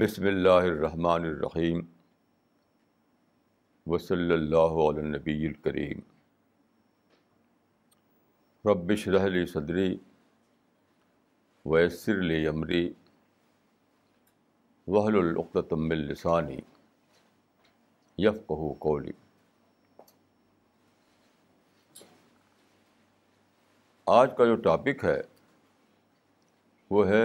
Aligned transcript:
بسم 0.00 0.26
اللہ 0.26 0.66
الرحمن 0.66 1.24
الرحیم 1.24 1.80
وصلی 3.86 4.32
اللہ 4.32 4.76
علیہ 4.84 5.02
نبی 5.06 5.34
الکریم 5.46 6.00
ربش 8.64 9.06
رحلی 9.08 9.44
صدری 9.46 9.96
ویسر 11.66 12.22
لی 12.22 12.46
عمری 12.46 12.82
وحل 14.88 15.18
العقتم 15.18 15.90
السانی 15.90 16.58
یفقہ 18.18 18.72
قولی 18.78 19.12
آج 24.06 24.30
کا 24.36 24.44
جو 24.44 24.56
ٹاپک 24.62 25.04
ہے 25.04 25.20
وہ 26.90 27.06
ہے 27.08 27.24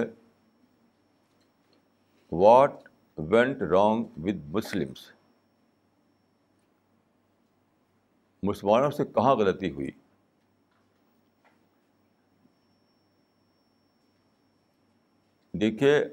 what 2.40 2.72
went 3.18 3.62
wrong 3.62 4.06
with 4.18 4.50
Muslims 4.50 5.12
مسلمانوں 8.44 8.92
سے 8.92 9.06
کہاں 9.06 9.36
غلطی 9.36 9.72
ہوئی؟ 9.72 9.92
دیکھیے، 15.54 16.06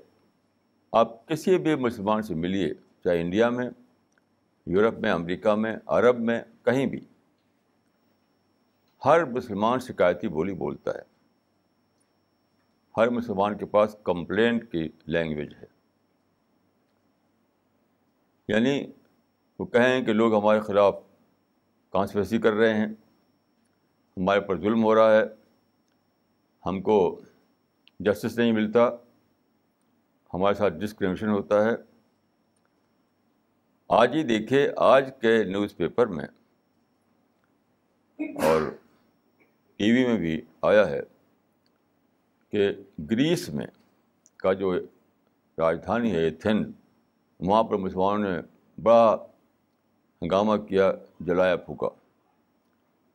آپ 0.92 1.28
کسی 1.28 1.58
بھی 1.58 1.74
مسلمان 1.74 2.22
سے 2.22 2.34
ملیے، 2.34 2.74
چاہے 3.04 3.20
انڈیا 3.20 3.50
میں، 3.50 3.70
یورپ 4.66 4.98
میں، 4.98 5.10
امریکہ 5.10 5.54
میں، 5.54 5.76
عرب 5.86 6.20
میں، 6.20 6.42
کہیں 6.64 6.86
بھی، 6.86 7.00
ہر 9.04 9.24
مسلمان 9.24 9.78
شکایتی 9.78 10.28
بولی 10.28 10.54
بولتا 10.54 10.90
ہے۔ 10.90 11.12
ہر 12.96 13.08
مسلمان 13.08 13.58
کے 13.58 13.66
پاس 13.66 13.96
کمپلینٹ 14.02 14.72
کی 14.72 14.88
لینگویج 15.06 15.54
ہے۔ 15.54 15.71
یعنی 18.48 18.92
وہ 19.58 19.64
کہیں 19.64 20.04
کہ 20.04 20.12
لوگ 20.12 20.34
ہمارے 20.34 20.60
خلاف 20.60 20.94
کانسپریسی 21.94 22.38
کر 22.38 22.52
رہے 22.52 22.74
ہیں، 22.74 22.86
ہمارے 24.16 24.40
پر 24.40 24.58
ظلم 24.60 24.84
ہو 24.84 24.94
رہا 24.94 25.16
ہے، 25.16 25.22
ہم 26.64 26.80
کو 26.82 27.20
جسٹس 28.00 28.38
نہیں 28.38 28.52
ملتا، 28.52 28.88
ہمارے 30.34 30.54
ساتھ 30.54 30.74
ڈسکریمنیشن 30.74 31.28
ہوتا 31.28 31.64
ہے۔ 31.64 31.74
آج 33.90 34.14
ہی 34.14 34.22
دیکھے 34.22 34.68
آج 34.76 35.10
کے 35.20 35.42
نیوز 35.44 35.76
پیپر 35.76 36.06
میں 36.06 36.26
اور 38.44 38.70
ٹی 39.76 39.90
وی 39.92 40.06
میں 40.06 40.18
بھی 40.18 40.40
آیا 40.62 40.88
ہے 40.90 41.00
کہ 42.52 42.70
گریس 43.10 43.48
میں 43.48 43.66
کا 44.36 44.52
جو 44.52 44.74
راجدھانی 45.58 46.12
ہے، 46.12 46.22
ایتھن 46.24 46.62
وہاں 47.46 47.62
پر 47.62 47.76
مسلمانوں 47.76 48.30
نے 48.30 48.40
بڑا 48.82 49.16
ہنگامہ 50.22 50.56
کیا، 50.56 50.92
جلایا، 51.20 51.56
پھونکا۔ 51.56 51.88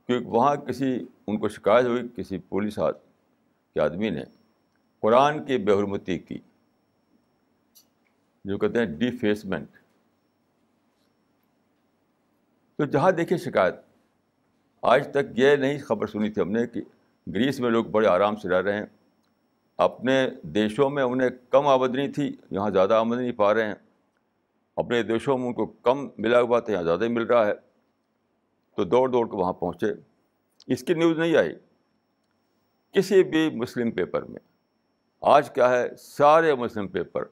کیونکہ 0.07 0.29
وہاں 0.29 0.55
کسی، 0.55 1.05
ان 1.27 1.37
کو 1.37 1.47
شکایت 1.47 1.85
ہوئی، 1.85 2.03
کسی 2.15 2.37
پولیس 2.37 2.79
کے 3.73 3.79
آدمی 3.79 4.09
نے 4.09 4.23
قرآن 4.99 5.43
کی 5.45 5.57
بے 5.57 5.71
حرمتی 5.71 6.19
کی، 6.19 6.37
جو 8.45 8.57
کہتے 8.57 8.79
ہیں 8.79 8.85
ڈیفیسمنٹ 8.85 9.69
تو 12.77 12.85
جہاں 12.85 13.11
دیکھیے 13.11 13.37
شکایت، 13.37 13.75
آج 14.81 15.07
تک 15.11 15.39
یہ 15.39 15.55
نہیں 15.55 15.79
خبر 15.79 16.07
سنی 16.07 16.29
تھی 16.29 16.41
ہم 16.41 16.51
نے 16.51 16.67
کہ 16.67 16.81
گریس 17.27 17.59
میں 17.59 17.69
لوگ 17.69 17.85
بڑے 17.85 18.07
آرام 18.07 18.35
سے 18.35 18.49
رہ 18.49 18.61
رہے 18.61 18.73
ہیں۔ 18.73 18.85
اپنے 19.77 20.29
دیشوں 20.43 20.89
میں 20.89 21.03
انہیں 21.03 21.29
کم 21.49 21.67
آمدنی 21.67 22.07
تھی، 22.11 22.35
یہاں 22.51 22.69
زیادہ 22.69 22.93
آمدنی 22.93 23.31
پا 23.31 23.53
رہے 23.53 23.65
ہیں۔ 23.65 23.75
اپنے 24.77 25.03
دیشوں 25.03 25.37
میں 25.37 25.47
ان 25.47 25.53
کو 25.53 25.65
کم 25.65 26.09
ملا 26.17 26.41
ہوا 26.41 26.59
تھا 26.59 26.73
یہاں 26.73 26.83
زیادہ 26.83 27.03
ہی 27.03 27.09
مل 27.09 27.23
رہا 27.23 27.47
ہے، 27.47 27.53
تو 28.75 28.83
دوڑ 28.83 29.09
دوڑ 29.09 29.27
کے 29.27 29.35
وہاں 29.35 29.53
پہنچے۔ 29.53 29.87
اس 30.67 30.83
کی 30.83 30.93
نیوز 30.93 31.19
نہیں 31.19 31.35
آئی 31.35 31.49
کسی 32.91 33.23
بھی 33.23 33.49
مسلم 33.49 33.91
پیپر 33.91 34.23
میں۔ 34.23 34.39
آج 35.21 35.51
کیا 35.51 35.69
ہے، 35.69 35.95
سارے 35.95 36.55
مسلم 36.55 36.87
پیپر 36.87 37.25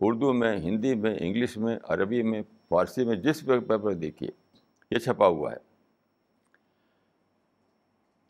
اردو 0.00 0.32
میں، 0.32 0.56
ہندی 0.56 0.94
میں، 0.94 1.16
انگلش 1.20 1.56
میں، 1.56 1.78
عربی 1.82 2.22
میں، 2.22 2.42
فارسی 2.68 3.04
میں، 3.04 3.16
جس 3.16 3.40
پیپر 3.40 3.94
دیکھیے، 3.94 4.28
یہ 4.90 4.98
چھپا 4.98 5.26
ہوا 5.26 5.52
ہے۔ 5.52 5.56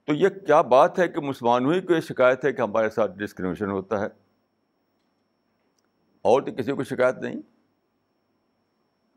تو 0.04 0.14
یہ 0.14 0.28
کیا 0.28 0.60
بات 0.60 0.98
ہے 0.98 1.08
کہ 1.08 1.20
مسلمانوں 1.20 1.74
ہی 1.74 1.80
کو 1.80 1.94
یہ 1.94 2.00
شکایت 2.00 2.44
ہے 2.44 2.52
کہ 2.52 2.62
ہمارے 2.62 2.90
ساتھ 2.90 3.18
ڈسکریمنیشن 3.18 3.70
ہوتا 3.70 4.00
ہے؟ 4.00 4.06
اور 6.22 6.42
تو 6.42 6.52
کسی 6.52 6.72
کو 6.72 6.84
شکایت 6.84 7.16
نہیں۔ 7.16 7.55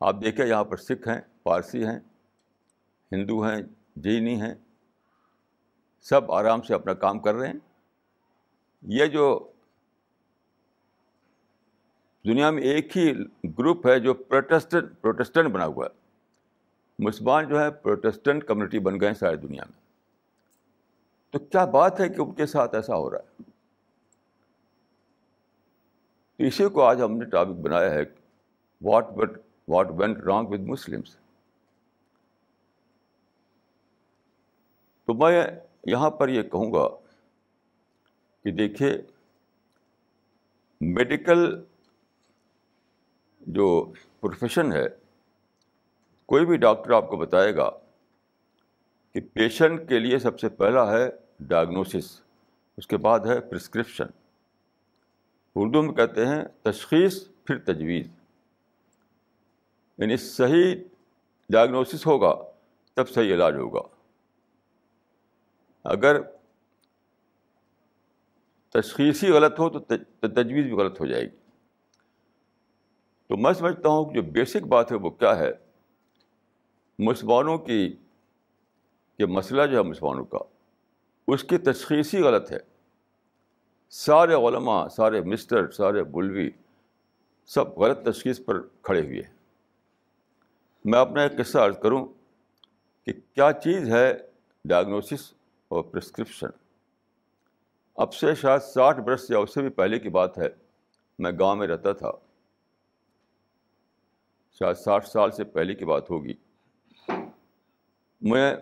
آپ 0.00 0.16
دیکھیں 0.24 0.46
یہاں 0.46 0.64
پر 0.64 0.76
سکھ 0.76 1.08
ہیں 1.08 1.20
پارسی 1.42 1.86
ہیں، 1.86 1.98
ہندو 3.12 3.40
ہیں، 3.40 3.62
جینی 3.96 4.40
ہیں، 4.40 4.54
سب 6.00 6.32
آرام 6.32 6.62
سے 6.62 6.74
اپنا 6.74 6.94
کام 6.94 7.18
کر 7.18 7.34
رہے 7.34 7.46
ہیں۔ 7.46 7.58
یہ 8.82 9.06
جو 9.06 9.50
دنیا 12.24 12.50
میں 12.50 12.62
ایک 12.62 12.96
ہی 12.96 13.24
گروپ 13.58 13.86
ہے 13.86 14.00
جو 14.00 14.14
پروٹیسٹنٹ 14.14 15.00
پروٹیسٹنٹ 15.00 15.52
بنا 15.52 15.66
ہوا 15.66 15.86
ہے۔ 15.86 16.00
مسلمان 16.98 17.48
جو 17.48 17.60
ہے 17.60 17.70
پروٹیسٹنٹ 17.70 18.44
کمیونٹی 18.44 18.78
بن 18.78 19.00
گئے 19.00 19.08
ہیں 19.08 19.14
ساری 19.14 19.36
دنیا 19.36 19.62
میں۔ 19.70 19.80
تو 21.30 21.38
کیا 21.38 21.64
بات 21.64 22.00
ہے 22.00 22.08
کہ 22.08 22.20
ان 22.20 22.34
کے 22.34 22.46
ساتھ 22.46 22.74
ایسا 22.74 22.96
ہو 22.96 23.10
رہا 23.10 23.18
ہے؟ 23.18 23.42
تو 26.36 26.44
اسی 26.44 26.68
کو 26.68 26.82
آج 26.82 27.02
ہم 27.02 27.16
نے 27.16 27.24
ٹاپک 27.24 27.50
بنایا 27.50 27.90
ہے، 27.90 28.02
what 28.80 29.08
but 29.08 29.30
what 29.70 29.86
went 29.90 30.18
wrong 30.18 30.48
with 30.48 30.60
Muslims 30.60 31.16
تو 35.04 35.14
میں 35.14 35.46
یہاں 35.86 36.10
پر 36.10 36.28
یہ 36.28 36.42
کہوں 36.42 36.72
گا 36.72 36.88
کہ 38.44 38.50
دیکھیے 38.50 38.96
میڈیکل 40.80 41.64
جو 43.40 43.92
پروفیشن 44.20 44.72
ہے، 44.72 44.86
کوئی 46.26 46.46
بھی 46.46 46.56
ڈاکٹر 46.56 46.90
آپ 46.90 47.08
کو 47.08 47.16
بتائے 47.16 47.56
گا 47.56 47.70
کہ 49.14 49.20
پیشنٹ 49.20 49.88
کے 49.88 49.98
لیے 49.98 50.18
سب 50.18 50.40
سے 50.40 50.48
پہلا 50.48 50.92
ہے 50.92 51.08
ڈائگنوسس 51.40 52.20
اس 52.76 52.86
کے 52.86 52.96
بعد 52.96 53.20
ہے 53.20 53.40
پرسکرپشن 53.40 54.06
اردو 55.56 55.82
میں 55.82 55.94
کہتے 55.94 56.26
ہیں 56.26 56.42
تشخیص، 56.62 57.28
پھر 57.44 57.58
تجویز۔ 57.58 58.06
یعنی 60.00 60.16
صحیح 60.16 60.74
ڈائگنوسس 61.50 62.06
ہوگا، 62.06 62.34
تب 62.94 63.08
صحیح 63.08 63.34
علاج 63.34 63.54
ہوگا۔ 63.54 63.80
اگر 65.84 66.22
تشخیصی 68.70 69.28
غلط 69.28 69.58
ہو 69.58 69.68
تو 69.68 69.78
تجویز 70.28 70.64
بھی 70.64 70.72
غلط 70.72 71.00
ہو 71.00 71.06
جائے 71.06 71.22
گی۔ 71.22 71.36
تو 73.26 73.36
میں 73.36 73.52
سمجھتا 73.52 73.88
ہوں 73.88 74.04
کہ 74.04 74.14
جو 74.14 74.22
بیسک 74.22 74.66
بات 74.66 74.92
ہے 74.92 74.96
وہ 74.96 75.10
کیا 75.10 75.38
ہے؟ 75.38 75.52
مسلمانوں 76.98 77.58
کی 77.58 77.96
یہ 79.18 79.26
مسئلہ 79.26 79.66
جو 79.66 79.76
ہے 79.76 79.82
مسلمانوں 79.82 80.24
کا، 80.24 80.38
اس 81.26 81.44
کی 81.44 81.58
تشخیصی 81.58 82.22
غلط 82.22 82.52
ہے۔ 82.52 82.58
سارے 83.90 84.34
علماء، 84.34 84.88
سارے 84.88 85.20
مسٹر 85.20 85.70
سارے 85.70 86.04
بلوی، 86.04 86.50
سب 87.46 87.78
غلط 87.78 87.98
تشخیص 88.04 88.40
پر 88.44 88.60
کھڑے 88.82 89.00
ہوئے 89.00 89.22
ہیں۔ 89.22 89.39
میں 90.84 90.98
اپنا 90.98 91.22
ایک 91.22 91.32
قصہ 91.38 91.58
عرض 91.58 91.78
کروں 91.78 92.06
کہ 93.06 93.12
کیا 93.12 93.52
چیز 93.52 93.88
ہے 93.88 94.14
ڈائگنوسس 94.64 95.32
اور 95.68 95.82
پرسکرپشن 95.84 96.46
اب 97.94 98.14
سے 98.14 98.34
شاید 98.34 98.60
ساٹھ 98.60 99.00
برس 99.00 99.30
یا 99.30 99.38
اس 99.38 99.54
سے 99.54 99.60
بھی 99.60 99.68
پہلے 99.68 99.98
کی 99.98 100.08
بات 100.08 100.38
ہے، 100.38 100.48
میں 101.18 101.32
گاؤں 101.40 101.56
میں 101.56 101.66
رہتا 101.66 101.92
تھا۔ 101.92 102.12
شاید 104.52 104.76
ساٹھ 104.76 105.08
سال 105.08 105.30
سے 105.30 105.44
پہلے 105.44 105.74
کی 105.74 105.84
بات 105.84 106.10
ہوگی۔ 106.10 106.34
میں، 108.20 108.56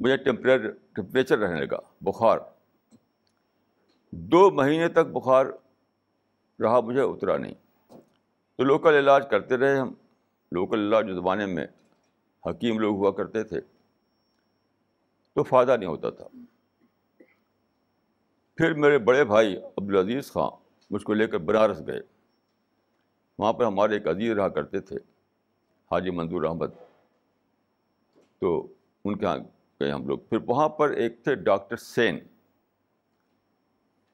مجھے 0.00 0.16
ٹیمپر 0.16 0.70
ٹمپریچر 0.70 1.38
رہنے 1.38 1.66
لگا، 1.66 1.78
بخار۔ 2.00 2.38
دو 4.12 4.50
مہینے 4.50 4.88
تک 4.88 4.98
بخار 4.98 5.46
رہا، 6.62 6.80
مجھے 6.80 7.00
اترا 7.00 7.36
نہیں۔ 7.36 7.54
تو 8.56 8.64
لوکل 8.64 8.94
علاج 8.94 9.30
کرتے 9.30 9.56
رہے 9.56 9.76
ہم۔ 9.76 9.92
لوکل 10.52 10.78
علاج 10.78 11.06
جو 11.06 11.14
زمانے 11.14 11.46
میں 11.46 11.66
حکیم 12.50 12.78
لوگ 12.78 12.96
ہوا 12.96 13.10
کرتے 13.10 13.44
تھے 13.44 13.60
تو 15.34 15.42
فائدہ 15.42 15.76
نہیں 15.76 15.88
ہوتا 15.88 16.10
تھا۔ 16.10 16.28
پھر 18.54 18.74
میرے 18.74 18.98
بڑے 18.98 19.24
بھائی 19.24 19.56
عبدالعزیز 19.56 20.32
خان 20.32 20.50
مجھ 20.90 21.02
کو 21.02 21.14
لے 21.14 21.26
کر 21.26 21.38
بنارس 21.38 21.82
گئے۔ 21.86 22.00
وہاں 23.38 23.52
پر 23.52 23.64
ہمارے 23.64 23.94
ایک 23.94 24.08
عزیز 24.08 24.32
رہا 24.32 24.48
کرتے 24.48 24.80
تھے، 24.80 24.96
حاجی 25.90 26.10
منظور 26.10 26.42
احمد۔ 26.42 26.66
تو 28.38 28.72
ان 29.04 29.18
کے 29.18 29.24
یہاں 29.24 29.38
گئے 29.80 29.90
ہم 29.90 30.06
لوگ۔ 30.06 30.18
پھر 30.18 30.38
وہاں 30.46 30.68
پر 30.68 30.90
ایک 30.90 31.24
تھے 31.24 31.34
ڈاکٹر 31.34 31.76
سین۔ 31.76 32.18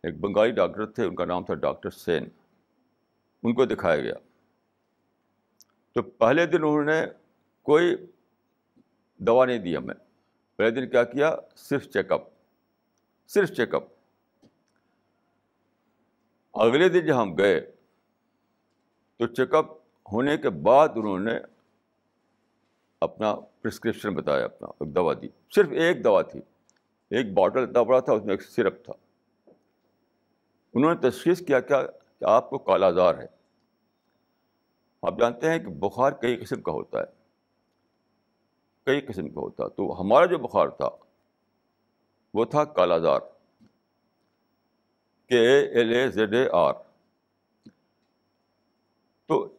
ایک 0.02 0.20
بنگالی 0.20 0.52
ڈاکٹر 0.52 0.87
تھے، 0.87 1.05
ان 1.05 1.14
کا 1.14 1.25
نام 1.25 1.44
تھا 1.44 1.55
ڈاکٹر 1.55 1.90
سین۔ 1.90 2.29
ان 3.43 3.55
کو 3.55 3.64
دکھایا 3.64 3.96
گیا۔ 3.96 4.14
تو 5.98 6.02
پہلے 6.02 6.46
دن 6.46 6.56
انہوں 6.56 6.84
نے 6.84 7.06
کوئی 7.62 7.96
دوا 9.16 9.46
نہیں 9.46 9.58
دی 9.58 9.76
ہمیں۔ 9.76 9.94
پہلے 10.56 10.70
دن 10.70 10.90
کیا 10.90 11.04
کیا؟ 11.04 11.36
صرف 11.56 11.88
چیک 11.88 12.12
اپ 12.12 12.22
صرف 13.28 13.50
چیک 13.50 13.74
اپ 13.74 13.82
اگلے 16.54 16.88
دن 16.88 17.06
جب 17.06 17.22
ہم 17.22 17.38
گئے 17.38 17.60
تو 19.16 19.26
چیک 19.26 19.54
اپ 19.54 19.66
ہونے 20.12 20.36
کے 20.36 20.50
بعد 20.50 20.88
انہوں 20.96 21.18
نے 21.18 21.32
اپنا 23.00 23.34
پرسکرپشن 23.62 24.14
بتایا، 24.14 24.44
اپنا 24.44 24.68
ایک 24.68 24.94
دوا 24.94 25.14
دی۔ 25.22 25.28
صرف 25.54 25.68
ایک 25.70 26.04
دوا 26.04 26.22
تھی۔ 26.22 26.40
ایک 27.10 27.32
باٹل 27.32 27.62
اتنا 27.62 27.82
بڑا 27.82 28.00
تھا، 28.00 28.12
اس 28.12 28.24
میں 28.24 28.32
ایک 28.32 28.42
سرپ 28.42 28.84
تھا۔ 28.84 28.92
انہوں 30.74 30.94
نے 30.94 31.10
تشخیص 31.10 31.46
کیا 31.46 31.60
کیا، 31.60 31.86
کہ 32.18 32.24
آپ 32.24 32.50
کو 32.50 32.58
کالا 32.58 32.90
زار 32.90 33.14
ہے۔ 33.14 33.38
آپ 35.02 35.18
جانتے 35.20 35.50
ہیں 35.50 35.58
کہ 35.58 35.66
بخار 35.66 36.12
کئی 36.12 36.36
قسم 36.36 36.62
کا 36.62 36.72
ہوتا 36.72 36.98
ہے۔ 36.98 37.04
کئی 38.84 39.00
قسم 39.00 39.28
کا 39.28 39.40
ہوتا 39.40 39.68
تو 39.68 40.00
ہمارا 40.00 40.26
جو 40.26 40.38
بخار 40.38 40.68
تھا، 40.68 40.88
وہ 42.34 42.44
تھا 42.44 42.64
kala 42.64 42.98
azar 42.98 43.20
K 45.28 45.58
L 45.68 45.90
A 45.90 46.08
Z 46.08 46.34
A 46.34 46.48
R. 46.52 46.74
تو 49.26 49.56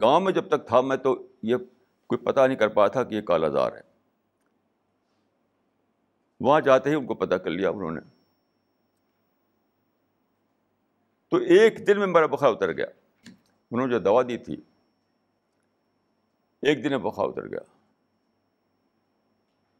گاؤں 0.00 0.20
میں 0.20 0.32
جب 0.32 0.48
تک 0.48 0.66
تھا 0.66 0.80
میں 0.80 0.96
تو 0.96 1.28
یہ 1.42 1.56
کوئی 2.06 2.18
پتہ 2.18 2.40
نہیں 2.40 2.56
کر 2.56 2.68
پایا 2.68 2.88
تھا 2.88 3.04
کہ 3.04 3.14
یہ 3.14 3.20
کالا 3.20 3.48
زار 3.48 3.72
ہے۔ 3.72 3.80
وہاں 6.40 6.60
جاتے 6.60 6.90
ہی 6.90 6.94
ان 6.94 7.06
کو 7.06 7.14
پتہ 7.14 7.34
کر 7.34 7.50
لیا 7.50 7.70
انہوں 7.70 7.90
نے۔ 7.90 8.00
تو 11.28 11.36
ایک 11.36 11.86
دن 11.86 11.98
میں 11.98 12.06
میرا 12.06 12.26
بخار 12.26 12.52
اتر 12.52 12.72
گیا۔ 12.72 12.86
انہوں 13.70 13.86
نے 13.86 13.92
جو 13.92 13.98
دوا 13.98 14.22
دی 14.22 14.38
تھی 14.38 14.56
ایک 16.62 16.84
دن 16.84 16.88
میں 16.90 16.98
بخار 16.98 17.24
اتر 17.24 17.48
گیا۔ 17.50 17.60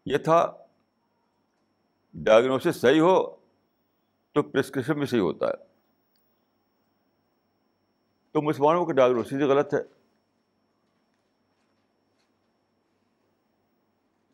یہ 0.07 0.19
تھا 0.19 0.65
ڈائگنوسس 2.15 2.77
صحیح 2.77 3.01
ہو 3.01 3.37
تو 4.33 4.43
پرسکرپشن 4.43 4.99
بھی 4.99 5.07
صحیح 5.07 5.21
ہوتا 5.21 5.47
ہے۔ 5.47 5.65
تو 8.33 8.43
مسلمانوں 8.43 8.87
کی 8.87 8.93
ڈائگنوسس 8.93 9.33
غلط 9.33 9.75
ہے۔ 9.75 9.83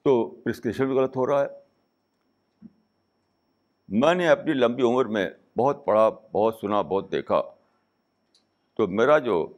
تو 0.02 0.30
پرسکرپشن 0.30 0.86
بھی 0.86 0.94
غلط 0.94 1.16
ہو 1.16 1.26
رہا 1.26 1.42
ہے۔ 1.42 1.46
میں 3.88 4.14
نے 4.14 4.28
اپنی 4.28 4.52
لمبی 4.52 4.82
عمر 4.82 5.04
میں 5.04 5.30
بہت 5.58 5.84
پڑھا، 5.84 6.08
بہت 6.08 6.54
سنا، 6.60 6.82
بہت 6.82 7.12
دیکھا۔ 7.12 7.42
تو 8.74 8.86
میرا 8.86 9.18
جو 9.18 9.52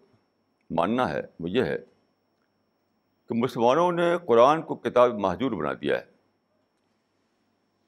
ماننا 0.71 1.11
ہے 1.11 1.21
وہ 1.41 1.51
یہ 1.51 1.63
ہے 1.63 1.79
کہ 3.29 3.35
مسلمانوں 3.35 3.93
نے 3.93 4.17
قرآن 4.27 4.63
کو 4.63 4.75
کتاب 4.75 5.15
محجور 5.15 5.51
بنا 5.51 5.73
دیا 5.73 6.01
ہے۔ 6.01 6.05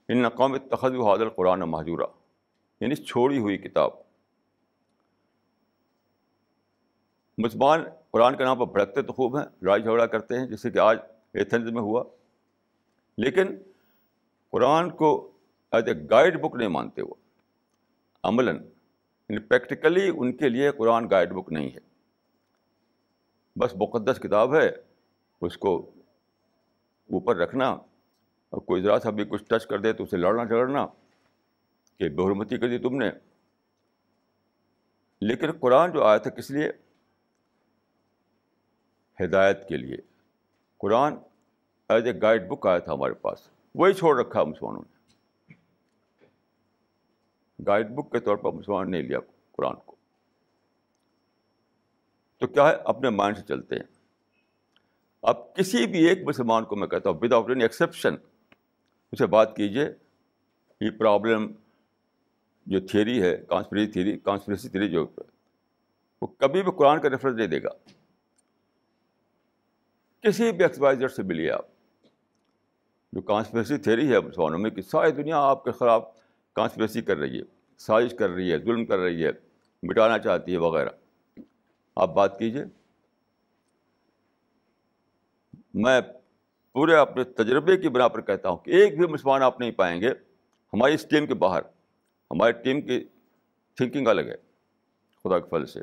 ان 0.08 0.22
نقام 0.22 0.56
تخذ 0.56 0.94
و 0.94 1.08
حاضر 1.08 1.28
قرآن 1.28 1.60
محجورہ 1.60 2.02
یعنی 2.80 2.94
چھوڑی 2.94 3.38
ہوئی 3.38 3.58
کتاب۔ 3.58 3.90
مسلمان 7.38 7.84
قرآن 8.10 8.36
کے 8.36 8.44
نام 8.44 8.58
پر 8.58 8.72
بھڑکتے 8.72 9.02
تو 9.02 9.12
خوب 9.12 9.38
ہیں، 9.38 9.46
لڑائی 9.62 9.82
جھگڑا 9.82 10.06
کرتے 10.06 10.38
ہیں، 10.38 10.46
جیسے 10.46 10.70
کہ 10.70 10.78
آج 10.78 10.98
ایتھنز 11.34 11.70
میں 11.70 11.82
ہوا۔ 11.82 12.04
لیکن 13.18 13.46
قرآن 14.50 14.90
کو 14.90 15.30
ایز 15.72 15.84
اے 15.88 15.94
گائیڈ 16.10 16.40
بک 16.40 16.56
نہیں 16.56 16.68
مانتے 16.68 17.02
وہ۔ 17.02 17.14
عملاً 18.22 18.56
یعنی 19.28 19.38
پریکٹیکلی 19.38 20.10
ان 20.16 20.36
کے 20.36 20.48
لیے 20.48 20.70
قرآن 20.70 21.10
گائیڈ 21.10 21.32
بک 21.32 21.52
نہیں 21.52 21.70
ہے۔ 21.70 21.78
بس 23.56 23.74
مقدس 23.74 24.18
کتاب 24.18 24.54
ہے۔ 24.54 24.87
اس 25.40 25.58
کو 25.58 25.90
اوپر 27.10 27.36
رکھنا 27.36 27.68
اور 28.48 28.60
کوئی 28.60 28.82
ذرا 28.82 28.98
سا 28.98 29.10
بھی 29.10 29.24
کچھ 29.24 29.44
ٹچ 29.44 29.66
کر 29.66 29.78
دے 29.78 29.92
تو 29.92 30.04
اسے 30.04 30.16
لڑنا 30.16 30.44
جھگڑنا 30.44 30.86
کہ 31.98 32.08
بہرمتی 32.08 32.56
کر 32.56 32.68
دی 32.68 32.78
تم 32.78 32.96
نے۔ 32.96 33.10
لیکن 35.20 35.52
قرآن 35.52 35.92
جو 35.92 36.04
آیا 36.04 36.18
تھا 36.18 36.30
کس 36.30 36.50
لیے؟ 36.50 36.72
ہدایت 39.24 39.68
کے 39.68 39.76
لیے۔ 39.76 39.96
قرآن 40.78 41.14
ایز 41.88 42.06
اے 42.06 42.20
گائیڈ 42.22 42.48
بک 42.48 42.66
آیا 42.66 42.78
تھا 42.78 42.92
ہمارے 42.92 43.14
پاس۔ 43.14 43.48
وہی 43.74 43.92
چھوڑ 43.92 44.20
رکھا 44.20 44.44
مسلمانوں 44.44 44.82
نے۔ 44.82 44.98
گائیڈ 47.66 47.90
بک 47.90 48.12
کے 48.12 48.20
طور 48.20 48.36
پر 48.36 48.52
مسلمان 48.52 48.90
نہیں 48.90 49.02
لیا 49.02 49.18
قرآن 49.52 49.76
کو۔ 49.86 49.96
تو 52.38 52.46
کیا 52.46 52.68
ہے؟ 52.68 52.74
اپنے 52.84 53.10
مائنڈ 53.10 53.36
سے 53.36 53.42
چلتے 53.42 53.76
ہیں۔ 53.76 53.97
اب 55.22 55.54
کسی 55.54 55.86
بھی 55.86 56.08
ایک 56.08 56.18
مسلمان 56.24 56.64
کو 56.64 56.76
میں 56.76 56.88
کہتا 56.88 57.10
ہوں 57.10 57.18
وداؤٹ 57.22 57.48
اینی 57.48 57.62
ایکسیپشن 57.62 58.14
اسے 59.12 59.26
بات 59.26 59.56
کیجیے 59.56 59.88
یہ 60.80 60.90
پرابلم 60.90 61.52
جو 62.66 62.80
تھیری 62.80 63.22
ہے 63.22 63.36
کانسپریسی 63.48 63.92
تھیری 63.92 64.18
کانسپریسی 64.18 64.68
تھیری 64.68 64.88
جو 64.88 65.06
وہ 66.22 66.26
کبھی 66.26 66.62
بھی 66.62 66.72
قرآن 66.72 67.00
کا 67.00 67.10
ریفرنس 67.10 67.36
نہیں 67.36 67.46
دے 67.46 67.62
گا۔ 67.62 67.68
کسی 70.22 70.52
بھی 70.52 70.62
ایکسپائزر 70.62 71.08
سے 71.08 71.22
ملیے 71.22 71.50
آپ، 71.50 71.66
جو 73.12 73.20
کانسپریسی 73.20 73.76
تھیری 73.76 74.12
ہے 74.12 74.20
مسلمانوں 74.20 74.58
میں، 74.58 74.70
کہ 74.70 74.82
ساری 74.82 75.10
دنیا 75.10 75.38
آپ 75.38 75.64
کے 75.64 75.70
خلاف 75.70 76.04
کانسپریسی 76.52 77.02
کر 77.02 77.16
رہی 77.16 77.38
ہے، 77.38 77.44
سازش 77.78 78.14
کر 78.18 78.30
رہی 78.30 78.52
ہے، 78.52 78.58
ظلم 78.58 78.86
کر 78.86 78.98
رہی 78.98 79.24
ہے، 79.24 79.30
مٹانا 79.82 80.18
چاہتی 80.18 80.52
ہے، 80.52 80.56
وغیرہ۔ 80.56 80.90
آپ 81.96 82.14
بات 82.14 82.38
کیجیے 82.38 82.64
میں 85.74 86.00
پورے 86.72 86.96
اپنے 86.96 87.24
تجربے 87.24 87.76
کی 87.76 87.88
بنا 87.88 88.08
پر 88.08 88.20
کہتا 88.20 88.48
ہوں 88.48 88.56
کہ 88.56 88.70
ایک 88.70 88.98
بھی 88.98 89.06
مسلمان 89.06 89.42
آپ 89.42 89.60
نہیں 89.60 89.70
پائیں 89.70 90.00
گے، 90.00 90.10
ہماری 90.72 90.94
اس 90.94 91.08
ٹیم 91.08 91.26
کے 91.26 91.34
باہر، 91.34 91.62
ہماری 92.30 92.52
ٹیم 92.52 92.80
کی 92.80 93.04
تھنکنگ 93.76 94.08
الگ 94.08 94.20
ہے، 94.20 94.36
خدا 95.24 95.38
کے 95.38 95.48
پھل 95.48 95.66
سے۔ 95.66 95.80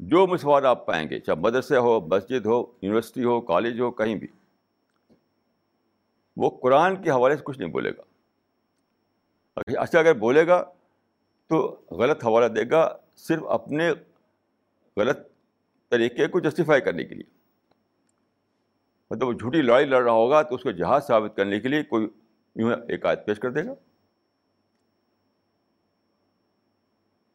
جو 0.00 0.26
مسلمان 0.26 0.64
آپ 0.64 0.86
پائیں 0.86 1.10
گے، 1.10 1.20
چاہے 1.20 1.40
مدرسے 1.40 1.76
ہو، 1.76 2.00
مسجد 2.00 2.46
ہو، 2.46 2.60
یونیورسٹی 2.82 3.24
ہو، 3.24 3.40
کالج 3.40 3.80
ہو، 3.80 3.90
کہیں 3.90 4.14
بھی، 4.14 4.28
وہ 6.36 6.50
قرآن 6.50 7.02
کے 7.02 7.10
حوالے 7.10 7.36
سے 7.36 7.42
کچھ 7.44 7.58
نہیں 7.58 7.70
بولے 7.70 7.90
گا۔ 7.90 8.02
اچھا 9.56 9.98
اگر 9.98 10.14
بولے 10.14 10.46
گا 10.46 10.64
تو 11.46 11.80
غلط 11.90 12.24
حوالہ 12.24 12.46
دے 12.46 12.70
گا 12.70 12.96
صرف 13.16 13.42
اپنے 13.44 13.90
غلط 14.96 15.18
طریقے 15.88 16.26
کو 16.26 16.40
جسٹیفائی 16.40 16.80
کرنے 16.80 17.04
کے 17.04 17.14
لیے۔ 17.14 17.41
مطلب 19.12 19.28
وہ 19.28 19.32
جھوٹی 19.32 19.62
لڑائی 19.62 19.86
لڑ 19.86 20.02
رہا 20.02 20.12
ہوگا 20.12 20.42
تو 20.42 20.54
اس 20.54 20.62
کو 20.62 20.70
جہاز 20.70 21.06
ثابت 21.06 21.36
کرنے 21.36 21.60
کے 21.60 21.68
لیے 21.68 21.82
کوئی 21.82 22.06
یوں 22.56 22.70
ایک 22.88 23.06
آیت 23.06 23.24
پیش 23.26 23.38
کر 23.38 23.50
دے 23.50 23.64
گا۔ 23.66 23.74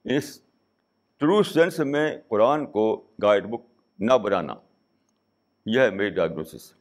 اس 0.06 0.40
ٹرو 1.22 1.44
سینس 1.44 1.80
میں 1.80 2.18
قرآن 2.28 2.66
کو 2.72 2.86
گائیڈ 3.24 3.46
بک 3.46 3.62
نہ 4.00 4.14
بنانا، 4.14 4.56
یہ 5.66 5.80
ہے 5.80 5.90
میری 5.90 6.10
ڈائگنوسس 6.10 6.72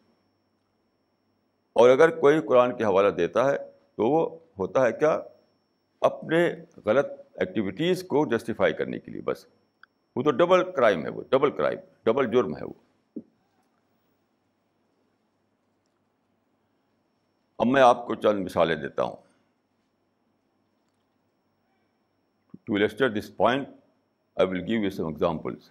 اور 1.72 1.90
اگر 1.90 2.10
کوئی 2.20 2.40
قرآن 2.40 2.76
کے 2.76 2.84
حوالہ 2.84 3.10
دیتا 3.10 3.50
ہے 3.50 3.56
تو 3.96 4.08
وہ 4.10 4.38
ہوتا 4.58 4.86
ہے 4.86 4.92
کیا؟ 4.92 5.20
اپنے 6.00 6.40
غلط 6.86 7.06
ایکٹیویٹیز 7.34 8.02
کو 8.02 8.26
جسٹیفائی 8.26 8.72
کرنے 8.72 8.98
کے 8.98 9.12
لیے 9.12 9.22
بس۔ 9.22 9.46
وہ 10.16 10.22
تو 10.22 10.30
ڈبل 10.30 10.70
کرائم 10.72 11.04
ہے، 11.04 11.10
وہ 11.10 11.22
ڈبل 11.30 11.50
کرائم 11.50 11.78
ڈبل 12.04 12.30
جرم 12.30 12.56
ہے 12.56 12.64
وہ۔ 12.64 12.85
اب 17.58 17.66
میں 17.66 17.82
آپ 17.82 18.06
کو 18.06 18.14
چند 18.14 18.44
مثالیں 18.44 18.74
دیتا 18.76 19.02
ہوں۔ 19.02 19.16
To 22.64 22.76
illustrate 22.76 23.08
this 23.08 23.36
point 23.36 23.68
I 24.36 24.48
will 24.48 24.60
give 24.60 24.82
you 24.82 24.90
some 24.90 25.06
examples 25.06 25.70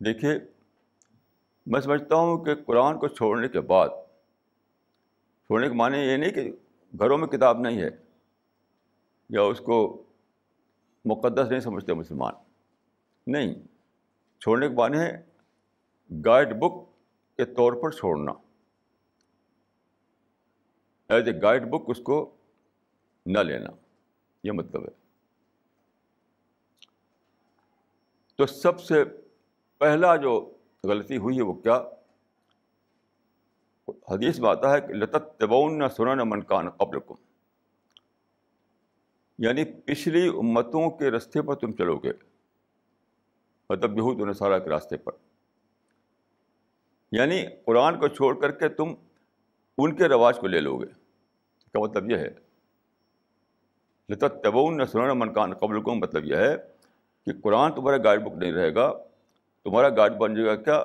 دیکھیے، 0.00 0.32
میں 1.66 1.80
سمجھتا 1.80 2.16
ہوں 2.16 2.44
کہ 2.44 2.54
قرآن 2.54 2.98
کو 2.98 3.08
چھوڑنے 3.08 3.48
کے 3.48 3.60
بعد، 3.60 3.88
چھوڑنے 5.46 5.68
کے 5.68 5.74
معنی 5.74 5.98
یہ 5.98 6.16
نہیں 6.16 6.30
کہ 6.30 6.50
گھروں 6.98 7.18
میں 7.18 7.28
کتاب 7.28 7.60
نہیں 7.60 7.82
ہے 7.82 7.90
یا 9.28 9.42
اس 9.42 9.60
کو 9.60 9.76
مقدس 11.04 11.50
نہیں 11.50 11.60
سمجھتے 11.60 11.94
مسلمان۔ 11.94 12.34
نہیں، 13.26 13.54
چھوڑنے 14.40 14.68
کے 14.68 14.74
معنی 14.74 14.98
ہے 14.98 15.22
گائیڈ 16.24 16.54
بک 16.58 16.72
کے 17.36 17.44
طور 17.44 17.72
پر 17.72 17.90
چھوڑنا۔ 17.90 18.32
ایز 21.08 21.28
اے 21.28 21.42
گائیڈ 21.42 21.62
بک 21.62 21.82
اس 21.86 21.98
کو 21.98 22.34
نہ 23.26 23.38
لینا۔ 23.38 23.70
یہ 24.44 24.52
مطلب 24.52 24.82
ہے۔ 24.82 25.04
تو 28.36 28.46
سب 28.46 28.80
سے 28.80 29.04
پہلا 29.78 30.16
جو 30.16 30.54
غلطی 30.84 31.16
ہوئی 31.16 31.36
ہے 31.36 31.42
وہ 31.42 31.52
کیا؟ 31.52 31.82
حدیث 33.88 34.38
میں 34.38 34.50
آتا 34.50 34.72
ہے 34.72 34.80
کہ 34.80 34.86
لطت 34.86 35.40
تبون 35.40 35.78
نہ 35.78 35.84
سنا 35.96 36.14
نہ 36.14 36.22
منکان 36.24 36.70
قبل 36.70 37.00
کم 37.00 37.14
یعنی 39.38 39.64
پچھلی 39.64 40.28
امتوں 40.28 40.90
کے 40.90 41.10
رستے 41.10 41.42
پر 41.42 41.54
تم 41.54 41.72
چلو 41.72 41.98
گے۔ 41.98 42.12
مطلب 43.70 43.98
یہود 43.98 44.20
و 44.20 44.26
نصارہ 44.26 44.58
کے 44.58 44.70
راستے 44.70 44.96
پر۔ 44.96 45.12
یعنی 47.12 47.46
قرآن 47.64 48.00
کو 48.00 48.08
چھوڑ 48.08 48.40
کر 48.40 48.50
کے 48.50 48.68
تم 48.68 48.94
ان 49.78 49.96
کے 49.96 50.08
رواج 50.08 50.38
کو 50.38 50.46
لے 50.46 50.60
لو 50.60 50.76
گے۔ 50.76 50.86
کا 51.72 51.80
مطلب 51.80 52.10
یہ 52.10 52.16
ہے۔ 52.16 52.30
لتا 54.08 54.28
تبون 54.28 54.76
نہ 54.76 55.12
منکان 55.12 55.54
قبل 55.54 55.82
کو 55.82 55.94
مطلب 55.94 56.24
یہ 56.24 56.36
ہے 56.36 56.56
کہ 57.26 57.40
قرآن 57.42 57.74
تمہارا 57.74 57.96
گائیڈ 57.96 58.20
بک 58.20 58.32
نہیں 58.36 58.52
رہے 58.52 58.74
گا۔ 58.74 58.92
تمہارا 59.64 59.88
گائیڈ 59.88 60.12
بن 60.12 60.34
جائے 60.34 60.48
گا 60.48 60.56
کیا؟ 60.56 60.84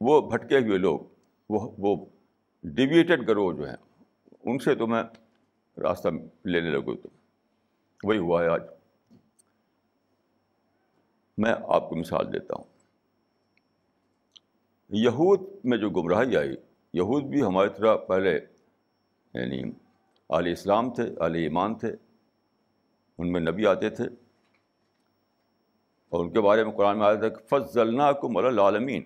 وہ 0.00 0.30
بھٹکے 0.30 0.58
ہوئے 0.58 0.78
لوگ۔ 0.78 1.00
وہ 1.48 1.70
وہ 1.78 2.06
ڈیویٹیڈ 2.62 3.28
گروہ 3.28 3.52
جو 3.52 3.68
ہیں، 3.68 3.76
ان 4.44 4.58
سے 4.58 4.74
تمہیں 4.74 5.02
راستہ 5.80 6.08
لینے 6.44 6.70
لگو۔ 6.70 6.96
تم 6.96 7.08
وہی 8.04 8.18
ہوا 8.18 8.42
ہے 8.42 8.48
آج۔ 8.48 8.62
میں 11.38 11.54
آپ 11.68 11.88
کو 11.88 11.96
مثال 11.96 12.32
دیتا 12.32 12.54
ہوں۔ 12.56 12.64
یہود 14.88 15.40
میں 15.64 15.78
جو 15.78 15.90
گمراہی 15.90 16.36
آئی 16.36 16.56
یہود 16.94 17.24
بھی 17.24 17.42
ہماری 17.42 17.68
طرح 17.76 17.96
پہلے 17.96 18.40
یعنی 19.34 19.72
علیہ 20.30 20.52
اسلام 20.52 20.94
تھے 20.94 21.02
علیہ 21.20 21.42
ایمان 21.42 21.74
تھے، 21.74 21.96
ان 23.18 23.32
میں 23.32 23.40
نبی 23.40 23.66
آتے 23.66 23.90
تھے۔ 23.90 24.04
اور 26.08 26.24
ان 26.24 26.32
کے 26.32 26.40
بارے 26.40 26.64
میں 26.64 26.72
قرآن 26.72 26.98
میں 26.98 27.06
آیا 27.06 27.14
تھا 27.14 27.28
کہ 27.28 27.46
فض 27.48 27.78
کو 28.20 28.28
مل 28.28 28.46
العالمین 28.46 29.02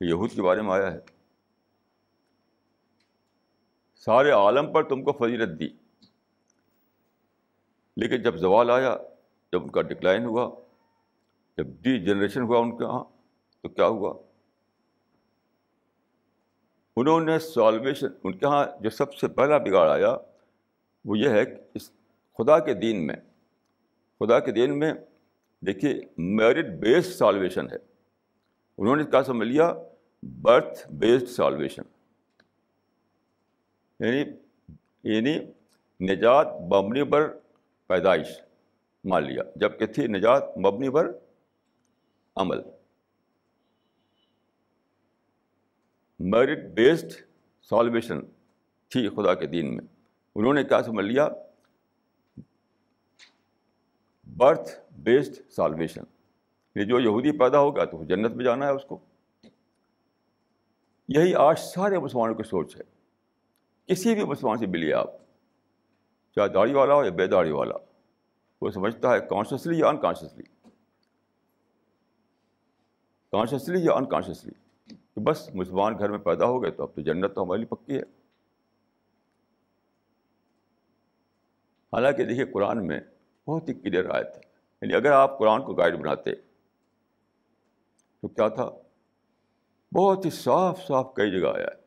یہود 0.00 0.30
کے 0.30 0.42
بارے 0.42 0.62
میں 0.62 0.74
آیا 0.74 0.92
ہے۔ 0.92 0.98
سارے 3.96 4.30
عالم 4.30 4.72
پر 4.72 4.82
تم 4.82 5.04
کو 5.04 5.12
فضیلت 5.12 5.60
دی۔ 5.60 5.68
لیکن 7.96 8.22
جب 8.22 8.36
زوال 8.36 8.70
آیا، 8.70 8.96
جب 9.52 9.62
ان 9.62 9.70
کا 9.70 9.82
ڈکلائن 9.82 10.24
ہوا، 10.24 10.60
جب 11.56 11.66
ڈی 11.66 12.04
جنریشن 12.04 12.42
ہوا 12.42 12.58
ان 12.58 12.78
کے 12.78 12.84
یہاں 12.84 13.04
تو 13.62 13.68
کیا 13.68 13.86
ہوا؟ 13.86 14.23
انہوں 16.96 17.20
نے 17.20 17.38
سالویشن 17.38 18.06
ان 18.24 18.32
کے 18.32 18.46
یہاں 18.46 18.66
جو 18.80 18.90
سب 18.90 19.14
سے 19.14 19.28
پہلا 19.28 19.58
بگاڑ 19.58 19.88
آیا، 19.88 20.16
وہ 21.04 21.18
یہ 21.18 21.28
ہے 21.28 21.44
کہ 21.44 21.54
اس 21.74 21.90
خدا 22.38 22.58
کے 22.58 22.74
دین 22.74 23.06
میں، 23.06 23.16
خدا 24.20 24.40
کے 24.40 24.52
دین 24.52 24.78
میں 24.78 24.92
دیکھیے 25.60 26.00
میرٹ 26.16 26.66
بیسڈ 26.66 27.14
سالویشن 27.14 27.70
ہے۔ 27.70 27.76
انہوں 28.78 28.96
نے 28.96 29.04
کیا 29.04 29.22
سمجھ 29.22 29.48
لیا؟ 29.48 29.74
برتھ 30.22 30.92
بیسڈ 30.92 31.28
سالویشن 31.28 31.82
یعنی 34.00 34.24
یعنی 35.04 35.38
نجات 36.12 36.46
مبنی 36.46 37.04
پر 37.04 37.36
پیدائش، 37.86 38.26
مان 39.04 39.22
لیا۔ 39.24 39.42
جبکہ 39.56 39.86
تھی 39.86 40.06
نجات 40.06 40.58
مبنی 40.58 40.90
پر 40.90 41.12
عمل۔ 42.36 42.60
میرٹ 46.18 46.58
بیسڈ 46.74 47.12
سالویشن 47.62 48.20
تھی 48.88 49.08
خدا 49.08 49.34
کے 49.34 49.46
دین 49.46 49.76
میں۔ 49.76 49.84
انہوں 50.34 50.54
نے 50.54 50.64
کیا 50.64 50.82
سمجھ 50.82 51.06
لیا؟ 51.06 51.28
Birth 54.36 54.92
based 54.98 55.50
salvation. 55.50 56.02
یہ 56.74 56.84
جو 56.84 57.00
یہودی 57.00 57.38
پیدا 57.38 57.58
ہوگا 57.58 57.84
تو 57.84 58.04
جنت 58.04 58.36
میں 58.36 58.44
جانا 58.44 58.66
ہے 58.66 58.70
اس 58.70 58.84
کو۔ 58.84 58.98
یہی 61.08 61.34
آج 61.34 61.58
سارے 61.58 61.98
مسلمانوں 61.98 62.34
کی 62.34 62.42
سوچ 62.42 62.76
ہے۔ 62.76 62.82
کسی 63.86 64.14
بھی 64.14 64.24
مسلمان 64.24 64.58
سے 64.58 64.66
ملیے 64.66 64.92
آپ، 64.92 65.10
چاہے 66.34 66.48
داڑھی 66.48 66.74
والا 66.74 66.94
ہو 66.94 67.04
یا 67.04 67.10
بے 67.10 67.26
داڑھی 67.26 67.50
والا، 67.50 67.74
وہ 68.60 68.70
سمجھتا 68.70 69.14
ہے 69.14 69.20
کانشیسلی 69.20 69.78
یا 69.78 69.88
انکانشیسلی 69.88 70.42
کانشیسلی 73.32 73.84
یا 73.84 73.92
انکانشیسلی 73.92 74.52
کہ 75.14 75.20
بس 75.20 75.54
مسلمان 75.54 75.98
گھر 75.98 76.08
میں 76.08 76.18
پیدا 76.18 76.46
ہو 76.46 76.62
گئے 76.62 76.70
تو 76.70 76.82
اب 76.82 76.94
تو 76.94 77.00
جنت 77.00 77.34
تو 77.34 77.42
ہماری 77.42 77.64
پکی 77.64 77.96
ہے۔ 77.96 78.02
حالانکہ 81.92 82.24
دیکھیے 82.24 82.44
قرآن 82.44 82.86
میں 82.86 83.00
بہت 83.46 83.68
ہی 83.68 83.74
کلیئر 83.74 84.10
آئے 84.10 84.24
تھے 84.24 84.40
یعنی 84.82 84.94
اگر 84.94 85.10
آپ 85.12 85.38
قرآن 85.38 85.62
کو 85.62 85.74
گائیڈ 85.74 85.94
بناتے 85.94 86.34
تو 88.20 88.28
کیا 88.28 88.48
تھا؟ 88.48 88.70
بہت 89.94 90.24
ہی 90.24 90.30
صاف 90.30 90.86
صاف 90.86 91.14
کئی 91.14 91.40
جگہ 91.40 91.48
آیا 91.48 91.66
ہے۔ 91.66 91.84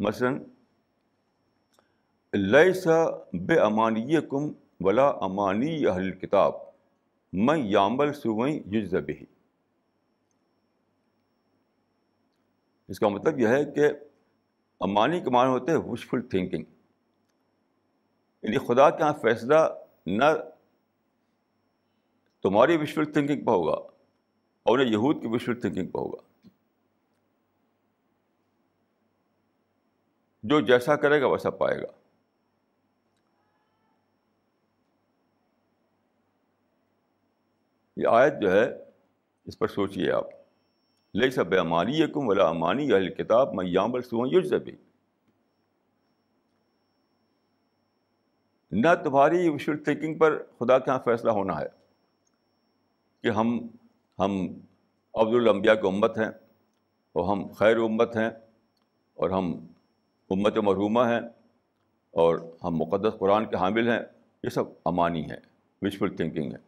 مثلاً 0.00 0.44
لئی 2.32 2.72
سا 2.72 3.04
بے 3.32 3.58
امانی 3.58 4.16
کم 4.30 4.52
ولا 4.80 5.08
امانی 5.08 5.86
اہل 5.86 6.10
کتاب 6.10 6.52
میں 7.32 7.58
یامل 7.58 8.12
سوئیں 8.12 8.60
یوز 8.66 8.94
بھی 8.94 9.24
اس 12.88 12.98
کا 12.98 13.08
مطلب 13.08 13.38
یہ 13.38 13.48
ہے 13.48 13.64
کہ 13.64 13.86
امانی 14.80 15.20
کے 15.20 15.30
معنی 15.30 15.50
ہوتے 15.50 15.72
ہیں 15.72 15.78
وشفل 15.78 16.28
تھنکنگ 16.28 16.64
یعنی 18.42 18.58
خدا 18.58 18.90
کے 18.90 18.96
یہاں 19.00 19.12
فیصلہ 19.12 19.54
نہ 20.06 20.24
تمہاری 22.42 22.76
وشفل 22.76 23.12
تھنکنگ 23.12 23.44
پہ 23.44 23.50
ہوگا 23.50 23.90
اور 24.62 24.78
نہ 24.78 24.84
یہود 24.84 25.20
کی 25.20 25.26
وشفل 25.30 25.60
تھنکنگ 25.60 25.86
پہ 25.86 25.98
ہوگا۔ 25.98 26.48
جو 30.42 30.60
جیسا 30.60 30.96
کرے 30.96 31.20
گا 31.20 31.26
ویسا 31.26 31.50
پائے 31.50 31.82
گا۔ 31.82 31.86
یہ 37.96 38.06
آیت 38.10 38.32
جو 38.42 38.52
ہے 38.52 38.64
اس 39.44 39.58
پر 39.58 39.68
سوچیے 39.68 40.12
آپ۔ 40.12 40.41
لئی 41.14 41.30
سب 41.30 41.54
امانی 41.58 42.06
کم 42.06 42.28
ولا 42.28 42.48
امانی 42.48 42.92
اہل 42.92 43.08
کتاب 43.14 43.54
میں 43.54 43.64
یامل 43.66 44.02
سو 44.02 44.26
یوز 44.26 44.52
بھی 44.64 44.76
نہ 48.72 48.88
تمہاری 49.04 49.48
وشول 49.48 49.84
تھنکنگ 49.84 50.18
پر 50.18 50.42
خدا 50.58 50.78
کے 50.78 50.90
یہاں 50.90 50.98
فیصلہ 51.04 51.30
ہونا 51.30 51.60
ہے 51.60 51.66
کہ 53.22 53.28
ہم 53.28 53.68
ہم 54.18 54.46
عبد 55.14 55.34
الانبیاء 55.34 55.74
کی 55.74 55.86
امت 55.86 56.18
ہیں 56.18 56.28
اور 57.12 57.32
ہم 57.32 57.52
خیر 57.52 57.76
امت 57.76 58.16
ہیں 58.16 58.30
اور 59.14 59.30
ہم 59.30 59.66
امت 60.30 60.58
مرحومہ 60.58 61.00
ہیں 61.00 61.20
اور 62.10 62.36
ہم 62.64 62.76
مقدس 62.76 63.18
قرآن 63.18 63.44
کے 63.46 63.56
حامل 63.56 63.88
ہیں۔ 63.90 64.00
یہ 64.44 64.48
سب 64.48 64.64
امانی 64.84 65.22
ہیں 65.22 65.36
وشفل 65.82 66.16
تھنکنگ 66.16 66.52
ہے 66.52 66.58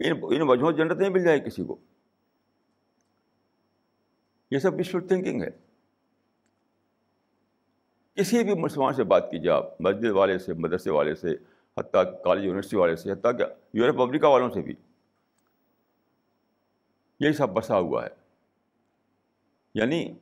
ان 0.00 0.20
ان 0.22 0.42
وجہ 0.48 0.72
جنت 0.72 0.98
نہیں 0.98 1.10
مل 1.10 1.24
جائے 1.24 1.40
کسی 1.40 1.64
کو۔ 1.64 1.76
یہ 4.50 4.58
سب 4.58 4.74
وشفل 4.74 5.06
تھنکنگ 5.06 5.42
ہے۔ 5.42 5.50
کسی 8.14 8.44
بھی 8.44 8.54
مسلمان 8.54 8.94
سے 8.94 9.04
بات 9.04 9.30
کیجیے 9.30 9.50
آپ، 9.50 9.80
مسجد 9.80 10.04
والے 10.04 10.38
سے، 10.38 10.54
مدرسے 10.54 10.90
والے 10.90 11.14
سے، 11.14 11.28
حتیٰ 11.76 12.04
کالج 12.24 12.44
یونیورسٹی 12.44 12.76
والے 12.76 12.96
سے، 12.96 13.12
حتیٰ 13.12 13.38
کہ 13.38 13.44
یورپ 13.74 14.00
امریکہ 14.00 14.26
والوں 14.26 14.50
سے 14.50 14.62
بھی۔ 14.62 14.74
یہی 17.20 17.32
سب 17.32 17.48
بسا 17.48 17.78
ہوا 17.78 18.04
ہے۔ 18.04 18.08
یعنی 19.74 20.12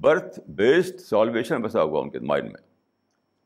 برتھ 0.00 0.40
بیسڈ 0.50 1.00
سالویشن 1.00 1.62
بسا 1.62 1.82
ہوا 1.82 2.00
ان 2.00 2.10
کے 2.10 2.18
مائنڈ 2.18 2.46
میں۔ 2.46 2.68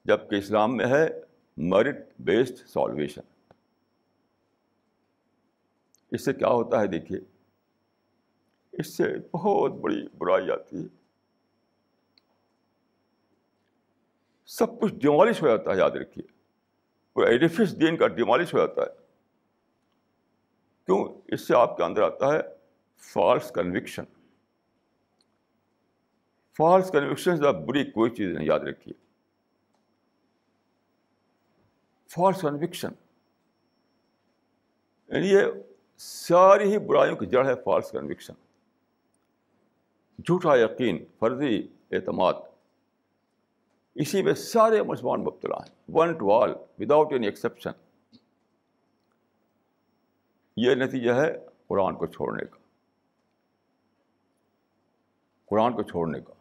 جبکہ 0.05 0.35
اسلام 0.35 0.77
میں 0.77 0.87
ہے 0.87 1.09
مرٹ 1.57 1.97
بیسڈ 2.19 2.69
سالویشن 2.69 3.21
اس 6.11 6.25
سے 6.25 6.33
کیا 6.33 6.49
ہوتا 6.49 6.81
ہے 6.81 6.87
دیکھیے۔ 6.87 7.21
اس 8.73 8.97
سے 8.97 9.05
بہت 9.33 9.73
بڑی 9.73 10.09
برائی 10.19 10.51
آتی 10.51 10.83
ہے۔ 10.83 10.89
سب 14.47 14.81
کچھ 14.81 14.95
ڈیمالش 14.95 15.43
ہو 15.43 15.49
جاتا 15.49 15.73
ہے، 15.73 15.79
یاد 15.79 15.91
رکھیے۔ 15.91 16.33
پورا 17.13 17.29
ایڈیفس 17.29 17.81
دین 17.81 17.97
کا 17.97 18.09
ڈیمالش 18.09 18.55
ہو 18.55 18.59
جاتا 18.59 18.83
ہے۔ 18.83 18.97
کیوں؟ 20.87 21.21
اس 21.29 21.49
سے 21.49 21.57
آپ 21.57 21.77
کے 21.77 21.83
اندر 21.83 22.03
آتا 22.03 22.35
ہے 22.35 22.39
فالس 22.97 23.51
کنوکشن۔ 23.51 24.05
فالس 26.57 26.91
کنوکشن 26.91 27.65
بری 27.67 27.91
کوئی 27.91 28.11
چیز 28.11 28.35
نہیں، 28.35 28.47
یاد 28.47 28.61
رکھیے۔ 28.61 28.95
False 32.09 32.41
conviction. 32.41 32.89
یعنی 35.09 35.29
یہ 35.29 35.45
ساری 35.97 36.73
ہی 36.73 36.79
برائیوں 36.79 37.17
کی 37.17 37.27
جڑ 37.27 37.47
ہے 37.47 37.55
فالس 37.65 37.91
کنوکشن۔ 37.91 38.33
جھوٹا 40.27 40.57
یقین، 40.57 41.05
فرضی 41.19 41.69
اعتماد۔ 41.91 42.33
اسی 43.95 44.23
میں 44.23 44.35
سارے 44.35 44.83
مسلمان 44.83 45.21
مبتلا 45.21 45.57
ہیں۔ 45.57 45.75
One 45.89 46.13
two 46.13 46.33
all 46.33 46.51
without 46.79 47.13
any 47.13 47.27
exception 47.27 47.71
یہ 50.57 50.75
نتیجہ 50.75 51.11
ہے 51.11 51.47
قرآن 51.67 51.95
کو 51.95 52.07
چھوڑنے 52.07 52.45
کا۔ 52.45 52.57
قرآن 55.45 55.73
کو 55.73 55.83
چھوڑنے 55.83 56.21
کا۔ 56.21 56.33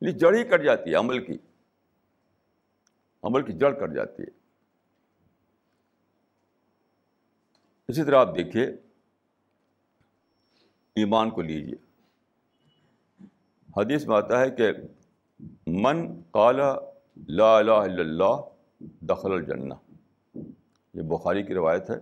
یعنی 0.00 0.18
جڑ 0.18 0.34
ہی 0.34 0.44
کٹ 0.44 0.64
جاتی 0.64 0.90
ہے، 0.90 0.94
عمل 0.94 1.24
کی۔ 1.24 1.38
عمل 3.22 3.42
کی 3.44 3.52
جڑ 3.52 3.72
کٹ 3.72 3.94
جاتی 3.94 4.22
ہے۔ 4.22 4.28
اسی 7.88 8.04
طرح 8.04 8.16
آپ 8.16 8.28
دیکھیے، 8.36 8.66
ایمان 10.94 11.30
کو 11.30 11.42
لیجیے۔ 11.42 11.91
حدیث 13.76 14.06
میں 14.06 14.16
آتا 14.16 14.40
ہے 14.40 14.50
کہ 14.50 14.72
من 15.66 16.22
قالا 16.30 16.76
لا 17.28 17.58
الہ 17.58 17.70
الا 17.70 18.00
اللہ 18.00 18.40
دخل 18.80 19.32
الجنہ۔ 19.32 19.74
یہ 20.94 21.02
بخاری 21.02 21.42
کی 21.42 21.54
روایت 21.54 21.90
ہے۔ 21.90 21.96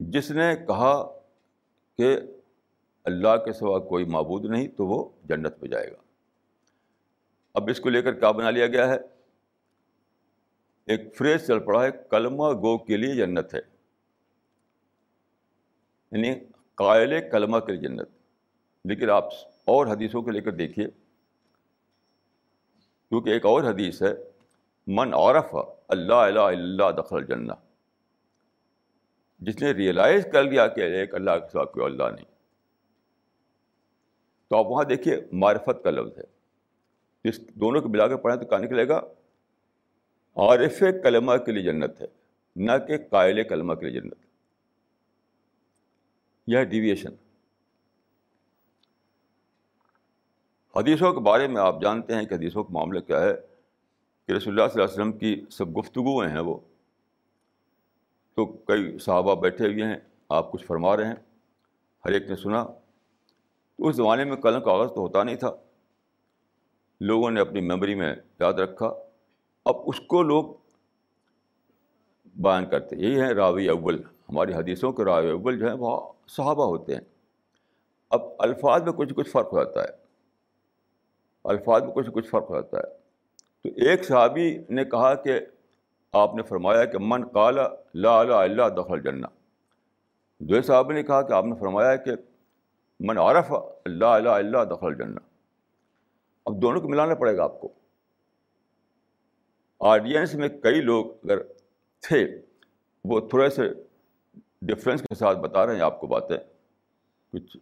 جس 0.00 0.30
نے 0.30 0.56
کہا 0.56 1.18
کہ 1.96 2.20
اللہ 3.04 3.36
کے 3.44 3.52
سوا 3.52 3.78
کوئی 3.78 4.04
معبود 4.04 4.44
نہیں 4.44 4.68
تو 4.68 4.86
وہ 4.86 5.08
جنت 5.24 5.60
پہ 5.60 5.66
جائے 5.66 5.90
گا۔ 5.90 5.96
اب 7.54 7.68
اس 7.70 7.80
کو 7.80 7.88
لے 7.88 8.02
کر 8.02 8.12
کیا 8.12 8.30
بنا 8.30 8.50
لیا 8.50 8.66
گیا 8.66 8.88
ہے؟ 8.88 8.96
ایک 10.86 11.16
فریز 11.16 11.46
چل 11.46 11.60
پڑا 11.60 11.84
ہے، 11.84 11.90
کلمہ 12.10 12.52
گو 12.52 12.78
کے 12.78 12.96
لیے 12.96 13.14
جنت 13.14 13.54
ہے۔ 13.54 13.60
یعنی 16.12 16.40
قائل 16.74 17.30
کلمہ 17.30 17.58
کے 17.58 17.72
لیے 17.72 17.80
جنت۔ 17.80 18.21
لیکن 18.84 19.10
آپ 19.10 19.24
اور 19.64 19.86
حدیثوں 19.86 20.22
کو 20.22 20.30
لے 20.30 20.40
کر 20.40 20.52
دیکھیے، 20.52 20.86
کیونکہ 23.08 23.30
ایک 23.30 23.44
اور 23.44 23.62
حدیث 23.62 24.02
ہے، 24.02 24.14
من 24.86 25.14
عورف 25.14 25.56
اللہ 25.88 26.14
الہ 26.14 26.40
اللہ 26.40 26.90
دخل 27.02 27.26
جنہ 27.26 27.52
جس 29.40 29.62
نے 29.62 29.70
ریئلائز 29.70 30.26
کر 30.32 30.44
لیا 30.44 30.66
کہ 30.66 30.80
ایک 30.80 31.14
اللہ 31.14 31.30
کے 31.30 31.50
ساتھ 31.52 31.72
کوئی 31.72 31.86
اللہ 31.86 32.02
نہیں۔ 32.02 32.24
تو 34.48 34.56
آپ 34.56 34.66
وہاں 34.66 34.84
دیکھیے، 34.84 35.20
معرفت 35.32 35.84
کا 35.84 35.90
لفظ 35.90 36.18
ہے۔ 36.18 36.24
اس 37.24 37.54
دونوں 37.54 37.80
کو 37.82 37.88
ملا 37.88 38.08
کر 38.08 38.16
پڑھیں 38.16 38.38
تو 38.38 38.46
کہاں 38.46 38.60
نکلے 38.60 38.88
گا؟ 38.88 39.00
عارف 40.36 40.82
کلمہ 41.02 41.36
کے 41.36 41.52
لیے 41.52 41.62
جنت 41.62 42.00
ہے، 42.00 42.06
نہ 42.56 42.72
کہ 42.86 42.98
قائل 43.10 43.42
کلمہ 43.48 43.74
کے 43.74 43.86
لیے 43.86 44.00
جنت۔ 44.00 44.14
یہ 46.46 46.64
ڈیویشن 46.64 47.10
حدیثوں 50.76 51.12
کے 51.12 51.20
بارے 51.20 51.48
میں 51.48 51.62
آپ 51.62 51.82
جانتے 51.82 52.14
ہیں 52.14 52.24
کہ 52.24 52.34
حدیثوں 52.34 52.64
کا 52.64 52.72
معاملہ 52.72 53.00
کیا 53.00 53.20
ہے 53.20 53.34
کہ 54.26 54.32
رسول 54.32 54.60
اللہ 54.60 54.72
صلی 54.72 54.82
اللہ 54.82 54.84
علیہ 54.84 55.02
وسلم 55.02 55.12
کی 55.12 55.44
سب 55.50 55.78
گفتگویں 55.78 56.28
ہیں 56.28 56.40
وہ۔ 56.40 56.58
تو 58.34 58.46
کئی 58.46 58.98
صحابہ 58.98 59.34
بیٹھے 59.34 59.66
ہوئے 59.66 59.84
ہیں، 59.84 59.96
آپ 60.28 60.52
کچھ 60.52 60.64
فرما 60.64 60.96
رہے 60.96 61.06
ہیں، 61.06 61.14
ہر 62.04 62.12
ایک 62.12 62.22
نے 62.30 62.36
سنا۔ 62.36 62.64
تو 63.76 63.88
اس 63.88 63.96
زمانے 63.96 64.24
میں 64.24 64.36
قلم 64.36 64.62
کاغذ 64.62 64.88
تو 64.88 65.00
ہوتا 65.00 65.22
نہیں 65.22 65.36
تھا۔ 65.36 65.56
لوگوں 67.00 67.30
نے 67.30 67.40
اپنی 67.40 67.60
میموری 67.60 67.94
میں 67.94 68.14
یاد 68.40 68.52
رکھا۔ 68.52 68.94
اب 69.64 69.74
اس 69.86 70.00
کو 70.00 70.22
لوگ 70.22 70.44
بیان 72.36 72.66
کرتے۔ 72.66 72.96
یہی 72.96 73.20
ہیں 73.20 73.30
راوی 73.30 73.68
اول۔ 73.68 74.02
ہماری 74.28 74.54
حدیثوں 74.54 74.92
کے 74.92 75.04
راوی 75.04 75.30
اول 75.30 75.58
جو 75.58 75.66
ہیں، 75.66 75.76
وہ 75.78 76.12
صحابہ 76.28 76.64
ہوتے 76.64 76.94
ہیں۔ 76.94 77.02
اب 78.10 78.20
الفاظ 78.38 78.82
میں 78.82 78.92
کچھ 78.92 79.14
کچھ 79.14 79.30
فرق 79.30 79.52
ہو 79.52 79.64
جاتا 79.64 79.82
ہے۔ 79.82 80.01
الفاظ 81.44 81.82
میں 81.82 81.92
کچھ 81.92 82.10
کچھ 82.14 82.28
فرق 82.28 82.50
ہو 82.50 82.54
جاتا 82.54 82.78
ہے۔ 82.78 82.94
تو 83.62 83.80
ایک 83.86 84.04
صحابی 84.04 84.58
نے 84.70 84.84
کہا 84.84 85.14
کہ 85.14 85.40
آپ 86.12 86.34
نے 86.34 86.42
فرمایا 86.42 86.84
کہ 86.84 86.98
من 87.00 87.28
کالا 87.28 87.68
لا 87.94 88.20
الہ 88.20 88.34
اللہ 88.34 88.68
دخل 88.76 89.02
جنہ 89.02 89.26
دو 90.38 90.62
صاحب 90.62 90.92
نے 90.92 91.02
کہا 91.02 91.22
کہ 91.22 91.32
آپ 91.32 91.44
نے 91.44 91.54
فرمایا 91.60 91.96
کہ 91.96 92.10
من 93.00 93.18
عارف 93.18 93.52
اللہ 93.84 94.04
الہ 94.04 94.28
اللہ 94.28 94.64
دخل 94.70 94.94
جنہ 94.94 95.18
اب 96.46 96.62
دونوں 96.62 96.80
کو 96.80 96.88
ملانا 96.88 97.14
پڑے 97.14 97.36
گا 97.36 97.44
آپ 97.44 97.60
کو۔ 97.60 97.68
آڈینس 99.80 100.34
میں 100.34 100.48
کئی 100.48 100.80
لوگ 100.80 101.06
اگر 101.06 101.42
تھے، 102.00 102.42
وہ 103.04 103.20
تھوڑے 103.20 103.50
سے 103.50 103.62
ڈفرینس 104.62 105.02
کے 105.02 105.14
ساتھ 105.14 105.38
بتا 105.38 105.66
رہے 105.66 105.74
ہیں 105.74 105.82
آپ 105.82 106.00
کو 106.00 106.06
باتیں۔ 106.06 106.36
کچھ 107.32 107.56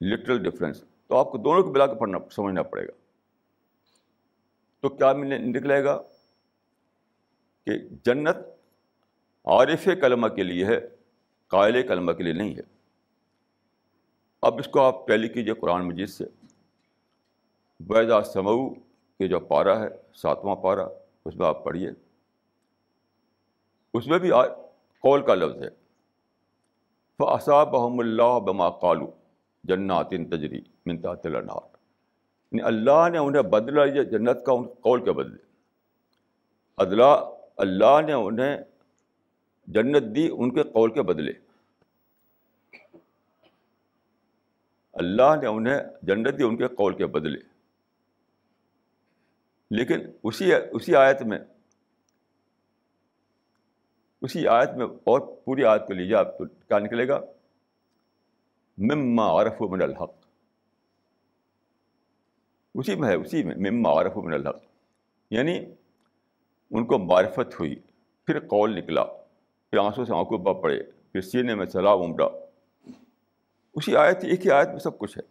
لٹرل 0.00 0.42
ڈفرینس 0.42 0.84
تو 1.06 1.16
آپ 1.16 1.30
کو 1.30 1.38
دونوں 1.38 1.62
کو 1.62 1.70
ملا 1.70 1.86
کے 1.86 1.94
پڑھنا، 1.94 2.18
سمجھنا 2.30 2.62
پڑے 2.62 2.86
گا۔ 2.86 3.01
تو 4.82 4.88
کیا 4.88 5.12
نکلے 5.12 5.84
گا 5.84 6.02
کہ 7.66 7.78
جنت 7.78 8.36
عارف 9.44 9.84
کلمہ 9.84 10.28
کے 10.28 10.42
لیے 10.42 10.64
ہے، 10.64 10.80
قائل 11.46 11.88
کلمہ 11.88 12.12
کے 12.12 12.22
لیے 12.22 12.32
نہیں 12.32 12.54
ہے۔ 12.56 12.60
اب 14.42 14.58
اس 14.58 14.68
کو 14.68 14.80
آپ 14.80 15.06
ٹیلی 15.06 15.28
کیجیے 15.28 15.54
قرآن 15.54 15.88
مجید 15.88 16.08
سے۔ 16.08 16.24
بیضا 17.80 18.22
سمعو 18.22 18.74
کے 19.18 19.28
جو 19.28 19.40
پارا 19.40 19.80
ہے، 19.80 19.88
ساتواں 20.14 20.56
پارا، 20.56 20.88
اس 21.24 21.36
میں 21.36 21.46
آپ 21.46 21.64
پڑھیے 21.64 21.90
اس 23.94 24.06
میں 24.06 24.18
بھی 24.18 24.30
قول 25.00 25.26
کا 25.26 25.34
لفظ 25.34 25.62
ہے۔ 25.62 25.68
فصاب 27.18 27.72
بحم 27.72 27.98
اللہ 27.98 28.38
بما 28.38 28.70
قالو 28.70 29.10
جنات 29.64 30.10
تجری 30.10 30.60
منتا 30.86 31.10
النہار 31.24 31.71
یعنی 32.52 32.62
اللہ 32.62 33.08
نے 33.08 33.18
انہیں 33.18 33.42
بدلا 33.42 33.84
یہ 33.84 34.02
جنت 34.02 34.44
کا 34.46 34.52
ان 34.52 34.66
قول 34.66 35.04
کے 35.04 35.12
بدلے؟ 35.12 35.36
ادلا 36.76 37.12
اللہ 37.56 38.00
نے 38.06 38.12
انہیں 38.12 38.56
جنت 39.66 40.16
دی، 40.16 40.28
ان 40.32 40.54
کے 40.54 40.62
قول 40.62 40.92
کے 40.92 41.02
بدلے۔ 41.02 41.32
اللہ 44.92 45.36
نے 45.40 45.46
انہیں 45.46 45.78
جنت 46.02 46.38
دی، 46.38 46.42
ان 46.42 46.56
کے 46.56 46.68
قول 46.68 46.96
کے 46.96 47.06
بدلے۔ 47.06 47.38
لیکن 49.70 50.00
اسی 50.24 50.52
اسی 50.72 50.96
آیت 50.96 51.22
میں، 51.22 51.38
اسی 54.22 54.48
آیت 54.48 54.70
میں 54.76 54.86
اور 54.86 55.20
پوری 55.44 55.64
آیت 55.64 55.86
کو 55.86 55.92
لیجیے، 55.92 56.16
آپ 56.16 56.38
تو 56.38 56.44
کیا 56.44 56.78
نکلے 56.78 57.08
گا؟ 57.08 57.20
مما 58.78 59.42
عرف 59.42 59.60
من 59.60 59.82
الحق۔ 59.82 60.21
اسی 62.74 62.94
میں 62.94 63.08
ہے 63.08 63.14
اسی 63.14 63.42
میں 63.42 63.70
مما 63.70 63.92
عارف 63.92 64.16
من 64.16 64.32
الحق 64.32 64.56
یعنی 65.30 65.58
ان 66.70 66.84
کو 66.86 66.98
معرفت 66.98 67.60
ہوئی، 67.60 67.74
پھر 68.26 68.40
قول 68.40 68.78
نکلا، 68.78 69.04
پھر 69.70 69.78
آنسوں 69.78 70.04
سے 70.04 70.14
آنکھوں 70.14 70.38
پر 70.38 70.54
پڑے، 70.54 70.82
پھر 70.82 71.20
سینے 71.20 71.54
میں 71.54 71.66
سلا 71.66 71.92
امڑا 71.92 72.28
اسی 73.74 73.96
آیت 73.96 74.24
ایک 74.24 74.46
ہی 74.46 74.50
آیت 74.50 74.68
میں 74.68 74.78
سب 74.78 74.98
کچھ 74.98 75.18
ہے۔ 75.18 75.22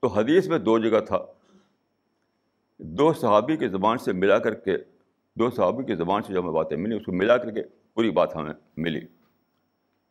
تو 0.00 0.06
حدیث 0.06 0.48
میں 0.48 0.58
دو 0.58 0.78
جگہ 0.78 1.00
تھا۔ 1.00 1.18
دو 2.78 3.12
صحابی 3.12 3.56
کی 3.56 3.68
زبان 3.68 3.98
سے 3.98 4.12
ملا 4.12 4.38
کر 4.38 4.54
کے، 4.54 4.76
دو 5.34 5.50
صحابی 5.50 5.84
کی 5.84 5.94
زبان 5.94 6.22
سے 6.22 6.32
جو 6.32 6.40
ہمیں 6.40 6.52
باتیں 6.52 6.76
ملی، 6.76 6.96
اس 6.96 7.04
کو 7.04 7.12
ملا 7.12 7.36
کر 7.36 7.50
کے 7.50 7.62
پوری 7.94 8.10
بات 8.10 8.36
ہمیں 8.36 8.54
ملی۔ 8.76 9.00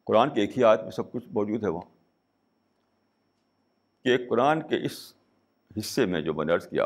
قرآن 0.03 0.29
کی 0.29 0.41
ایک 0.41 0.57
ہی 0.57 0.63
آیت 0.63 0.81
میں 0.81 0.91
سب 0.91 1.11
کچھ 1.11 1.25
موجود 1.31 1.63
ہے 1.63 1.69
وہاں۔ 1.69 1.98
کہ 4.03 4.29
قرآن 4.29 4.67
کے 4.67 4.85
اس 4.85 5.13
حصے 5.77 6.05
میں 6.05 6.21
جو 6.21 6.33
میں 6.33 6.45
نے 6.45 6.53
عرض 6.53 6.69
کیا 6.69 6.85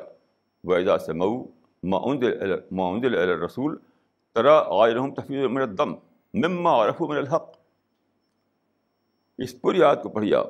ویزا 0.64 0.98
سے 0.98 1.14
مئو 1.14 1.46
معند 2.72 3.04
رسول 3.46 3.78
ترا 4.34 4.64
آج 4.68 4.92
رحم 4.92 5.14
تفیظ 5.14 5.46
من 5.46 5.78
دم 5.78 5.94
مما 6.34 6.86
عرف 6.86 7.02
من 7.02 7.18
الحق۔ 7.18 7.52
اس 9.38 9.62
پوری 9.62 9.80
یاد 9.80 9.96
کو 10.04 10.10
پڑھیے 10.10 10.36
آپ 10.36 10.48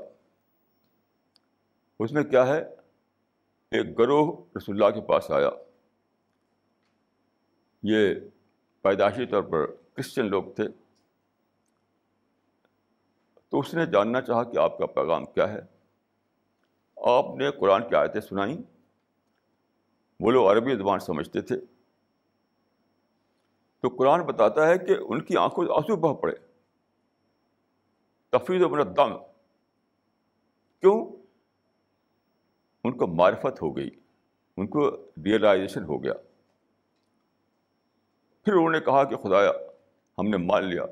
اس 1.99 2.11
میں 2.11 2.23
کیا 2.23 2.47
ہے؟ 2.47 2.61
ایک 3.71 3.99
گروہ 3.99 4.43
رسول 4.57 4.83
اللہ 4.83 4.95
کے 4.95 5.01
پاس 5.07 5.31
آیا۔ 5.31 5.49
یہ 7.83 8.15
پیدائشی 8.81 9.25
طور 9.25 9.43
پر 9.43 9.65
کرسچن 9.65 10.25
لوگ 10.25 10.43
تھے۔ 10.55 10.63
تو 13.49 13.59
اس 13.59 13.73
نے 13.73 13.85
جاننا 13.85 14.21
چاہا 14.21 14.43
کہ 14.43 14.57
آپ 14.57 14.77
کا 14.77 14.85
پیغام 14.85 15.25
کیا 15.25 15.53
ہے۔ 15.53 15.72
آپ 17.03 17.35
نے 17.35 17.51
قرآن 17.51 17.89
کی 17.89 17.95
آیتیں 17.95 18.21
سنائیں۔ 18.21 18.57
وہ 20.19 20.31
لوگ 20.31 20.51
عربی 20.51 20.75
زبان 20.75 20.99
سمجھتے 20.99 21.41
تھے۔ 21.41 21.55
تو 23.81 23.87
قرآن 23.87 24.21
بتاتا 24.21 24.67
ہے 24.67 24.77
کہ 24.77 24.95
ان 24.99 25.21
کی 25.21 25.37
آنکھوں 25.37 25.65
سے 25.65 25.71
آنسو 25.71 25.95
بہ 25.95 26.13
پڑے۔ 26.13 26.35
تفریح 28.29 28.65
و 28.65 28.83
دم۔ 28.83 29.17
کیوں؟ 30.79 31.05
ان 32.83 32.97
کو 32.97 33.07
معرفت 33.07 33.61
ہو 33.61 33.77
گئی۔ 33.77 33.89
ان 34.57 34.67
کو 34.67 34.91
ریئلائزیشن 35.25 35.83
ہو 35.83 36.03
گیا۔ 36.03 36.13
پھر 38.45 38.53
انہوں 38.53 38.69
نے 38.69 38.79
کہا 38.79 39.03
کہ 39.03 39.15
خدایا، 39.15 39.51
ہم 40.17 40.27
نے 40.27 40.37
مان 40.37 40.63
لیا۔ 40.63 40.85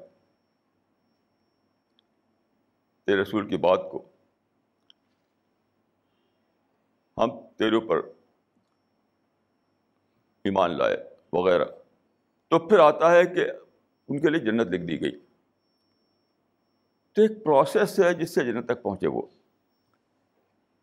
تیرے 3.06 3.22
رسول 3.22 3.50
کی 3.50 3.58
بات 3.58 3.80
کو۔ 3.92 4.11
ہم 7.22 7.30
تیرے 7.58 7.76
اوپر 7.76 7.98
ایمان 10.44 10.78
لائے 10.78 11.10
وغیرہ۔ 11.34 11.66
تو 12.48 12.60
پھر 12.60 12.80
آتا 12.80 13.12
ہے 13.12 13.26
کہ 13.26 13.52
ان 14.08 14.22
کے 14.22 14.30
لیے 14.30 14.40
جنت 14.40 14.68
لکھ 14.68 14.84
دی 14.84 15.02
گئی۔ 15.02 15.20
تو 17.14 17.22
ایک 17.22 17.44
پروسیس 17.44 18.00
ہے 18.00 18.14
جس 18.14 18.36
سے 18.36 18.46
جنت 18.46 18.66
تک 18.66 18.84
پہنچے 18.84 19.08
وہ۔ 19.08 19.22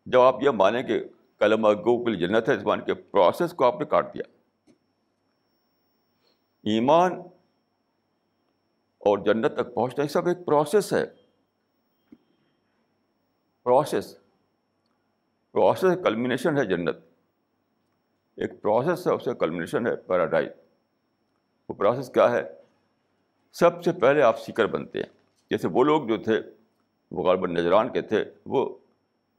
جب 0.05 0.21
آپ 0.21 0.35
یہ 0.41 0.49
مانیں 0.49 0.83
کہ 0.83 1.03
قلم 1.37 1.65
اگو 1.65 2.05
کے 2.05 2.11
لیے 2.11 2.27
جنت 2.27 2.49
ہے 2.49 2.57
زبان 2.57 2.85
کے 2.85 2.93
پروسیس 2.93 3.51
کو 3.51 3.65
آپ 3.65 3.79
نے 3.79 3.85
کاٹ 3.85 4.13
دیا۔ 4.13 4.23
ایمان 6.63 7.11
اور 8.97 9.17
جنت 9.17 9.53
تک 9.55 9.73
پہنچنا، 9.73 10.03
یہ 10.03 10.09
سب 10.09 10.27
ایک 10.27 10.37
پروسیس 10.45 10.93
ہے۔ 10.93 11.05
پروسیس 13.63 14.18
پروسیس 15.51 16.03
کلمنیشن 16.03 16.57
ہے 16.57 16.65
جنت۔ 16.65 16.95
ایک 18.35 18.61
پروسیس 18.61 19.07
ہے، 19.07 19.13
اس 19.13 19.25
کا 19.25 19.33
کلمنیشن 19.33 19.87
ہے 19.87 19.95
پیراڈائز 19.95 20.49
وہ 21.69 21.73
پروسیس 21.73 22.09
کیا 22.09 22.31
ہے؟ 22.31 22.41
سب 23.53 23.83
سے 23.83 23.91
پہلے 23.91 24.21
آپ 24.21 24.39
سیکر 24.39 24.65
بنتے 24.65 24.99
ہیں۔ 24.99 25.13
جیسے 25.49 25.67
وہ 25.67 25.83
لوگ 25.83 26.07
جو 26.07 26.17
تھے، 26.17 26.41
وہ 27.11 27.23
غالب 27.23 27.45
نجران 27.45 27.93
کے 27.93 28.01
تھے، 28.01 28.25
وہ 28.45 28.77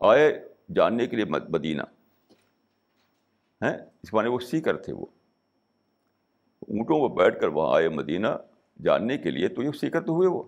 آئے 0.00 0.48
جاننے 0.74 1.06
کے 1.06 1.16
لیے 1.16 1.24
مدینہ۔ 1.24 1.82
ہیں؟ 3.62 3.76
اس 4.02 4.14
معنی 4.14 4.28
وہ 4.28 4.38
سیکر 4.38 4.76
تھے 4.76 4.92
وہ۔ 4.92 5.06
اونٹوں 6.60 7.08
کو 7.08 7.08
بیٹھ 7.08 7.40
کر 7.40 7.48
وہاں 7.48 7.76
آئے 7.76 7.88
مدینہ، 7.88 8.28
جاننے 8.82 9.18
کے 9.18 9.30
لیے 9.30 9.48
تو 9.48 9.62
یہ 9.62 9.70
سیکر 9.70 10.00
تو 10.00 10.12
ہوئے 10.12 10.28
وہ۔ 10.28 10.42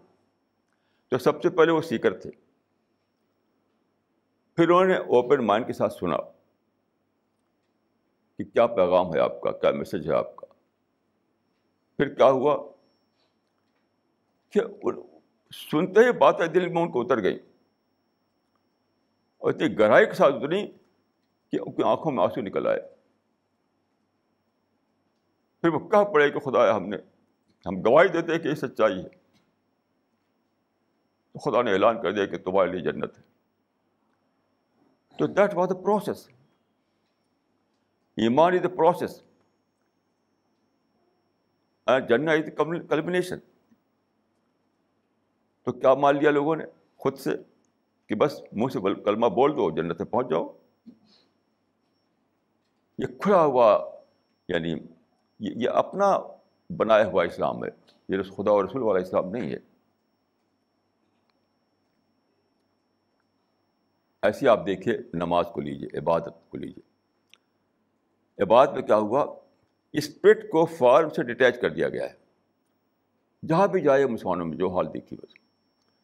تو 1.08 1.18
سب 1.18 1.42
سے 1.42 1.50
پہلے 1.50 1.72
وہ 1.72 1.80
سیکر 1.80 2.18
تھے۔ 2.18 2.30
پھر 4.56 4.68
انہوں 4.68 4.84
نے 4.84 4.96
اوپن 4.96 5.46
مائنڈ 5.46 5.66
کے 5.66 5.72
ساتھ 5.72 5.92
سنا 5.92 6.16
کہ 8.38 8.44
کیا 8.44 8.66
پیغام 8.66 9.14
ہے 9.14 9.20
آپ 9.20 9.40
کا، 9.40 9.52
کیا 9.52 9.70
میسج 9.70 10.10
ہے 10.10 10.14
آپ 10.14 10.36
کا۔ 10.36 10.46
پھر 11.96 12.14
کیا 12.14 12.26
ہوا 12.26 12.72
کہ 14.50 14.60
سنتے 15.70 16.00
ہی 16.00 16.12
باتیں 16.12 16.46
دل 16.46 16.68
میں 16.68 16.82
ان 16.82 16.90
کو 16.92 17.00
اتر 17.00 17.22
گئی 17.22 17.38
اور 19.38 19.52
اتنی 19.52 19.78
گہرائی 19.78 20.06
کے 20.06 20.12
ساتھ 20.12 20.34
اتری 20.34 20.66
کہ 21.52 21.58
ان 21.60 21.72
کی 21.72 21.82
آنکھوں 21.82 22.12
میں 22.12 22.24
آنسو 22.24 22.40
نکل 22.40 22.66
آئے۔ 22.66 22.80
پھر 25.60 25.68
وہ 25.68 25.88
کہہ 25.88 26.04
پڑے 26.04 26.30
کہ 26.30 26.38
خدا 26.38 26.76
ہم 26.76 26.88
نے 26.88 26.96
ہم 27.66 27.80
گواہی 27.80 28.08
دیتے 28.08 28.38
کہ 28.38 28.48
یہ 28.48 28.54
سچائی 28.54 28.98
ہے۔ 28.98 29.08
تو 31.32 31.38
خدا 31.38 31.62
نے 31.62 31.72
اعلان 31.72 32.02
کر 32.02 32.12
دیا 32.12 32.26
کہ 32.26 32.38
تمہارے 32.38 32.70
لیے 32.70 32.92
جنت 32.92 33.18
ہے۔ 33.18 33.31
تو 35.22 35.26
دیٹ 35.26 35.54
واز 35.54 35.68
دا 35.68 35.74
پروسیس 35.74 36.28
ایمان 38.18 38.54
از 38.54 38.62
دا 38.62 38.68
پروسیس 38.68 39.22
جنت 42.08 42.28
از 42.28 42.50
کلمنیشن 42.88 43.38
تو 45.66 45.72
کیا 45.72 45.94
مان 45.94 46.16
لیا 46.16 46.30
لوگوں 46.30 46.56
نے 46.56 46.64
خود 46.96 47.18
سے 47.18 47.36
کہ 48.06 48.14
بس 48.14 48.40
منہ 48.52 48.68
سے 48.68 48.94
کلمہ 49.04 49.26
بول 49.26 49.56
دو 49.56 49.70
جنت 49.70 49.98
سے 49.98 50.04
پہنچ 50.04 50.30
جاؤ 50.30 50.52
یہ 52.98 53.06
کھلا 53.20 53.44
ہوا 53.44 53.68
یعنی 54.48 54.74
یہ 55.40 55.68
اپنا 55.68 56.16
بنایا 56.70 57.06
ہوا 57.06 57.24
اسلام 57.24 57.64
ہے 57.64 57.70
یہ 58.08 58.22
خدا 58.22 58.52
و 58.52 58.62
رسول 58.62 58.82
والا 58.82 59.00
اسلام 59.00 59.30
نہیں 59.30 59.50
ہے 59.50 59.58
ایسی 64.22 64.48
آپ 64.48 64.66
دیکھیے، 64.66 64.98
نماز 65.14 65.44
کو 65.54 65.60
لیجیے 65.60 65.98
عبادت 65.98 66.50
کو 66.50 66.56
لیجیے 66.56 66.92
عبادت 68.42 68.70
میں 68.70 68.82
کیا 68.82 68.96
ہوا؟ 68.96 69.36
اسپرٹ 69.92 70.50
کو 70.50 70.66
فارم 70.66 71.10
سے 71.10 71.22
ڈیٹیچ 71.22 71.60
کر 71.60 71.70
دیا 71.70 71.88
گیا 71.88 72.04
ہے۔ 72.04 72.14
جہاں 73.46 73.66
بھی 73.66 73.80
جائے 73.80 74.06
مسلمانوں 74.06 74.46
میں 74.46 74.56
جو 74.56 74.70
حال 74.70 74.94
دیکھی 74.94 75.16
بس۔ 75.16 75.34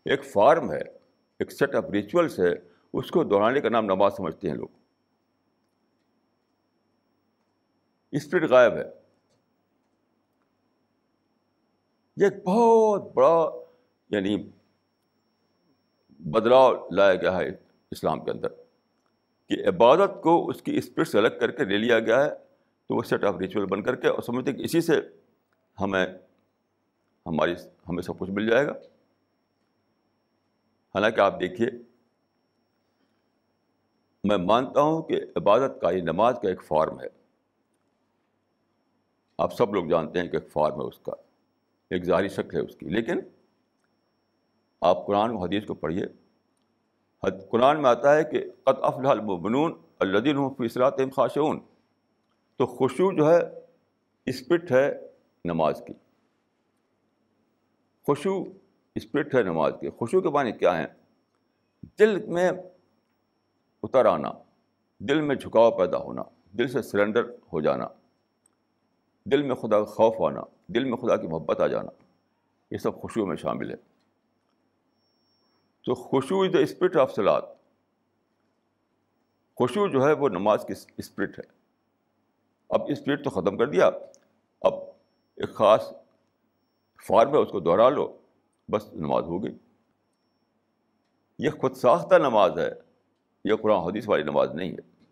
ایک 0.04 0.24
فارم 0.24 0.72
ہے، 0.72 0.81
ایک 1.38 1.52
سیٹ 1.52 1.74
آف 1.74 1.85
ریچولس 1.85 2.40
ہے، 2.40 2.52
اس 2.92 3.11
کو 3.11 3.24
دہرانے 3.24 3.61
کا 3.61 3.68
نام 3.68 3.85
نماز 3.85 4.16
سمجھتے 4.16 4.48
ہیں 4.48 4.57
لوگ۔ 4.57 4.68
اسپرٹ 8.12 8.50
غائب 8.50 8.72
ہے۔ 8.72 8.85
یہ 12.16 12.24
ایک 12.24 12.44
بہت 12.44 13.12
بڑا 13.14 13.50
یعنی 14.11 14.50
بدلاؤ 16.18 16.88
لایا 16.88 17.14
گیا 17.14 17.37
ہے۔ 17.37 17.67
اسلام 17.90 18.24
کے 18.24 18.31
اندر 18.31 18.48
کہ 19.48 19.68
عبادت 19.68 20.22
کو 20.22 20.48
اس 20.48 20.62
کی 20.62 20.77
اسپرٹ 20.77 21.09
سے 21.09 21.18
الگ 21.18 21.29
کر 21.40 21.51
کے 21.51 21.64
لے 21.64 21.79
لیا 21.79 22.01
گیا 22.01 22.24
ہے، 22.24 22.31
تو 22.87 22.96
وہ 22.96 23.03
سیٹ 23.03 23.24
آف 23.24 23.35
ریچول 23.40 23.66
بن 23.66 23.83
کر 23.83 23.96
کے 23.96 24.09
اور 24.09 24.22
سمجھتے 24.22 24.53
کہ 24.53 24.62
اسی 24.62 24.81
سے 24.81 25.01
ہمیں، 25.81 26.07
ہماری، 27.27 27.53
ہمیں 27.88 28.03
سب 28.03 28.18
کچھ 28.18 28.31
مل 28.31 28.51
جائے 28.51 28.66
گا۔ 28.66 28.72
حالانکہ 30.94 31.20
آپ 31.20 31.40
دیکھیے، 31.40 31.68
میں 34.24 34.37
مانتا 34.37 34.81
ہوں 34.81 35.03
کہ 35.03 35.20
عبادت 35.37 35.81
کا 35.81 35.90
یہ 35.90 36.03
نماز 36.03 36.38
کا 36.42 36.48
ایک 36.48 36.62
فارم 36.62 37.01
ہے۔ 37.01 37.07
آپ 39.38 39.55
سب 39.55 39.74
لوگ 39.74 39.85
جانتے 39.85 40.20
ہیں 40.20 40.29
کہ 40.29 40.37
ایک 40.37 40.51
فارم 40.53 40.81
ہے 40.81 40.87
اس 40.87 40.98
کا، 40.98 41.12
ایک 41.90 42.05
ظاہری 42.05 42.29
شکل 42.29 42.57
ہے 42.57 42.61
اس 42.61 42.77
کی۔ 42.77 42.88
لیکن 42.88 43.20
آپ 44.81 45.07
قرآن 45.07 45.31
و 45.31 45.38
حدیث 45.38 45.66
کو 45.66 45.74
پڑھیے۔ 45.74 46.07
قرآن 47.22 47.83
میں 47.83 47.90
آتا 47.90 48.16
ہے 48.16 48.24
کہ 48.24 48.50
قط 48.64 48.78
افلاح 48.83 49.11
المبنون 49.11 49.72
الدین 49.98 50.37
ہوں 50.37 50.54
فیصلات 50.59 50.94
خاشون 51.16 51.61
تو 52.57 52.66
خوشو 52.66 53.12
جو 53.12 53.33
ہے 53.33 53.38
اسپرٹ 54.26 54.72
ہے 54.72 54.98
نماز 55.44 55.83
کی۔ 55.87 55.92
خوشو 58.07 58.44
اسپرٹ 58.94 59.35
ہے 59.35 59.42
نماز 59.42 59.72
کی۔ 59.81 59.90
خوشو 59.90 60.20
کے 60.20 60.28
معنی 60.28 60.52
کیا 60.52 60.78
ہیں؟ 60.78 60.87
دل 61.98 62.26
میں 62.26 62.50
اتر 63.83 64.04
آنا، 64.04 64.33
دل 64.98 65.20
میں 65.20 65.37
جھکاؤ 65.37 65.70
پیدا 65.70 65.98
ہونا، 65.98 66.22
دل 66.52 66.68
سے 66.68 66.83
سرنڈر 66.83 67.24
ہو 67.24 67.61
جانا، 67.61 67.88
دل 69.24 69.42
میں 69.42 69.54
خدا 69.54 69.78
کا 69.78 69.85
خوف 69.85 70.33
آنا، 70.33 70.40
دل 70.66 70.85
میں 70.85 70.96
خدا 70.96 71.16
کی 71.16 71.26
محبت 71.26 71.61
آ 71.61 71.66
جانا، 71.66 71.90
یہ 72.70 72.78
سب 72.78 73.00
خوشیوں 73.00 73.26
میں 73.26 73.37
شامل 73.37 73.70
ہے۔ 73.70 73.97
تو 75.88 75.94
خوشو 75.94 76.40
از 76.40 76.53
دا 76.53 76.59
اسپرٹ 76.59 76.96
آف 76.96 77.12
سلاد 77.12 77.42
خوشو 79.55 79.88
جو 79.88 80.07
ہے 80.07 80.12
وہ 80.12 80.29
نماز 80.29 80.64
کی 80.66 80.74
اسپرٹ 80.96 81.38
ہے۔ 81.38 81.44
اب 82.68 82.81
اسپرٹ 82.88 83.24
تو 83.24 83.31
ختم 83.31 83.57
کر 83.57 83.66
دیا۔ 83.66 83.90
اب 84.61 84.74
ایک 85.37 85.55
خاص 85.55 85.92
فارم 87.07 87.33
ہے، 87.33 87.38
اس 87.38 87.48
کو 87.51 87.61
دوہرا 87.61 87.88
لو۔ 87.88 88.18
بس 88.68 88.92
نماز 88.92 89.24
ہو 89.24 89.44
گئی۔ 89.44 89.59
یہ 91.38 91.51
خود 91.51 91.74
ساختہ 91.74 92.14
نماز 92.14 92.59
ہے۔ 92.59 92.70
یہ 93.44 93.55
قرآن 93.55 93.81
حدیث 93.81 94.09
والی 94.09 94.22
نماز 94.22 94.55
نہیں 94.55 94.72
ہے۔ 94.72 95.05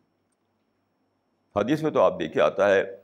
حدیث 1.57 1.83
میں 1.83 1.91
تو 1.91 2.01
آپ 2.01 2.19
دیکھے 2.19 2.41
آتا 2.41 2.75
ہے، 2.75 3.03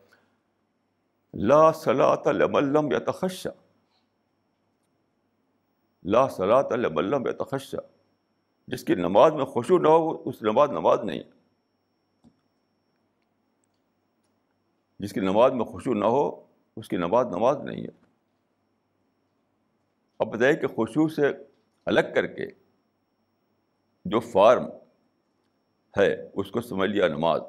لا 1.35 1.73
صلاۃ 1.73 2.27
لم 2.27 2.93
یا 2.93 2.99
تخشا 2.99 3.51
لا 6.05 6.29
صلاۃ 6.29 6.73
لم 6.73 7.27
یا 7.27 7.45
تخشا 7.45 7.79
جس 8.67 8.85
کی 8.85 8.95
نماز 8.95 9.33
میں 9.33 9.45
خوشو 9.45 9.79
نہ 9.79 9.89
ہو، 9.89 10.23
اس 10.29 10.43
نماز 10.43 10.71
نماز 10.71 11.01
نہیں 11.05 11.23
جس 14.99 15.13
کی 15.13 15.21
نماز 15.21 15.53
میں 15.53 15.65
خوشو 15.65 15.95
نہ 15.95 16.05
ہو، 16.05 16.47
اس 16.77 16.89
کی 16.89 16.97
نماز 16.97 17.27
نماز 17.27 17.57
نہیں 17.65 17.83
ہے. 17.83 18.03
اب 20.19 20.33
بتائیے 20.33 20.57
کہ 20.57 20.67
خوشو 20.67 21.09
سے 21.09 21.33
الگ 21.87 22.01
کر 22.15 22.27
کے 22.27 22.47
جو 24.05 24.21
فارم 24.21 24.65
ہے، 25.99 26.31
اس 26.35 26.51
کو 26.51 26.61
سمجھ 26.61 26.91
لیا 26.91 27.09
نماز. 27.09 27.41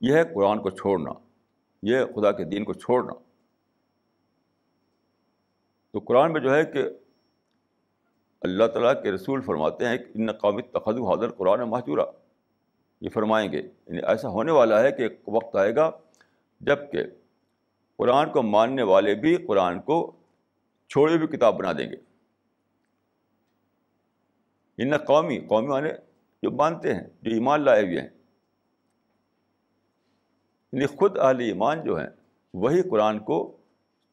یہ 0.00 0.14
ہے 0.14 0.24
قرآن 0.34 0.62
کو 0.62 0.70
چھوڑنا. 0.70 1.10
یہ 1.82 2.04
خدا 2.04 2.32
کے 2.32 2.44
دین 2.44 2.64
کو 2.64 2.72
چھوڑنا. 2.72 3.12
تو 5.90 5.98
قرآن 5.98 6.32
میں 6.32 6.40
جو 6.40 6.54
ہے 6.54 6.64
کہ 6.64 6.84
اللہ 8.44 8.64
تعالیٰ 8.64 9.02
کے 9.02 9.12
رسول 9.12 9.40
فرماتے 9.40 9.88
ہیں 9.88 9.98
کہ 9.98 10.04
ان 10.14 10.32
قومی 10.32 10.62
تخذ 10.62 10.98
حاضر 10.98 11.30
قرآن 11.30 11.60
محجورہ 11.60 12.00
یہ 13.00 13.08
فرمائیں 13.08 13.52
گے۔ 13.52 13.58
یعنی 13.58 13.98
ایسا 13.98 14.28
ہونے 14.28 14.52
والا 14.52 14.82
ہے 14.82 14.92
کہ 14.92 15.02
ایک 15.02 15.28
وقت 15.28 15.56
آئے 15.56 15.74
گا 15.76 15.90
جبکہ 16.60 16.98
قرآن 17.96 18.32
کو 18.32 18.42
ماننے 18.42 18.82
والے 18.82 19.14
بھی 19.14 19.36
قرآن 19.36 19.80
کو 19.80 20.12
چھوڑے 20.88 21.16
ہوئی 21.16 21.26
کتاب 21.26 21.58
بنا 21.58 21.72
دیں 21.72 21.90
گے۔ 21.90 21.96
ان 24.78 24.96
قومی 24.96 25.38
قومی 25.38 25.68
والے 25.68 25.92
جو 26.42 26.50
مانتے 26.50 26.94
ہیں، 26.94 27.02
جو 27.22 27.30
ایمان 27.30 27.60
لائے 27.60 27.82
ہوئے 27.82 28.00
ہیں۔ 28.00 28.08
یعنی 30.72 30.86
خود 30.86 31.18
اہل 31.18 31.40
ایمان 31.40 31.84
جو 31.84 31.98
ہیں، 31.98 32.08
وہی 32.54 32.82
قرآن 32.82 33.18
کو 33.18 33.56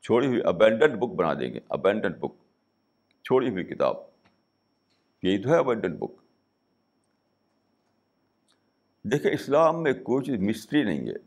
چھوڑی 0.02 0.28
ہوئی 0.28 0.42
ابینڈنٹ 0.46 1.00
بک 1.00 1.16
بنا 1.16 1.34
دیں 1.34 1.54
گے۔ 1.54 1.60
ابینڈنٹ 1.70 2.18
بک 2.18 2.36
چھوڑی 3.24 3.50
ہوئی 3.50 3.64
کتاب۔ 3.64 4.11
یہی 5.24 5.42
تو 5.42 5.50
ہے 5.50 5.58
ابینڈنٹ 5.58 6.00
بک 6.00 6.20
دیکھیں 9.04 9.32
اسلام 9.32 9.84
میں 9.84 9.94
کوئی 9.94 10.26
چیز 10.26 10.40
مسٹری 10.40 10.84
نہیں 10.84 11.08
ہے. 11.08 11.18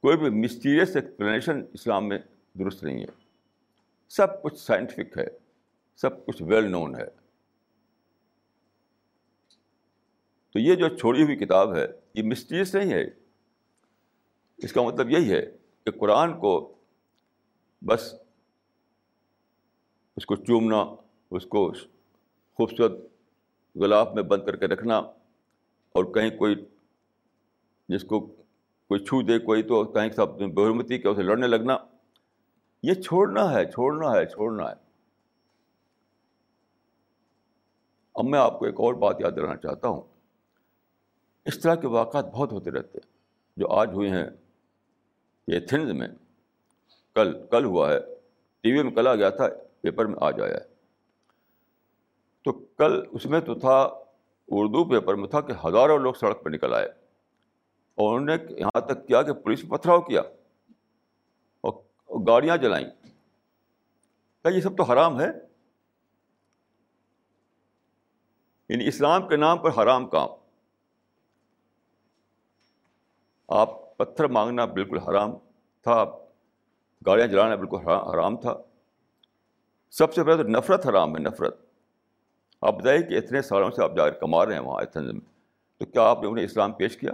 کوئی 0.00 0.16
بھی 0.16 0.30
مسٹیریس 0.30 0.96
ایکسپلینیشن 0.96 1.62
اسلام 1.72 2.08
میں 2.08 2.18
درست 2.58 2.84
نہیں 2.84 3.00
ہے. 3.00 3.06
سب 4.08 4.42
کچھ 4.42 4.58
سائنٹیفک 4.58 5.18
ہے. 5.18 5.26
سب 5.96 6.26
کچھ 6.26 6.42
ویل 6.42 6.70
نون 6.70 6.94
ہے. 6.94 7.06
تو 10.50 10.58
یہ 10.58 10.74
جو 10.74 10.88
چھوڑی 10.88 11.22
ہوئی 11.22 11.36
کتاب 11.36 11.76
ہے، 11.76 11.86
یہ 12.14 12.22
مسٹریس 12.22 12.74
نہیں 12.74 12.92
ہے. 12.92 13.02
اس 14.58 14.72
کا 14.72 14.82
مطلب 14.82 15.10
یہی 15.10 15.32
ہے 15.32 15.42
کہ 15.84 15.90
قرآن 15.90 16.40
کو 16.40 16.78
بس 17.82 18.14
اس 20.16 20.26
کو 20.26 20.36
چومنا، 20.36 20.84
اس 21.30 21.46
کو 21.46 21.72
خوبصورت 22.60 22.92
غلاف 23.74 24.12
میں 24.14 24.22
بند 24.22 24.44
کر 24.46 24.56
کے 24.56 24.66
رکھنا 24.66 24.98
اور 25.92 26.04
کہیں 26.04 26.30
کوئی 26.30 26.66
جس 27.88 28.04
کو 28.04 28.20
کوئی 28.88 29.04
چھو 29.04 29.22
دے، 29.22 29.38
کوئی 29.38 29.62
تو 29.62 29.84
کہیں 29.84 30.10
سب 30.10 30.28
بحرمتی 30.38 30.98
کے 30.98 31.08
اسے 31.08 31.22
لڑنے 31.22 31.46
لگنا۔ 31.46 31.78
یہ 32.82 32.94
چھوڑنا 32.94 33.52
ہے 33.52 33.64
چھوڑنا 33.64 34.12
ہے 34.12 34.26
چھوڑنا 34.26 34.68
ہے۔ 34.68 34.74
اب 38.14 38.24
میں 38.24 38.38
آپ 38.38 38.58
کو 38.58 38.64
ایک 38.64 38.74
اور 38.78 38.94
بات 38.94 39.16
یاد 39.20 39.30
دلانا 39.36 39.56
چاہتا 39.56 39.88
ہوں۔ 39.88 40.02
اس 41.44 41.60
طرح 41.60 41.74
کے 41.74 41.86
واقعات 41.86 42.24
بہت 42.24 42.52
ہوتے 42.52 42.70
رہتے 42.70 42.98
ہیں 43.04 43.12
جو 43.56 43.68
آج 43.68 43.88
ہوئے 43.92 44.10
ہیں 44.10 44.24
ایتھنز 45.46 45.92
میں۔ 45.92 46.08
کل 47.14 47.46
کل 47.46 47.64
ہوا 47.64 47.92
ہے۔ 47.92 48.00
ٹی 48.60 48.72
وی 48.72 48.82
میں 48.82 48.92
کل 48.92 49.06
آ 49.06 49.14
گیا 49.14 49.30
تھا، 49.30 49.48
پیپر 49.80 50.06
میں 50.06 50.18
آج 50.20 50.40
آیا 50.40 50.54
ہے۔ 50.54 50.69
تو 52.44 52.52
کل 52.52 53.02
اس 53.10 53.26
میں 53.26 53.40
تو 53.40 53.54
تھا 53.54 53.90
اردو 54.48 54.84
پیپر 54.84 55.14
میں 55.14 55.28
تھا 55.28 55.40
کہ 55.40 55.52
ہزاروں 55.66 55.98
لوگ 55.98 56.12
سڑک 56.12 56.44
پہ 56.44 56.48
نکل 56.48 56.74
آئے 56.74 56.86
اور 57.94 58.20
انہوں 58.20 58.36
نے 58.36 58.60
یہاں 58.60 58.80
تک 58.80 59.06
کیا 59.06 59.22
کہ 59.22 59.32
پولیس 59.32 59.64
پتھراؤ 59.68 60.00
کیا 60.00 60.20
اور 61.60 61.72
گاڑیاں 62.26 62.56
جلائیں 62.56 62.88
کیا 64.42 64.48
یہ 64.48 64.60
سب 64.60 64.76
تو 64.76 64.82
حرام 64.82 65.20
ہے۔ 65.20 65.26
یعنی 68.68 68.88
اسلام 68.88 69.28
کے 69.28 69.36
نام 69.36 69.58
پر 69.58 69.82
حرام 69.82 70.08
کام۔ 70.08 70.28
آپ 73.48 73.96
پتھر 73.98 74.24
مانگنا 74.24 74.64
بالکل 74.64 74.98
حرام 74.98 75.30
تھا 75.82 76.04
گاڑیاں 77.06 77.26
جلانا 77.26 77.54
بالکل 77.56 77.76
حرام 77.76 78.36
تھا۔ 78.36 78.54
سب 79.90 80.14
سے 80.14 80.24
پہلے 80.24 80.42
تو 80.42 80.48
نفرت 80.48 80.86
حرام 80.86 81.16
ہے، 81.16 81.22
نفرت۔ 81.22 81.69
آپ 82.60 82.74
بتائیے 82.74 83.02
کہ 83.02 83.18
اتنے 83.18 83.42
سالوں 83.42 83.70
سے 83.70 83.84
آپ 83.84 83.96
جا 83.96 84.10
کر 84.10 84.18
کما 84.18 84.46
رہے 84.46 84.52
ہیں 84.52 84.60
وہاں 84.60 84.78
ایتھنز 84.78 85.12
میں۔ 85.12 85.20
تو 85.78 85.86
کیا 85.86 86.02
آپ 86.02 86.22
نے 86.22 86.28
انہیں 86.28 86.44
اسلام 86.44 86.72
پیش 86.72 86.96
کیا؟ 86.96 87.12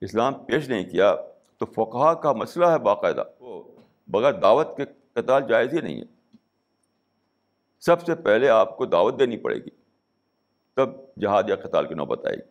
اسلام 0.00 0.44
پیش 0.44 0.68
نہیں 0.68 0.90
کیا 0.90 1.14
تو 1.58 1.66
فقہ 1.66 2.14
کا 2.14 2.32
مسئلہ 2.32 2.66
ہے 2.66 2.78
باقاعدہ۔ 2.78 3.24
وہ 3.40 3.62
بغیر 4.08 4.32
دعوت 4.32 4.76
کے 4.76 4.84
قتال 5.12 5.42
جائز 5.48 5.74
ہی 5.74 5.80
نہیں 5.80 6.00
ہے۔ 6.00 6.36
سب 7.80 8.02
سے 8.02 8.14
پہلے 8.14 8.48
آپ 8.48 8.76
کو 8.76 8.86
دعوت 8.86 9.18
دینی 9.18 9.36
پڑے 9.36 9.56
گی۔ 9.56 9.70
تب 10.76 10.88
جہاد 11.16 11.42
یا 11.48 11.56
قتال 11.56 11.86
کی 11.86 11.94
نوبت 11.94 12.26
آئے 12.26 12.36
گی۔ 12.36 12.42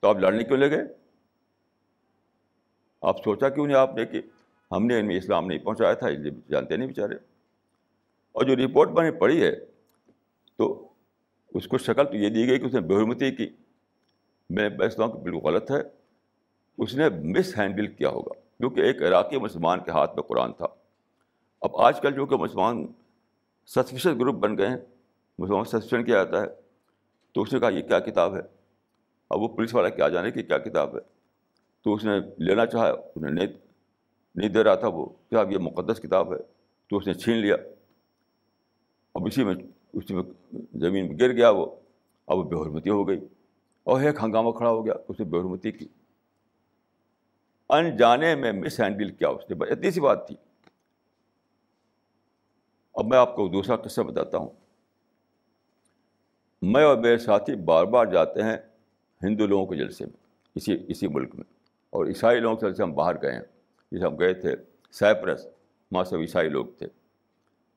تو 0.00 0.08
آپ 0.08 0.16
لڑنے 0.16 0.44
کیوں 0.44 0.58
لے 0.58 0.70
گئے؟ 0.70 0.82
آپ 3.02 3.24
سوچا 3.24 3.48
کیوں 3.48 3.66
نہیں 3.66 3.76
آپ 3.76 3.94
نے 3.94 4.06
کہ 4.06 4.22
ہم 4.72 4.86
نے 4.86 5.00
ان 5.00 5.06
میں 5.06 5.16
اسلام 5.16 5.46
نہیں 5.46 5.58
پہنچایا 5.58 5.94
تھا، 5.94 6.08
اس 6.08 6.18
لیے 6.18 6.32
جانتے 6.48 6.76
نہیں 6.76 6.88
بیچارے۔ 6.88 7.14
اور 8.32 8.44
جو 8.44 8.56
رپورٹ 8.56 8.90
میں 8.90 9.10
نے 9.10 9.18
پڑھی 9.18 9.42
ہے، 9.42 9.56
تو 10.56 10.88
اس 11.54 11.68
کو 11.68 11.78
شکل 11.78 12.04
تو 12.04 12.16
یہ 12.16 12.28
دی 12.28 12.48
گئی 12.48 12.58
کہ 12.58 12.64
اس 12.64 12.74
نے 12.74 12.80
بحرمتی 12.80 13.30
کی۔ 13.30 13.48
میں 14.50 14.68
بیچتا 14.68 15.04
ہوں 15.04 15.12
کہ 15.12 15.18
بالکل 15.18 15.38
غلط 15.38 15.70
ہے۔ 15.70 15.82
اس 16.78 16.94
نے 16.94 17.08
مس 17.08 17.58
ہینڈل 17.58 17.86
کیا 17.86 18.08
ہوگا، 18.08 18.40
کیونکہ 18.58 18.80
ایک 18.80 19.02
عراقی 19.02 19.38
مسلمان 19.38 19.80
کے 19.84 19.90
ہاتھ 19.90 20.14
میں 20.14 20.22
قرآن 20.22 20.52
تھا۔ 20.52 20.66
اب 21.60 21.76
آج 21.76 22.00
کل 22.00 22.12
جو 22.12 22.26
کہ 22.26 22.36
مسلمان 22.36 22.86
سسپیشن 23.66 24.20
گروپ 24.20 24.36
بن 24.36 24.58
گئے 24.58 24.66
ہیں، 24.66 24.76
مسلمان 25.38 25.64
سسپیشن 25.64 26.04
کیا 26.04 26.24
جاتا 26.24 26.40
ہے؟ 26.40 26.46
تو 27.32 27.42
اس 27.42 27.52
نے 27.52 27.60
کہا، 27.60 27.68
یہ 27.68 27.82
کیا 27.82 28.00
کتاب 28.00 28.36
ہے؟ 28.36 28.40
اب 29.30 29.40
وہ 29.40 29.48
پولیس 29.48 29.74
والا 29.74 29.88
کیا 29.88 30.08
جانے 30.08 30.30
کی 30.30 30.42
کیا 30.42 30.58
کتاب 30.58 30.94
ہے؟ 30.94 31.00
تو 31.84 31.94
اس 31.94 32.04
نے 32.04 32.12
لینا 32.38 32.66
چاہا، 32.66 32.90
انہیں 33.16 33.30
نہیں 33.30 33.46
نہیں 34.34 34.48
دے 34.48 34.64
رہا 34.64 34.74
تھا 34.74 34.88
وہ 34.88 35.06
کیا 35.06 35.40
اب 35.40 35.52
یہ 35.52 35.58
مقدس 35.58 36.00
کتاب 36.00 36.32
ہے۔ 36.32 36.38
تو 36.90 36.96
اس 36.96 37.06
نے 37.06 37.14
چھین 37.14 37.36
لیا۔ 37.36 37.56
اب 39.14 39.26
اسی 39.26 39.44
میں 39.44 39.54
اسی 39.92 40.14
میں 40.14 40.22
زمین 40.74 41.08
میں 41.08 41.18
گر 41.20 41.32
گیا 41.32 41.50
وہ۔ 41.50 41.66
اب 42.26 42.38
وہ 42.38 42.42
بے 42.42 42.56
حرمتی 42.56 42.90
ہو 42.90 43.08
گئی۔ 43.08 43.20
اور 43.84 44.00
ایک 44.00 44.14
ہنگامہ 44.22 44.50
کھڑا 44.50 44.70
ہو 44.70 44.86
گیا 44.86 44.94
اس 45.08 45.20
نے 45.20 45.26
بے 45.26 45.38
حرمتی 45.38 45.72
کی۔ 45.72 45.88
انجانے 47.68 48.34
میں 48.34 48.52
مس 48.52 48.80
ہینڈل 48.80 49.10
کیا 49.10 49.28
اس 49.28 49.42
نے۔ 49.50 49.54
بس 49.54 49.68
اتنی 49.70 49.90
سی 49.90 50.00
بات 50.00 50.26
تھی۔ 50.26 50.36
اب 52.94 53.06
میں 53.06 53.18
آپ 53.18 53.36
کو 53.36 53.48
دوسرا 53.48 53.76
قصہ 53.76 54.00
بتاتا 54.00 54.38
ہوں۔ 54.38 54.48
میں 56.62 56.84
اور 56.84 56.96
میرے 56.96 57.18
ساتھی 57.18 57.56
بار 57.56 57.84
بار 57.84 58.06
جاتے 58.06 58.42
ہیں 58.42 58.56
ہندو 59.22 59.46
لوگوں 59.46 59.66
کے 59.66 59.76
جلسے 59.76 60.06
میں، 60.06 60.16
اسی 60.54 60.78
اسی 60.88 61.08
ملک 61.08 61.34
میں۔ 61.34 61.44
اور 61.90 62.06
عیسائی 62.06 62.40
لوگوں 62.40 62.56
کے 62.56 62.68
جلسے 62.68 62.82
ہم 62.82 62.92
باہر 62.92 63.22
گئے 63.22 63.32
ہیں۔ 63.32 63.42
جیسے 63.92 64.04
ہم 64.04 64.18
گئے 64.18 64.34
تھے 64.34 64.56
سیپرس 64.90 65.46
وہاں 65.90 66.04
سب 66.04 66.18
عیسائی 66.18 66.48
لوگ 66.48 66.66
تھے۔ 66.66 66.86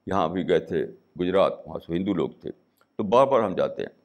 یہاں 0.07 0.27
بھی 0.27 0.49
گئے 0.49 0.59
تھے۔ 0.59 0.85
گجرات، 1.19 1.53
وہاں 1.65 1.79
سے 1.79 1.93
ہندو 1.93 2.13
لوگ 2.13 2.29
تھے۔ 2.29 2.51
تو 2.95 3.03
بار 3.03 3.27
بار 3.27 3.39
ہم 3.39 3.55
جاتے 3.55 3.81
ہیں۔ 3.81 4.03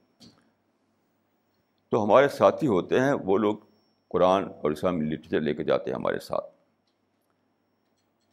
تو 1.88 2.04
ہمارے 2.04 2.28
ساتھی 2.28 2.66
ہوتے 2.66 3.00
ہیں، 3.00 3.12
وہ 3.12 3.38
لوگ 3.38 3.56
قرآن 4.08 4.44
اور 4.44 4.70
اسلامی 4.70 5.04
لٹریچر 5.04 5.40
لے 5.40 5.54
کے 5.54 5.64
جاتے 5.64 5.90
ہیں 5.90 5.98
ہمارے 5.98 6.18
ساتھ۔ 6.18 6.46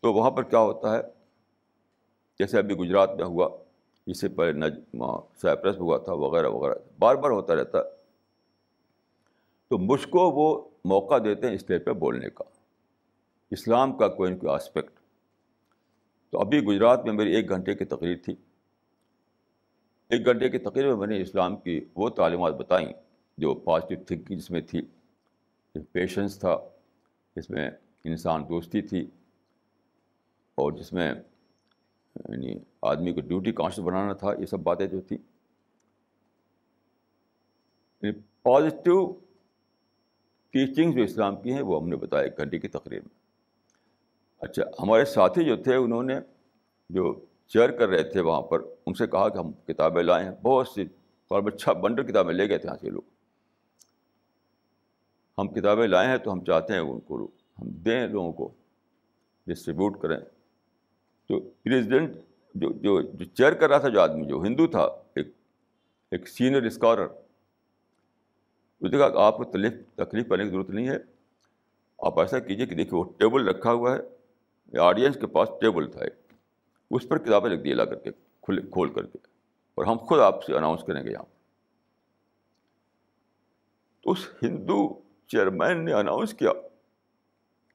تو 0.02 0.14
وہاں 0.14 0.32
پر 0.32 0.44
کیا 0.44 0.60
ہوتا 0.60 0.98
ہے؟ 0.98 1.02
جیسے 2.40 2.58
ابھی 2.58 2.76
گجرات 2.76 3.10
میں 3.16 3.26
ہوا، 3.26 3.58
اس 4.08 4.22
سے 4.22 4.30
پہلے 4.30 4.52
نج 4.52 4.96
سائپرس 5.38 5.78
ہوا 5.78 5.98
تھا، 5.98 6.14
وغیرہ 6.14 6.48
وغیرہ۔ 6.48 6.74
بار 7.00 7.16
بار 7.16 7.32
ہوتا 7.32 7.56
رہتا۔ 7.56 7.84
تو 9.70 9.78
مجھ 9.78 10.08
کو 10.08 10.32
وہ 10.32 10.70
موقع 10.86 11.16
دیتے 11.24 11.48
ہیں 11.48 11.56
اسٹیج 11.56 11.86
پہ 11.86 11.92
بولنے 11.92 12.30
کا۔ 12.30 12.44
اسلام 13.52 13.98
کا 13.98 14.08
کوئی 14.08 14.32
نہ 14.32 14.38
کوئی 14.38 14.54
آسپیکٹ۔ 14.54 15.00
تو 16.30 16.40
ابھی 16.40 16.60
گجرات 16.60 17.06
میں 17.06 17.14
میری 17.14 17.36
ایک 17.36 17.50
گھنٹے 17.50 17.76
کی 17.76 17.86
تقریر 17.86 18.18
تھی۔ 18.26 18.36
ایک 20.08 20.26
گھنٹے 20.26 20.50
کی 20.50 20.58
تقریر 20.58 20.88
میں 20.88 20.96
میں 20.96 21.08
نے 21.08 21.22
اسلام 21.22 21.56
کی 21.56 21.86
وہ 21.96 22.10
تعلیمات 22.10 22.54
بتائیں 22.54 22.94
جو 23.38 23.54
پازیٹیو 23.54 24.04
تھنکنگ 24.08 24.38
جس 24.38 24.52
میں 24.52 24.62
تھی 24.62 24.82
پیشنس 25.92 26.40
تھا، 26.40 26.58
جس 27.36 27.50
میں 27.50 27.70
انسان 28.04 28.44
دوستی 28.50 28.82
تھی 28.82 29.02
اور 30.56 30.72
جس 30.72 30.94
میں 30.94 31.14
یعنی 32.30 32.60
آدمی 32.82 33.14
کو 33.14 33.22
ڈیوٹی 33.22 33.52
کانشیس 33.52 33.80
بنانا 33.80 34.14
تھا، 34.14 34.34
یہ 34.34 34.46
سب 34.46 34.60
باتیں 34.60 34.88
جو 34.88 35.02
تھیں۔ 35.02 35.18
یعنی 38.02 38.20
پازیٹیو 38.44 39.14
ٹیچنگ 40.50 40.92
جو 40.92 41.04
اسلام 41.04 41.42
کی 41.42 41.54
ہیں، 41.54 41.62
وہ 41.62 41.82
ہم 41.82 41.90
نے 41.90 41.96
بتایا 41.96 42.24
ایک 42.24 42.38
گھنٹے 42.38 42.60
کی 42.60 42.68
تقریر 42.68 43.00
میں۔ 43.00 43.20
اچھا 44.40 44.64
ہمارے 44.80 45.06
ساتھی 45.06 45.46
جو 45.46 45.56
تھے، 45.56 45.76
انہوں 45.76 46.04
نے 46.04 46.20
جو 46.90 47.26
چیئر 47.48 47.72
کر 47.72 47.90
رہے 47.90 48.04
تھے 48.04 48.22
وہاں 48.22 48.42
پر، 48.42 48.60
ان 48.86 48.94
سے 48.94 49.08
کہا 49.08 49.30
کہ 49.30 49.38
ہم 49.38 49.52
کتابیں 49.52 50.04
لائے 50.04 50.24
ہیں۔ 50.24 50.32
بہت 50.44 50.68
سی 50.68 50.86
قرب 51.30 51.50
چھ 51.50 51.56
اچھا، 51.56 51.74
بنڈر 51.74 52.04
کتابیں 52.04 52.34
لے 52.34 52.50
گئے 52.50 52.58
تھے 52.58 52.70
یہاں 52.70 52.78
سے 52.82 52.90
لوگ۔ 52.90 53.02
ہم 55.38 55.48
کتابیں 55.48 55.88
لائے 55.88 56.08
ہیں 56.08 56.18
تو 56.18 56.34
ہم 56.34 56.44
چاہتے 56.44 56.74
ہیں 56.74 56.80
ان 56.80 57.00
کو، 57.00 57.26
ہم 57.62 57.70
دیں 57.70 58.08
لوگوں 58.08 58.34
کو 58.34 58.52
ڈسٹریبیوٹ 59.48 60.02
کریں۔ 60.02 60.20
تو 61.28 61.40
پریزیڈنٹ 61.40 62.16
جو 62.56 62.70
جو 62.72 63.02
جو 63.02 63.26
چیئر 63.26 63.54
کر 63.54 63.70
رہا 63.70 63.78
تھا، 63.78 63.90
جو 63.90 64.02
آدمی، 64.02 64.26
جو 64.26 64.42
ہندو 64.42 64.68
تھا، 64.68 64.84
ایک 65.16 65.28
ایک 66.12 66.28
سینئر 66.28 66.64
اسکالر 66.64 67.08
اس 68.82 68.92
نے 68.92 68.98
کہا 68.98 69.10
کہ 69.10 69.18
آپ 69.18 69.38
کو 69.38 69.44
تکلیف 69.44 69.74
تکلیف 69.96 70.30
کرنے 70.30 70.44
کی 70.44 70.50
ضرورت 70.50 70.70
نہیں 70.70 70.88
ہے۔ 70.88 70.98
آپ 71.98 72.20
ایسا 72.20 72.40
کیجیے 72.40 72.66
کہ 72.66 72.76
دیکھیے 72.76 73.00
وہ 73.00 73.04
ٹیبل 73.18 73.48
رکھا 73.48 73.72
ہوا 73.72 73.98
ہے۔ 73.98 74.78
آڈینس 74.78 75.18
کے 75.22 75.28
پاس 75.28 75.50
ٹیبل 75.62 75.92
تھا 75.92 76.00
ایک۔ 76.00 76.25
اس 76.96 77.10
پر 77.10 77.18
کتابیں 77.18 77.50
لکھ 77.50 77.64
دی 77.64 77.74
لا 77.74 77.86
کر 77.86 77.96
کے 77.96 78.12
کھلے 78.42 78.62
کھول 78.62 78.94
کر 78.94 79.06
کے۔ 79.06 79.18
اور 79.76 79.86
ہم 79.86 79.98
خود 79.98 80.20
آپ 80.20 80.44
سے 80.44 80.56
اناؤنس 80.56 80.84
کریں 80.84 81.04
گے 81.04 81.12
یہاں۔ 81.12 81.24
تو 84.02 84.12
اس 84.12 84.30
ہندو 84.44 85.02
چیئرمین 85.28 85.86
نے 85.86 85.94
اناؤنس 85.94 86.34
کیا 86.34 86.52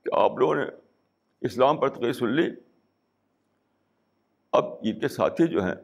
کہ 0.05 0.15
آپ 0.15 0.33
لوگوں 0.39 0.55
نے 0.55 0.63
اسلام 1.41 1.77
پر 1.77 1.89
تقریر 1.89 2.13
سن 2.13 2.29
لی۔ 2.29 2.51
اب 4.53 4.65
ان 4.65 5.01
کے 5.01 5.09
ساتھی 5.09 5.47
جو 5.47 5.65
ہیں، 5.65 5.75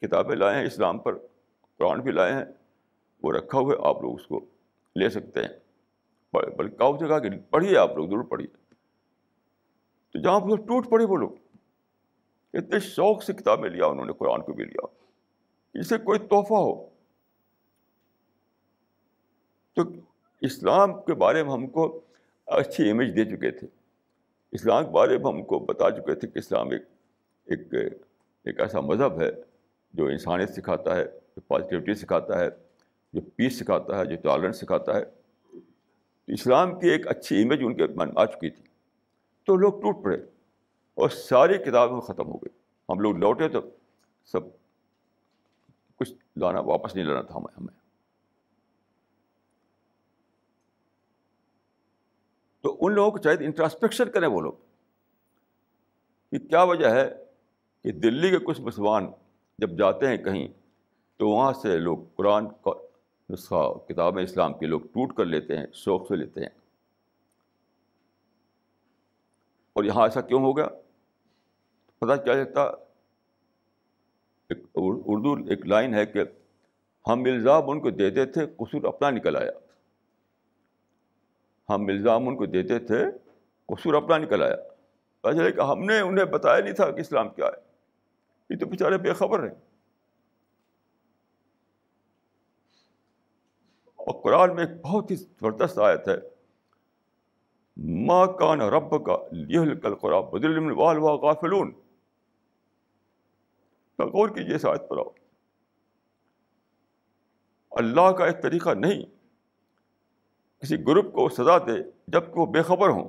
کتابیں 0.00 0.36
لائے 0.36 0.58
ہیں 0.58 0.66
اسلام 0.66 0.98
پر، 0.98 1.18
قرآن 1.78 2.00
بھی 2.00 2.12
لائے 2.12 2.32
ہیں، 2.32 2.44
وہ 3.22 3.32
رکھا 3.32 3.58
ہوا 3.58 3.72
ہے، 3.72 3.88
آپ 3.88 4.02
لوگ 4.02 4.14
اس 4.14 4.26
کو 4.26 4.40
لے 4.96 5.08
سکتے 5.08 5.40
ہیں۔ 5.42 5.48
بلکہ 6.32 6.76
کہا 6.76 6.98
سے 7.00 7.08
کہا 7.08 7.18
کہ 7.18 7.30
پڑھیے، 7.50 7.76
آپ 7.76 7.96
لوگ 7.96 8.08
ضرور 8.08 8.24
پڑھیے۔ 8.24 8.48
تو 10.12 10.22
جہاں 10.22 10.40
پر 10.40 10.56
ٹوٹ 10.56 10.90
پڑے 10.90 11.04
وہ 11.04 11.16
لوگ۔ 11.16 11.30
اتنے 12.52 12.78
شوق 12.80 13.22
سے 13.22 13.32
کتابیں 13.32 13.70
لیا 13.70 13.86
انہوں 13.86 14.06
نے 14.06 14.12
قرآن 14.12 14.42
کو 14.42 14.52
بھی 14.52 14.64
لیا۔ 14.64 14.86
اسے 15.74 15.98
کوئی 15.98 16.18
تحفہ 16.18 16.54
ہو۔ 16.54 16.86
تو 19.74 19.82
اسلام 20.40 21.02
کے 21.02 21.14
بارے 21.14 21.42
میں 21.42 21.52
ہم 21.52 21.66
کو 21.66 22.00
اچھی 22.46 22.90
امیج 22.90 23.16
دے 23.16 23.24
چکے 23.24 23.50
تھے۔ 23.50 23.66
اسلام 24.52 24.84
کے 24.84 24.90
بارے 24.90 25.18
میں 25.18 25.32
ہم 25.32 25.44
کو 25.44 25.58
بتا 25.58 25.90
چکے 25.90 26.14
تھے 26.14 26.28
کہ 26.28 26.38
اسلام 26.38 26.70
ایک 26.70 26.82
ایک 27.44 27.74
ایک 28.44 28.60
ایسا 28.60 28.80
مذہب 28.80 29.22
ہے 29.22 29.30
جو 29.92 30.06
انسانیت 30.06 30.50
سکھاتا 30.50 30.96
ہے، 30.96 31.04
جو 31.04 31.40
پازیٹیوٹی 31.40 31.94
سکھاتا 31.94 32.38
ہے، 32.38 32.48
جو 33.12 33.20
پیس 33.36 33.58
سکھاتا 33.58 33.98
ہے، 33.98 34.04
جو 34.04 34.16
ٹالرنس 34.16 34.56
سکھاتا 34.56 34.96
ہے۔ 34.96 35.04
تو 35.04 36.32
اسلام 36.32 36.80
کی 36.80 36.88
ایک 36.88 37.06
اچھی 37.08 37.42
امیج 37.42 37.58
ان 37.62 37.76
کے 37.76 37.86
من 37.86 38.08
آ 38.16 38.24
چکی 38.24 38.50
تھی۔ 38.50 38.64
تو 39.44 39.56
لوگ 39.56 39.72
ٹوٹ 39.72 40.04
پڑے۔ 40.04 40.18
اور 40.98 41.08
ساری 41.08 41.58
کتابیں 41.58 42.00
ختم 42.00 42.26
ہو 42.26 42.36
گئی۔ 42.36 42.58
ہم 42.88 43.00
لوگ 43.00 43.16
لوٹے 43.16 43.48
تو 43.48 43.60
سب 44.24 44.40
کچھ 45.96 46.12
لانا 46.36 46.60
واپس 46.60 46.94
نہیں 46.94 47.04
لانا 47.04 47.22
تھا 47.22 47.36
ہمیں 47.36 47.54
ہمیں۔ 47.56 47.78
تو 52.60 52.76
ان 52.80 52.92
لوگوں 52.92 53.10
کو 53.10 53.18
چاہیے 53.18 53.44
انٹراسپیکشن 53.44 54.10
کریں 54.10 54.28
وہ 54.28 54.40
لوگ 54.40 54.52
کہ 56.30 56.38
کیا 56.38 56.62
وجہ 56.62 56.86
ہے 56.86 57.24
کہ 57.82 57.92
دلی 57.92 58.30
کے 58.30 58.38
کچھ 58.38 58.60
مسلمان 58.60 59.06
جب 59.58 59.70
جاتے 59.70 60.06
ہیں 60.06 60.16
کہیں 60.16 60.48
تو 61.16 61.28
وہاں 61.28 61.52
سے 61.52 61.78
لوگ 61.78 61.98
قرآن 62.16 62.48
کا 62.48 62.70
نسخہ، 63.30 63.72
کتاب 63.88 64.18
اسلام 64.18 64.58
کے 64.58 64.66
لوگ 64.66 64.80
ٹوٹ 64.80 65.16
کر 65.16 65.24
لیتے 65.24 65.58
ہیں، 65.58 65.66
شوق 65.72 66.08
سے 66.08 66.16
لیتے 66.16 66.40
ہیں۔ 66.40 66.58
اور 69.72 69.84
یہاں 69.84 70.02
ایسا 70.02 70.20
کیوں 70.20 70.42
ہو 70.42 70.56
گیا؟ 70.56 70.66
پتہ 71.98 72.22
کیا 72.22 72.34
چلتا 72.34 72.62
ایک 74.48 74.58
اردو 74.74 75.50
ایک 75.50 75.66
لائن 75.66 75.94
ہے 75.94 76.06
کہ 76.06 76.20
ہم 77.06 77.24
الزام 77.24 77.70
ان 77.70 77.80
کو 77.80 77.90
دیتے 77.90 78.26
تھے، 78.26 78.46
قصور 78.46 78.84
اپنا 78.84 79.10
نکل 79.10 79.36
آیا۔ 79.36 79.52
ہم 81.68 81.86
الزام 81.86 82.28
ان 82.28 82.36
کو 82.36 82.46
دیتے 82.46 82.78
تھے، 82.78 83.04
قصور 83.66 83.94
اپنا 83.94 84.18
نکل 84.18 84.42
آیا۔ 84.42 84.56
چلے 85.22 85.52
کہ 85.52 85.60
ہم 85.60 85.84
نے 85.84 86.00
انہیں 86.00 86.24
بتایا 86.24 86.60
نہیں 86.60 86.74
تھا 86.74 86.90
کہ 86.90 87.00
اسلام 87.00 87.28
کیا 87.28 87.46
ہے۔ 87.46 87.60
یہ 88.50 88.58
تو 88.58 88.66
بیچارے 88.66 88.98
بے 88.98 89.12
خبر 89.12 89.42
ہیں۔ 89.42 89.54
اور 93.94 94.22
قرآن 94.22 94.54
میں 94.54 94.66
ایک 94.66 94.80
بہت 94.82 95.10
ہی 95.10 95.16
زبردست 95.16 95.78
آیت 95.78 96.08
ہے۔ 96.08 96.16
ماں 97.76 98.26
کان 98.26 98.60
رب 98.60 99.06
کا 99.06 99.16
یہ 99.32 99.74
کل 99.74 99.94
قرآن 99.94 100.22
بدل 100.22 100.72
وال 100.72 100.98
وا 100.98 101.12
غافلون 101.12 101.72
غور 104.04 104.28
کیجیے 104.28 104.54
اس 104.54 104.64
آیت 104.64 104.88
پر 104.88 104.98
آؤ۔ 104.98 105.10
اللہ 107.70 108.12
کا 108.12 108.26
ایک 108.26 108.42
طریقہ 108.42 108.70
نہیں۔ 108.70 109.02
کسی 110.60 110.76
گروپ 110.76 111.04
کو 111.04 111.28
سزا 111.28 111.58
دے 111.58 111.90
جبکہ 112.08 112.40
وہ 112.40 112.46
بے 112.46 112.62
خبر 112.62 112.88
ہوں۔ 112.88 113.08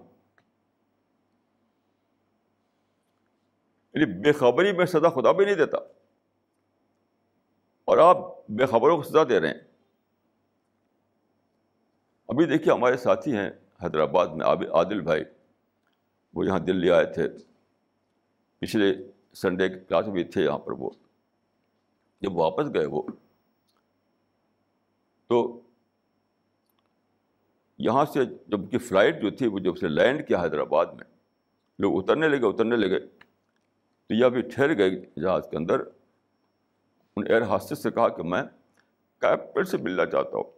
یعنی 3.93 4.05
بے 4.05 4.31
خبری 4.31 4.71
میں 4.71 4.85
سزا 4.85 5.09
خدا 5.09 5.31
بھی 5.31 5.45
نہیں 5.45 5.55
دیتا۔ 5.55 5.77
اور 7.85 7.97
آپ 7.97 8.17
بے 8.47 8.65
خبروں 8.65 8.97
کو 8.97 9.03
سزا 9.03 9.23
دے 9.29 9.39
رہے 9.39 9.47
ہیں۔ 9.47 9.59
ابھی 12.27 12.45
دیکھیے 12.45 12.73
ہمارے 12.73 12.97
ساتھی 12.97 13.35
ہیں 13.37 13.49
حیدرآباد 13.83 14.27
میں 14.27 14.45
عادل 14.47 15.01
بھائی۔ 15.01 15.23
وہ 16.33 16.45
یہاں 16.45 16.59
دلی 16.59 16.91
آئے 16.91 17.05
تھے۔ 17.05 17.23
پچھلے 18.59 19.11
سنڈے 19.41 19.69
کے 19.69 19.79
کلاس 19.79 20.05
بھی 20.05 20.23
تھے 20.23 20.43
یہاں 20.43 20.57
پر 20.57 20.71
وہ۔ 20.71 20.89
جب 22.21 22.35
واپس 22.35 22.73
گئے 22.73 22.85
وہ، 22.85 23.01
تو 25.27 25.61
یہاں 27.77 28.05
سے 28.05 28.25
جب 28.47 28.71
کی 28.71 28.77
فلائٹ 28.77 29.21
جو 29.21 29.29
تھی 29.29 29.47
وہ 29.47 29.59
جب 29.59 29.77
سے 29.77 29.87
لینڈ 29.87 30.27
کیا 30.27 30.43
حیدرآباد 30.43 30.85
میں، 30.85 31.17
لوگ 31.79 32.03
اترنے 32.03 32.27
لگے 32.27 32.47
اترنے 32.47 32.75
لگے۔ 32.75 32.99
تو 34.07 34.13
یہ 34.13 34.25
ابھی 34.25 34.41
ٹھہر 34.41 34.77
گئے 34.77 34.89
جہاز 35.21 35.47
کے 35.51 35.57
اندر۔ 35.57 35.79
ان 37.15 37.27
ایئر 37.27 37.41
ہاسٹس 37.41 37.83
سے 37.83 37.91
کہا 37.91 38.07
کہ 38.07 38.23
میں 38.23 38.43
کیپٹن 39.19 39.63
سے 39.63 39.77
ملنا 39.77 40.05
چاہتا 40.05 40.37
ہوں۔ 40.37 40.51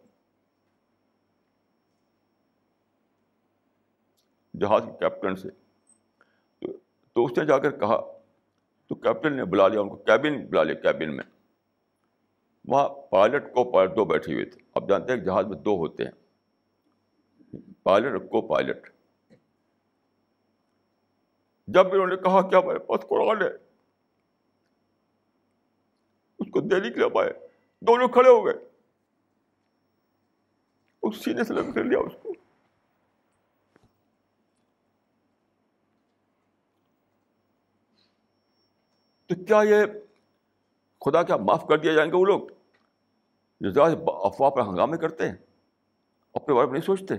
جہاز 4.57 4.83
کے 4.85 4.97
کیپٹن 4.99 5.35
سے۔ 5.35 5.49
تو 7.13 7.25
اس 7.25 7.37
نے 7.37 7.45
جا 7.45 7.57
کر 7.57 7.79
کہا 7.79 8.20
تو 8.91 8.95
کیپٹن 8.95 9.33
نے 9.33 9.45
بلا 9.45 9.67
لیا، 9.67 9.81
ان 9.81 9.89
کو 9.89 9.95
کیبن 9.95 10.45
بلا 10.47 10.63
لیا 10.63 10.75
کیبن 10.75 11.15
میں۔ 11.15 11.23
وہاں 12.65 12.89
پائلٹ 12.89 13.43
کو 13.43 13.71
پائلٹ 13.71 13.95
دو 13.95 14.05
بیٹھے 14.05 14.33
ہوئے 14.33 14.45
تھے۔ 14.45 14.61
اب 14.73 14.89
جانتے 14.89 15.13
ہیں 15.13 15.19
کہ 15.19 15.25
جہاز 15.25 15.45
میں 15.45 15.57
دو 15.57 15.77
ہوتے 15.77 16.03
ہیں۔ 16.03 16.11
پائلٹ 17.83 18.11
اور 18.11 18.17
کو 18.17 18.41
پائلٹ 18.41 18.89
جب 21.67 21.87
انہوں 21.91 22.07
نے 22.07 22.15
کہا 22.15 22.49
کہ 22.49 22.55
ہمارے 22.55 22.79
پاس 22.79 23.01
قرآن 23.09 23.41
ہے، 23.41 23.49
اس 26.39 26.47
کو 26.51 26.61
دہلی 26.61 26.89
کے 26.89 26.99
لیے 26.99 27.09
پائے 27.09 27.33
دونوں 27.81 28.07
کھڑے 28.07 28.29
ہو 28.29 28.45
گئے۔ 28.45 28.53
اس 31.03 31.17
سینے 31.23 31.43
سے 31.43 31.53
لگ 31.53 31.71
کر 31.75 31.83
لیا 31.83 31.99
اس 31.99 32.13
کو۔ 32.21 32.30
تو 39.31 39.43
کیا 39.45 39.61
یہ 39.63 39.85
خدا 41.01 41.21
کیا 41.23 41.35
معاف 41.37 41.67
کر 41.67 41.77
دیا 41.77 41.93
جائیں 41.93 42.11
گے 42.11 42.17
وہ 42.17 42.25
لوگ 42.25 42.47
جو 43.61 43.71
زیادہ 43.71 44.11
افواہ 44.23 44.49
پر 44.49 44.61
ہنگامے 44.61 44.97
کرتے 44.97 45.27
ہیں 45.27 45.35
اپنے 46.35 46.55
بارے 46.55 46.67
میں 46.67 46.73
نہیں 46.73 46.85
سوچتے 46.85 47.13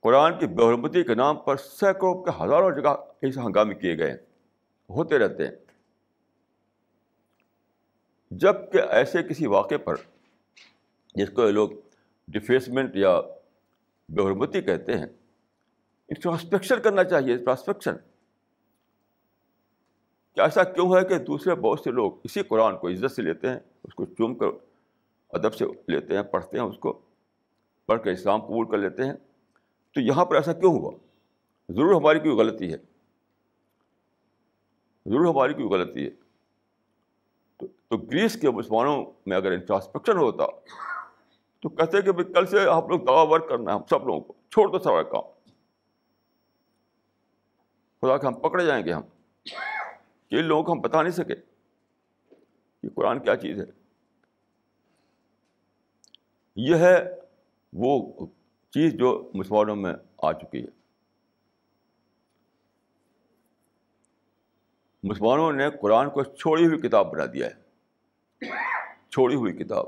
قرآن 0.00 0.38
کی 0.38 0.46
بحرمتی 0.46 1.02
کے 1.02 1.14
نام 1.14 1.36
پر 1.36 1.56
سینکڑوں 1.56 2.14
کے 2.22 2.30
ہزاروں 2.42 2.70
جگہ 2.70 2.94
ایسے 3.22 3.40
ہنگامے 3.40 3.74
کیے 3.74 3.98
گئے 3.98 4.10
ہیں 4.10 4.16
ہوتے 4.90 5.18
رہتے 5.18 5.46
ہیں 5.46 5.56
جبکہ 8.30 8.82
ایسے 8.90 9.22
کسی 9.22 9.46
واقعے 9.46 9.78
پر 9.78 9.94
جس 11.14 11.30
کو 11.30 11.46
یہ 11.46 11.52
لوگ 11.52 11.70
ڈیفیسمنٹ 12.28 12.96
یا 12.96 13.20
بحرمتی 14.08 14.62
کہتے 14.62 14.98
ہیں 14.98 15.06
انٹراسپیکشن 16.08 16.82
کرنا 16.82 17.04
چاہیے 17.04 17.34
انٹراسپیکشن 17.34 17.96
کہ 20.34 20.40
ایسا 20.40 20.64
کیوں 20.64 20.96
ہے 20.96 21.04
کہ 21.04 21.18
دوسرے 21.18 21.54
بہت 21.54 21.80
سے 21.80 21.90
لوگ 21.90 22.12
اسی 22.24 22.42
قرآن 22.42 22.78
کو 22.78 22.88
عزت 22.88 23.12
سے 23.12 23.22
لیتے 23.22 23.48
ہیں، 23.48 23.60
اس 23.84 23.94
کو 23.94 24.04
چوم 24.04 24.34
کر 24.34 24.46
ادب 25.28 25.54
سے 25.54 25.64
لیتے 25.88 26.16
ہیں، 26.16 26.22
پڑھتے 26.22 26.58
ہیں، 26.58 26.64
اس 26.64 26.78
کو 26.78 27.00
پڑھ 27.86 28.02
کر 28.02 28.10
اسلام 28.10 28.40
قبول 28.40 28.70
کر 28.70 28.78
لیتے 28.78 29.04
ہیں۔ 29.04 29.12
تو 29.94 30.00
یہاں 30.00 30.24
پر 30.24 30.34
ایسا 30.34 30.52
کیوں 30.52 30.72
ہوا؟ 30.72 30.90
ضرور 31.68 31.94
ہماری 31.94 32.18
کوئی 32.18 32.36
غلطی 32.36 32.72
ہے۔ 32.72 32.78
ضرور 35.06 35.26
ہماری 35.26 35.52
کوئی 35.54 35.66
غلطی 35.66 36.04
ہے۔ 36.04 36.10
تو 37.56 37.66
تو 37.88 37.96
گریس 37.96 38.40
کے 38.40 38.50
مسلمانوں 38.50 39.04
میں 39.26 39.36
اگر 39.36 39.52
انٹراسپیکشن 39.52 40.16
ہوتا، 40.16 40.46
تو 41.60 41.68
کہتے 41.68 42.02
کہ 42.02 42.12
بھائی 42.12 42.32
کل 42.32 42.46
سے 42.46 42.68
آپ 42.68 42.88
لوگ 42.88 43.00
دعا 43.00 43.22
ورک 43.22 43.48
کرنا 43.48 43.70
ہے، 43.70 43.76
ہم 43.76 43.82
سب 43.90 44.06
لوگوں 44.06 44.20
کو، 44.20 44.32
چھوڑ 44.50 44.68
دو 44.68 44.78
سارا 44.78 45.02
کام۔ 45.02 45.22
خدا 48.02 48.16
کہ 48.16 48.26
ہم 48.26 48.34
پکڑے 48.34 48.66
جائیں 48.66 48.86
گے 48.86 48.92
ہم۔ 48.92 49.02
کہ 50.32 50.36
ان 50.36 50.44
لوگوں 50.44 50.62
کو 50.62 50.72
ہم 50.72 50.80
بتا 50.80 51.02
نہیں 51.02 51.12
سکے 51.12 51.34
کہ 52.82 52.88
قرآن 52.94 53.18
کیا 53.18 53.36
چیز 53.36 53.60
ہے۔ 53.60 53.64
یہ 56.56 56.74
ہے 56.74 57.10
وہ 57.72 58.26
چیز 58.70 58.94
جو 58.94 59.30
مسلمانوں 59.34 59.76
میں 59.76 59.94
آ 60.22 60.32
چکی 60.32 60.62
ہے۔ 60.62 60.68
مسلمانوں 65.02 65.52
نے 65.52 65.70
قرآن 65.70 66.10
کو 66.10 66.22
چھوڑی 66.22 66.66
ہوئی 66.66 66.78
کتاب 66.78 67.12
بنا 67.12 67.26
دیا 67.26 67.46
ہے۔ 67.46 67.54
چھوڑی 69.10 69.34
ہوئی 69.34 69.52
کتاب۔ 69.52 69.86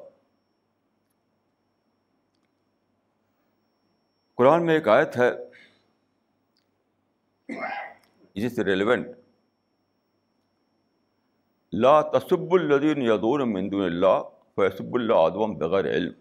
قرآن 4.35 4.67
میں 4.67 4.75
ایک 4.75 4.89
آیت 4.89 5.17
ہے 5.17 5.31
اسی 8.35 8.49
سے 8.49 8.65
ریلیونٹ 8.65 9.07
لا 11.77 12.03
تصب 12.03 12.55
الدین 12.55 13.03
یدون 13.03 13.53
مندون 13.53 13.85
اللہ 13.85 14.23
فیصب 14.57 14.95
اللہ 14.95 15.15
ادم 15.15 15.55
بغیر 15.55 15.85
علم. 15.85 16.13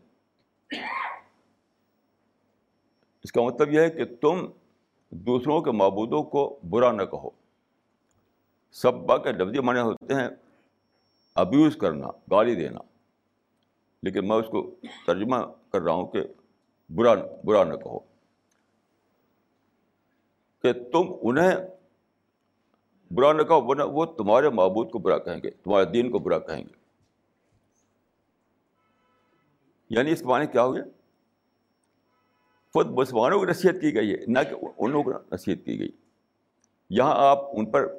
اس 3.24 3.32
کا 3.32 3.42
مطلب 3.42 3.74
یہ 3.74 3.80
ہے 3.80 3.90
کہ 3.90 4.06
تم 4.06 4.46
دوسروں 5.10 5.62
کے 5.62 5.72
معبودوں 5.72 6.24
کو 6.24 6.60
برا 6.70 6.92
نہ 6.92 7.04
کہو. 7.04 7.30
سب 8.72 9.24
کے 9.24 9.32
لفظی 9.32 9.60
معنی 9.60 9.80
ہوتے 9.80 10.14
ہیں 10.14 10.28
ابیوز 11.36 11.76
کرنا، 11.76 12.08
گالی 12.32 12.56
دینا. 12.56 12.80
لیکن 14.04 14.28
میں 14.28 14.38
اس 14.38 14.48
کو 14.48 14.76
ترجمہ 15.08 15.36
کر 15.70 15.82
رہا 15.82 15.94
ہوں 15.94 16.08
کہ 16.08 16.20
برا 16.96 17.14
برا 17.44 17.64
نہ 17.64 17.74
کہو. 17.74 18.00
کہ 20.62 20.74
تم 20.74 21.04
انہیں 21.22 21.56
برا 23.16 23.34
نہ 23.34 23.42
کہو، 23.42 23.68
ورنہ 23.68 23.84
وہ 23.84 24.06
تمہارے 24.06 24.50
معبود 24.50 24.92
کو 24.92 25.00
برا 25.00 25.18
کہیں 25.18 25.40
گے، 25.44 25.52
تمہارے 25.52 25.86
دین 25.86 26.12
کو 26.12 26.20
برا 26.20 26.40
کہیں 26.40 26.64
گے۔ 26.64 26.84
یعنی 29.90 30.12
اس 30.12 30.24
معنی 30.24 30.48
کیا 30.48 30.64
ہو 30.64 30.76
گیا 30.76 30.84
خود 32.74 32.88
مسلمانوں 32.88 33.40
کی 33.40 33.46
نصیحت 33.46 33.82
کی 33.82 33.96
گئی 33.96 34.12
ہے، 34.12 34.18
نہ 34.28 34.40
کہ 34.50 34.56
ان 34.78 34.92
لوگوں 34.92 35.14
کو 35.14 35.20
نصیحت 35.32 35.66
کی 35.66 35.80
گئی۔ 35.80 35.90
یہاں 36.90 37.14
آپ 37.16 37.40
ان 37.52 37.72
پر، 37.72 37.94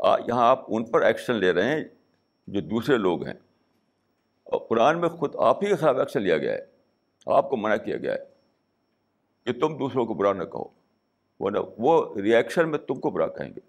یہاں 0.00 0.48
آپ 0.48 0.64
ان 0.68 0.84
پر 0.84 1.00
ایکشن 1.02 1.34
لے 1.34 1.52
رہے 1.52 1.64
ہیں 1.64 1.84
جو 2.46 2.60
دوسرے 2.60 2.96
لوگ 2.96 3.24
ہیں۔ 3.24 3.34
اور 4.44 4.68
قرآن 4.68 5.00
میں 5.00 5.08
خود 5.08 5.36
آپ 5.36 5.64
ہی 5.64 5.68
کے 5.68 5.76
خلاف 5.76 5.96
ایکشن 5.96 6.22
لیا 6.22 6.38
گیا 6.38 6.52
ہے، 6.52 6.66
آپ 7.26 7.50
کو 7.50 7.56
منع 7.56 7.76
کیا 7.76 7.96
گیا 7.96 8.14
ہے 8.14 8.24
کہ 9.44 9.60
تم 9.60 9.78
دوسروں 9.78 10.06
کو 10.06 10.14
برا 10.14 10.32
نہ 10.32 10.44
کہو۔ 10.44 10.77
ورنہ 11.40 11.58
وہ 11.78 12.20
ریئیکشن 12.20 12.70
میں 12.70 12.78
تم 12.78 13.00
کو 13.00 13.10
برا 13.10 13.26
کہیں 13.26 13.50
گے۔ 13.50 13.60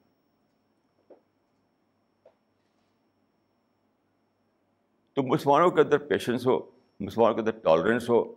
تو 5.14 5.24
مسلمانوں 5.24 5.72
کے 5.72 5.82
اندر 5.82 5.98
پیشنس 5.98 6.48
ہو، 6.48 6.60
مسلمانوں 7.00 7.36
کے 7.36 7.42
اندر 7.42 7.52
ٹالرنس 7.52 8.10
ہو 8.10 8.36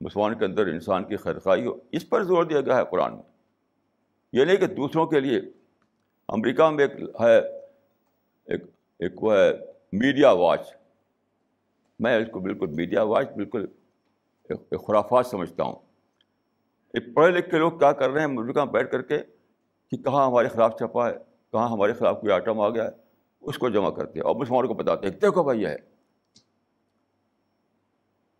مسلمان 0.00 0.38
کے 0.38 0.44
اندر 0.44 0.66
انسان 0.66 1.04
کی 1.04 1.16
خرخائی 1.16 1.66
ہو، 1.66 1.72
اس 1.92 2.08
پر 2.08 2.22
زور 2.22 2.44
دیا 2.44 2.60
گیا 2.60 2.76
ہے 2.76 2.82
قرآن 2.90 3.14
میں۔ 3.14 3.22
یہ 4.32 4.44
نہیں 4.44 4.56
کہ 4.56 4.66
دوسروں 4.66 5.06
کے 5.06 5.20
لیے، 5.20 5.40
امریکہ 6.28 6.70
میں 6.70 6.84
ایک 6.84 7.00
ہے، 7.20 7.38
ایک 8.44 8.62
ایک 8.98 9.24
وہ 9.24 9.34
ہے 9.34 9.50
میڈیا 9.92 10.30
واچ 10.30 10.74
میں 11.98 12.16
اس 12.16 12.28
کو 12.32 12.40
بالکل 12.40 12.66
میڈیا 12.66 13.02
واچ 13.02 13.28
بالکل 13.36 13.66
خرافات 14.86 15.26
سمجھتا 15.26 15.62
ہوں۔ 15.62 15.89
پڑھے 16.92 17.30
لکھ 17.30 17.50
کے 17.50 17.58
لوگ 17.58 17.72
کیا 17.72 17.92
کر 17.92 18.10
رہے 18.10 18.20
ہیں؟ 18.20 18.28
امریکہ 18.28 18.64
میں 18.64 18.72
بیٹھ 18.72 18.90
کر 18.90 19.02
کے 19.02 19.18
کہ 19.90 19.96
کہاں 19.96 20.26
ہمارے 20.26 20.48
خلاف 20.48 20.72
چھپا 20.78 21.08
ہے؟ 21.08 21.14
کہاں 21.52 21.68
ہمارے 21.68 21.92
خلاف 21.92 22.20
کوئی 22.20 22.32
آئٹم 22.32 22.60
آ 22.60 22.68
گیا 22.68 22.84
ہے؟ 22.84 22.90
اس 23.40 23.58
کو 23.58 23.68
جمع 23.68 23.90
کرتے 23.90 24.18
ہیں۔ 24.18 24.26
اور 24.26 24.36
مسلمانوں 24.36 24.68
کو 24.68 24.74
بتاتے 24.74 25.08
ہیں، 25.08 25.14
دیکھو 25.14 25.42
بھائی 25.42 25.62
یہ 25.62 25.68
ہے۔ 25.68 25.76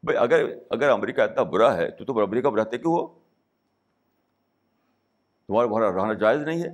بھائی 0.02 0.18
اگر 0.18 0.44
اگر 0.70 0.88
امریکہ 0.88 1.20
اتنا 1.20 1.42
برا 1.42 1.76
ہے، 1.76 1.90
تو 1.90 2.04
تم 2.04 2.18
امریکہ 2.18 2.50
میں 2.50 2.64
رہتے 2.64 2.78
کیوں 2.78 2.92
ہو؟ 2.92 3.06
تمہارا 5.46 5.66
وہاں 5.66 5.92
رہنا 5.92 6.12
جائز 6.12 6.42
نہیں 6.42 6.62
ہے۔ 6.62 6.68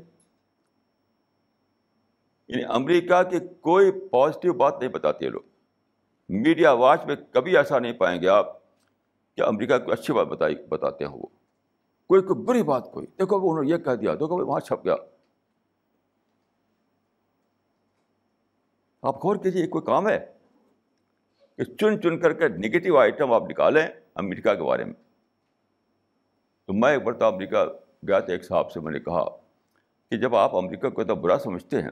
یعنی 2.48 2.62
امریکہ 2.64 3.22
کی 3.22 3.38
کوئی 3.60 3.92
پازیٹیو 4.12 4.52
بات 4.52 4.80
نہیں 4.80 4.90
بتاتی 4.90 5.24
ہے 5.24 5.30
لوگ۔ 5.30 5.40
میڈیا 6.28 6.72
واچ 6.72 7.04
میں 7.06 7.16
کبھی 7.30 7.56
ایسا 7.56 7.78
نہیں 7.78 7.92
پائیں 7.92 8.22
گے 8.22 8.28
آپ 8.28 8.46
کہ 9.36 9.40
امریکہ 9.40 9.78
کو 9.78 9.92
اچھی 9.92 10.14
بات 10.14 10.26
بتائی، 10.26 10.54
بتاتے 10.68 11.04
ہیں 11.04 11.12
وہ 11.12 11.26
کوئی 12.06 12.22
کوئی 12.22 12.44
بری 12.44 12.62
بات 12.62 12.92
کوئی۔ 12.92 13.06
دیکھو 13.06 13.36
انہوں 13.36 13.64
نے 13.64 13.70
یہ 13.70 13.76
کہہ 13.76 13.92
دیا، 13.92 14.14
دیکھو 14.14 14.46
وہاں 14.46 14.60
چھپ 14.60 14.84
گیا۔ 14.84 14.94
آپ 19.02 19.24
غور 19.24 19.36
کیجیے 19.36 19.66
کوئی 19.66 19.84
کام 19.84 20.08
ہے 20.08 20.32
کہ 21.56 21.64
چن 21.64 22.02
چن 22.02 22.20
کر 22.20 22.32
کے 22.32 22.48
نگیٹو 22.48 22.98
آئٹم 22.98 23.32
آپ 23.32 23.42
نکالیں 23.42 23.86
امریکہ 24.14 24.54
کے 24.54 24.62
بارے 24.62 24.84
میں؟ 24.84 24.92
تو 26.64 26.72
میں 26.72 26.92
ایک 26.92 27.02
بار 27.02 27.32
امریکہ 27.32 27.56
گیا 28.08 28.20
تھا 28.20 28.32
ایک 28.32 28.44
صاحب 28.44 28.72
سے 28.72 28.80
میں 28.80 28.92
نے 28.92 29.00
کہا 29.00 29.24
کہ 30.10 30.16
جب 30.16 30.36
آپ 30.36 30.56
امریکہ 30.56 30.90
کو 30.90 31.00
اتنا 31.00 31.14
برا 31.14 31.38
سمجھتے 31.38 31.82
ہیں، 31.82 31.90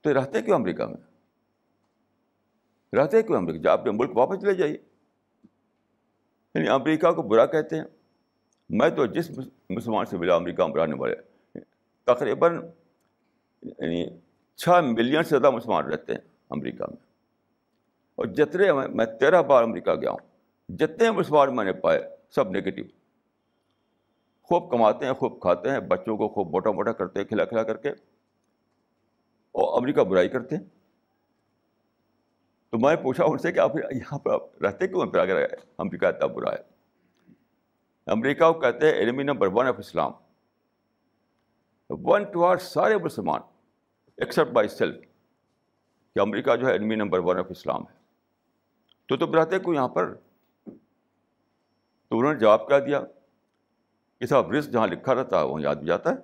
تو 0.00 0.14
رہتے 0.14 0.42
کیوں 0.42 0.56
امریکہ 0.56 0.86
میں؟ 0.86 0.96
رہتے 2.96 3.22
کیوں 3.22 3.38
امریکہ؟ 3.38 3.58
جب 3.58 3.70
اپنے 3.70 3.90
ملک 3.90 4.16
واپس 4.16 4.40
چلے 4.40 4.54
جائیے۔ 4.54 4.76
یعنی 6.54 6.68
امریکہ 6.68 7.12
کو 7.12 7.22
برا 7.22 7.46
کہتے 7.46 7.76
ہیں۔ 7.76 7.84
میں 8.72 8.90
تو 8.90 9.06
جس 9.06 9.30
مسلمان 9.70 10.04
سے 10.04 10.16
ملا 10.16 10.34
امریکہ 10.34 10.66
میں 10.66 10.74
رہنے 10.74 10.94
والے 10.94 11.14
تقریباً 12.04 12.62
یعنی 13.62 14.06
چھ 14.56 14.68
ملین 14.82 15.22
سے 15.22 15.28
زیادہ 15.28 15.50
مسلمان 15.50 15.84
رہتے 15.84 16.12
ہیں 16.12 16.20
امریکہ 16.50 16.84
میں۔ 16.88 16.96
اور 18.14 18.26
جتنے 18.26 18.72
میں 18.72 19.06
تیرہ 19.06 19.42
بار 19.42 19.62
امریکہ 19.62 19.94
گیا 19.94 20.10
ہوں، 20.10 20.18
جتنے 20.68 21.10
مسلمان 21.10 21.56
میں 21.56 21.64
نے 21.64 21.72
پائے، 21.72 22.02
سب 22.30 22.50
نگیٹو 22.50 22.82
خوب 24.42 24.70
کماتے 24.70 25.06
ہیں، 25.06 25.12
خوب 25.12 25.40
کھاتے 25.40 25.70
ہیں، 25.70 25.80
بچوں 25.80 26.16
کو 26.16 26.28
خوب 26.28 26.50
موٹا 26.50 26.70
موٹا 26.70 26.92
کرتے 26.92 27.20
ہیں، 27.20 27.26
کھلا 27.26 27.44
کھلا 27.44 27.62
کر 27.62 27.76
کے۔ 27.76 27.88
اور 29.52 29.78
امریکہ 29.78 30.02
برائی 30.02 30.28
کرتے 30.28 30.56
ہیں۔ 30.56 30.64
تو 32.70 32.78
میں 32.78 32.96
پوچھا 32.96 33.24
ان 33.24 33.38
سے 33.38 33.52
کہ 33.52 33.58
آپ 33.58 33.76
یہاں 33.76 34.18
پہ 34.18 34.30
آپ 34.30 34.62
رہتے 34.62 34.88
کیوں 34.88 35.06
پھر 35.06 35.18
اگر 35.18 35.46
امریکہ 35.78 36.06
اتنا 36.06 36.26
برا 36.26 36.52
ہے۔ 36.52 36.71
امریکہ 38.06 38.52
کو 38.52 38.60
کہتے 38.60 38.86
ہیں 38.86 38.94
enemy 38.94 39.22
number 39.22 39.48
one 39.52 39.66
of 39.66 39.74
Islam 39.78 40.12
one 41.90 42.24
two 42.24 42.44
are 42.44 42.56
سارے 42.56 42.96
مسلمان 42.96 43.40
ایکسیپٹ 44.16 44.50
بائی 44.50 44.68
سیلف 44.68 44.96
کہ 46.14 46.20
امریکہ 46.20 46.56
جو 46.56 46.66
ہے 46.66 46.72
enemy 46.72 46.94
number 46.94 47.18
one 47.18 47.38
of 47.38 47.46
Islam 47.50 47.82
ہے. 47.82 47.94
تو 49.06 49.16
تم 49.16 49.34
رہتے 49.34 49.58
کو 49.58 49.74
یہاں 49.74 49.88
پر 49.88 50.14
تو 52.08 52.18
انہوں 52.18 52.32
نے 52.32 52.38
جواب 52.38 52.68
کیا 52.68 52.78
دیا؟ 52.78 53.00
کہ 54.18 54.26
صاحب 54.26 54.52
رسک 54.52 54.70
جہاں 54.70 54.86
لکھا 54.86 55.14
رہتا 55.14 55.38
ہے، 55.38 55.44
وہاں 55.44 55.62
یاد 55.62 55.76
بھی 55.76 55.86
جاتا 55.86 56.10
ہے. 56.10 56.16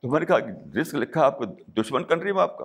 تو 0.00 0.08
میں 0.08 0.20
نے 0.20 0.26
کہا 0.26 0.38
رسک 0.80 0.94
لکھا 0.94 1.26
آپ 1.26 1.38
کو، 1.38 1.44
دشمن 1.76 2.04
کنٹری 2.04 2.32
میں 2.32 2.42
آپ 2.42 2.58
کا. 2.58 2.64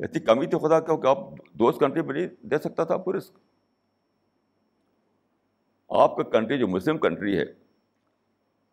اتنی 0.00 0.20
کمی 0.20 0.46
تھی 0.46 0.58
خدا 0.58 0.80
کہ 0.80 1.06
آپ 1.06 1.18
دوست 1.52 1.80
کنٹری 1.80 2.02
میں 2.02 2.14
نہیں 2.14 2.26
دے 2.40 2.58
سکتا 2.58 2.84
تھا 2.84 2.94
آپ 2.94 3.04
کو 3.04 3.18
رسک 3.18 3.36
آپ 6.00 6.16
کا 6.16 6.22
کنٹری 6.22 6.58
جو 6.58 6.68
مسلم 6.68 6.98
کنٹری 6.98 7.38
ہے، 7.38 7.44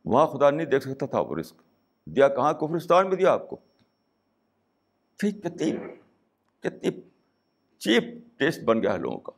وہاں 0.05 0.27
خدا 0.27 0.49
نہیں 0.49 0.67
دیکھ 0.67 0.83
سکتا 0.83 1.05
تھا 1.05 1.19
وہ 1.19 1.35
رسک 1.35 1.55
دیا 2.05 2.27
کہاں؟ 2.27 2.53
کفرستان 2.53 3.09
میں 3.09 3.17
دیا 3.17 3.33
آپ 3.33 3.49
کو۔ 3.49 3.57
ٹھیک، 5.17 5.43
کتنی 5.43 5.71
کتنی 6.59 7.01
چیپ 7.77 8.03
ٹیسٹ 8.39 8.63
بن 8.63 8.83
گیا 8.83 8.93
ہے 8.93 8.97
لوگوں 8.97 9.17
کا۔ 9.17 9.31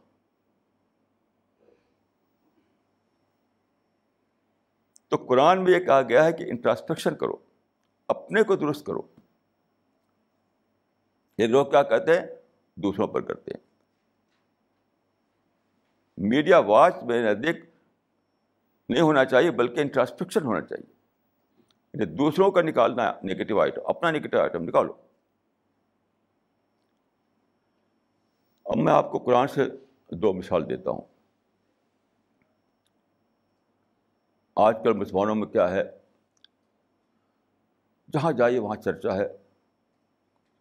تو 5.07 5.17
قرآن 5.17 5.63
میں 5.63 5.73
یہ 5.73 5.85
کہا 5.85 6.01
گیا 6.01 6.25
ہے 6.25 6.33
کہ 6.33 6.43
انٹراسپیکشن 6.43 7.15
کرو، 7.15 7.35
اپنے 8.07 8.43
کو 8.43 8.55
درست 8.55 8.85
کرو۔ 8.85 9.01
یہ 11.37 11.47
لوگ 11.47 11.65
کیا 11.65 11.83
کہتے 11.83 12.19
ہیں؟ 12.19 12.27
دوسروں 12.75 13.07
پر 13.07 13.21
کرتے 13.21 13.51
ہیں۔ 13.51 13.71
میڈیا 16.17 16.59
واچ 16.59 16.95
میں 17.03 17.33
نزدیک 17.33 17.70
نہیں 18.91 19.01
ہونا 19.01 19.25
چاہیے، 19.25 19.51
بلکہ 19.51 19.79
انٹراسپیکشن 19.79 20.43
ہونا 20.43 20.61
چاہیے۔ 20.61 20.93
یعنی 21.93 22.05
دوسروں 22.05 22.51
کا 22.51 22.61
نکالنا 22.61 23.13
نگیٹو 23.23 23.61
آئٹم 23.61 23.81
اپنا 23.85 24.11
نگیٹو 24.11 24.39
آئٹم 24.39 24.63
نکالو۔ 24.63 24.93
اب 28.65 28.77
میں 28.77 28.93
آپ 28.93 29.11
کو 29.11 29.17
قرآن 29.17 29.47
سے 29.47 29.61
دو 30.15 30.33
مثال 30.33 30.69
دیتا 30.69 30.89
ہوں۔ 30.89 31.01
آج 34.55 34.75
کل 34.83 34.93
مسلمانوں 34.93 35.35
میں 35.35 35.47
کیا 35.47 35.71
ہے؟ 35.71 35.83
جہاں 38.13 38.31
جائیے 38.31 38.59
وہاں 38.59 38.75
چرچا 38.75 39.15
ہے۔ 39.15 39.27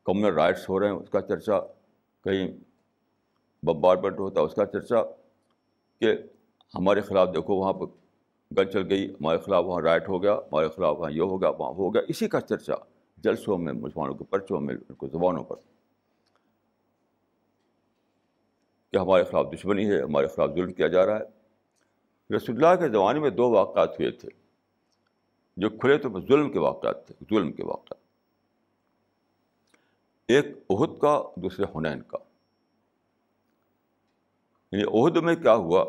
کمیونل 0.04 0.34
رائٹس 0.34 0.68
ہو 0.68 0.80
رہے 0.80 0.88
ہیں، 0.88 0.96
اس 0.96 1.10
کا 1.10 1.20
چرچا۔ 1.20 1.60
کہیں 2.24 2.48
بمبارمنٹ 3.66 4.18
ہوتا 4.18 4.40
ہے، 4.40 4.46
اس 4.46 4.54
کا 4.54 4.66
چرچا۔ 4.66 4.96
کہ 6.00 6.14
ہمارے 6.74 7.00
خلاف 7.00 7.28
دیکھو، 7.28 7.54
وہاں 7.54 7.72
پہ 7.72 8.09
گن 8.58 8.70
چل 8.70 8.90
گئی، 8.90 9.10
ہمارے 9.10 9.38
خلاف 9.38 9.64
وہاں 9.64 9.82
رائٹ 9.82 10.08
ہو 10.08 10.22
گیا، 10.22 10.34
ہمارے 10.34 10.68
خلاف 10.68 10.96
وہاں 10.98 11.10
یہ 11.10 11.20
ہو 11.20 11.40
گیا، 11.40 11.48
وہاں 11.48 11.72
ہو 11.72 11.94
گیا، 11.94 12.02
اسی 12.08 12.28
کا 12.28 12.40
چرچا 12.40 12.74
جلسوں 13.16 13.58
میں 13.58 13.72
مسلمانوں 13.72 14.14
کے 14.14 14.24
پرچوں 14.24 14.60
میں، 14.60 14.74
ان 14.88 14.94
کو 14.94 15.08
زبانوں 15.08 15.44
پر۔ 15.44 15.56
کہ 18.92 18.96
ہمارے 18.96 19.24
خلاف 19.24 19.46
دشمنی 19.54 19.90
ہے، 19.90 20.02
ہمارے 20.02 20.26
خلاف 20.26 20.50
ظلم 20.54 20.72
کیا 20.72 20.86
جا 20.86 21.06
رہا 21.06 21.18
ہے۔ 21.18 21.24
رسول 22.36 22.64
اللہ 22.64 22.86
کے 22.86 22.92
زمانے 22.92 23.20
میں 23.20 23.30
دو 23.30 23.50
واقعات 23.50 24.00
ہوئے 24.00 24.10
تھے، 24.10 24.28
جو 25.56 25.70
کھلے 25.70 25.98
تو 25.98 26.08
ظلم 26.08 26.52
کے 26.52 26.58
واقعات 26.58 27.06
تھے، 27.06 27.24
ظلم 27.30 27.52
کے 27.52 27.64
واقعات۔ 27.64 28.00
ایک 30.28 30.46
عہد 30.70 30.98
کا، 30.98 31.22
دوسرے 31.36 31.64
حنین 31.76 32.02
کا۔ 32.02 32.18
یعنی 34.72 35.00
عہد 35.00 35.16
میں 35.16 35.34
کیا 35.34 35.54
ہوا؟ 35.54 35.84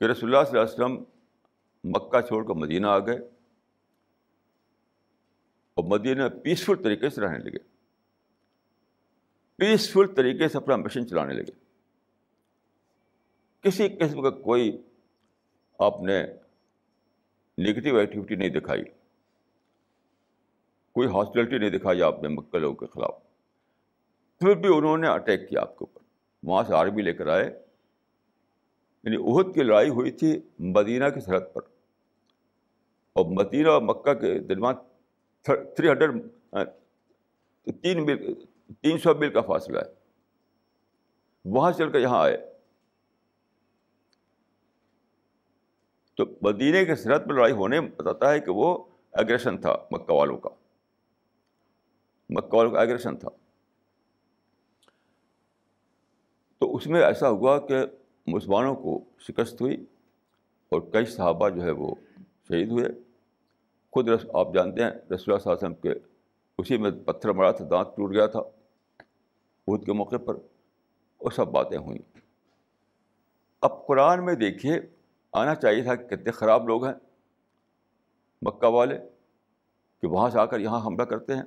کہ 0.00 0.04
رسول 0.04 0.36
اللہ 0.36 0.50
صلی 0.50 0.58
اللہ 0.58 0.70
علیہ 0.70 0.84
وسلم 0.84 1.04
مکہ 1.90 2.20
چھوڑ 2.20 2.46
کر 2.46 2.54
مدینہ 2.54 2.86
آ 2.86 2.98
گئے 2.98 3.16
اور 5.74 5.84
مدینہ 5.84 6.22
پیسفل 6.42 6.82
طریقے 6.82 7.10
سے 7.10 7.20
رہنے 7.20 7.38
لگے۔ 7.38 7.58
پیسفل 9.56 10.14
طریقے 10.16 10.48
سے 10.48 10.58
اپنا 10.58 10.76
مشین 10.76 11.08
چلانے 11.08 11.34
لگے۔ 11.34 11.50
کسی 13.60 13.88
قسم 13.88 14.22
کا 14.22 14.30
کوئی 14.30 14.82
آپ 15.78 16.00
نے 16.00 16.22
نگیٹو 17.58 17.96
ایکٹیویٹی 17.96 18.34
نہیں 18.34 18.48
دکھائی۔ 18.48 18.84
کوئی 20.92 21.08
ہاسپٹلٹی 21.08 21.58
نہیں 21.58 21.70
دکھائی 21.70 22.02
آپ 22.02 22.22
نے 22.22 22.28
مکہ 22.28 22.58
لوگوں 22.58 22.76
کے 22.76 22.86
خلاف۔ 22.86 23.22
پھر 24.38 24.54
بھی 24.54 24.76
انہوں 24.76 24.98
نے 24.98 25.08
اٹیک 25.08 25.48
کیا 25.48 25.60
آپ 25.60 25.78
کے 25.78 25.84
اوپر۔ 25.84 26.00
وہاں 26.42 26.64
سے 26.64 26.74
آرمی 26.74 27.02
لے 27.02 27.12
کر 27.12 27.26
آئے۔ 27.26 27.69
یعنی 29.02 29.16
عہد 29.16 29.54
کی 29.54 29.62
لڑائی 29.62 29.88
ہوئی 29.88 30.10
تھی 30.10 30.40
مدینہ 30.58 31.04
کی 31.14 31.20
سرحد 31.20 31.40
پر۔ 31.52 31.62
اور 33.12 33.24
مدینہ 33.24 33.68
اور 33.68 33.82
مکہ 33.82 34.14
کے 34.14 34.38
درمیان 34.38 34.74
تھری 35.42 35.88
ہنڈریڈ، 35.88 36.30
تین 37.80 38.06
میل، 38.06 38.34
تین 38.80 38.98
سو 38.98 39.14
میل 39.14 39.32
کا 39.32 39.40
فاصلہ 39.40 39.78
ہے۔ 39.78 39.92
وہاں 41.44 41.72
چل 41.72 41.92
کر 41.92 41.98
یہاں 41.98 42.22
آئے۔ 42.22 42.54
تو 46.14 46.24
مدینہ 46.42 46.84
کے 46.84 46.94
سرحد 46.94 47.18
پر 47.18 47.34
لڑائی 47.34 47.52
ہونے 47.52 47.80
بتاتا 47.80 48.32
ہے 48.32 48.40
کہ 48.40 48.50
وہ 48.50 48.84
ایگریشن 49.12 49.58
تھا 49.58 49.76
مکہ 49.90 50.12
والوں 50.12 50.38
کا۔ 50.38 50.50
مکہ 52.30 52.54
والوں 52.54 52.72
کا 52.72 52.80
ایگریشن 52.80 53.16
تھا۔ 53.16 53.28
تو 56.58 56.76
اس 56.76 56.86
میں 56.86 57.02
ایسا 57.02 57.28
ہوا 57.28 57.66
کہ 57.66 57.76
مسلمانوں 58.30 58.74
کو 58.74 59.04
شکست 59.18 59.60
ہوئی 59.60 59.84
اور 60.68 60.80
کئی 60.80 61.06
صحابہ 61.06 61.48
جو 61.48 61.62
ہے 61.62 61.70
وہ 61.70 61.94
شہید 62.48 62.70
ہوئے۔ 62.70 62.84
خود 63.90 64.08
رس، 64.08 64.26
آپ 64.34 64.54
جانتے 64.54 64.82
ہیں، 64.82 64.90
رسول 64.90 65.34
اللہ 65.34 65.52
علیہ 65.52 65.52
وسلم 65.52 65.74
کے 65.74 65.92
اسی 66.58 66.76
میں 66.76 66.90
پتھر 66.90 67.30
مڑا 67.30 67.50
تھا، 67.50 67.64
دانت 67.70 67.96
ٹوٹ 67.96 68.12
گیا 68.12 68.26
تھا۔ 68.26 68.40
عہد 69.68 69.84
کے 69.84 69.92
موقع 69.92 70.16
پر 70.16 70.34
وہ 71.20 71.30
سب 71.30 71.48
باتیں 71.48 71.78
ہوئیں۔ 71.78 72.18
اب 73.60 73.86
قرآن 73.86 74.24
میں 74.24 74.34
دیکھیے، 74.34 74.80
آنا 75.32 75.54
چاہیے 75.54 75.82
تھا 75.82 75.94
کہ 75.94 76.16
کتنے 76.16 76.30
خراب 76.30 76.68
لوگ 76.68 76.84
ہیں۔ 76.84 76.94
مکہ 78.42 78.66
والے 78.66 78.98
کہ 80.00 80.06
وہاں 80.06 80.30
سے 80.30 80.38
آ 80.38 80.44
کر 80.44 80.58
یہاں 80.58 80.86
حملہ 80.86 81.02
کرتے 81.02 81.34
ہیں 81.34 81.42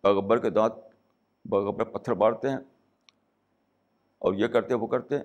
پیغبر 0.00 0.38
کے 0.38 0.50
دانت 0.50 0.72
پیغبر 1.50 1.84
پتھر 1.84 2.12
مارتے 2.12 2.48
ہیں 2.48 2.58
اور 4.18 4.34
یہ 4.34 4.46
کرتے 4.46 4.74
وہ 4.74 4.86
کرتے 4.86 5.16
ہیں۔ 5.16 5.24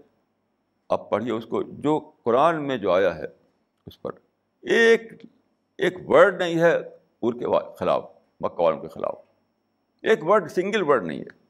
اب 0.94 1.10
پڑھیے 1.10 1.32
اس 1.32 1.46
کو، 1.46 1.64
جو 1.64 2.12
قرآن 2.24 2.68
میں 2.68 2.78
جو 2.78 2.92
آیا 2.92 3.16
ہے 3.16 3.26
اس 3.86 4.02
پر، 4.02 4.12
ایک 4.62 5.26
ایک 5.78 6.10
ورڈ 6.10 6.42
نہیں 6.42 6.60
ہے 6.60 6.78
ان 7.22 7.40
کے 7.40 7.46
خلاف 7.76 8.12
مکہ 8.40 8.62
والوں 8.62 8.82
کے 8.82 8.88
خلاف، 8.88 9.16
ایک 10.02 10.24
ورڈ، 10.24 10.52
سنگل 10.52 10.82
ورڈ 10.82 11.06
نہیں 11.06 11.20
ہے۔ 11.20 11.44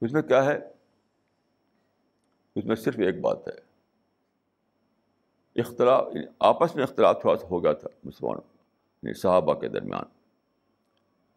اس 0.00 0.12
میں 0.12 0.22
کیا 0.22 0.44
ہے؟ 0.44 0.58
اس 2.56 2.64
میں 2.64 2.76
صرف 2.76 2.98
ایک 2.98 3.20
بات 3.20 3.48
ہے۔ 3.48 3.68
اختلاف 5.60 6.08
یعنی 6.14 6.26
آپس 6.40 6.74
میں 6.74 6.82
اختلاف 6.82 7.20
تھوڑا 7.20 7.36
سا 7.36 7.46
ہو 7.46 7.64
گیا 7.64 7.72
تھا 7.72 7.88
مسلمانوں 8.04 8.56
یعنی 9.02 9.12
صحابہ 9.12 9.54
کے 9.54 9.68
درمیان۔ 9.68 10.04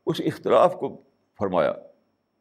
اس 0.06 0.22
اختلاف 0.26 0.76
کو 0.80 1.02
فرمایا 1.38 1.74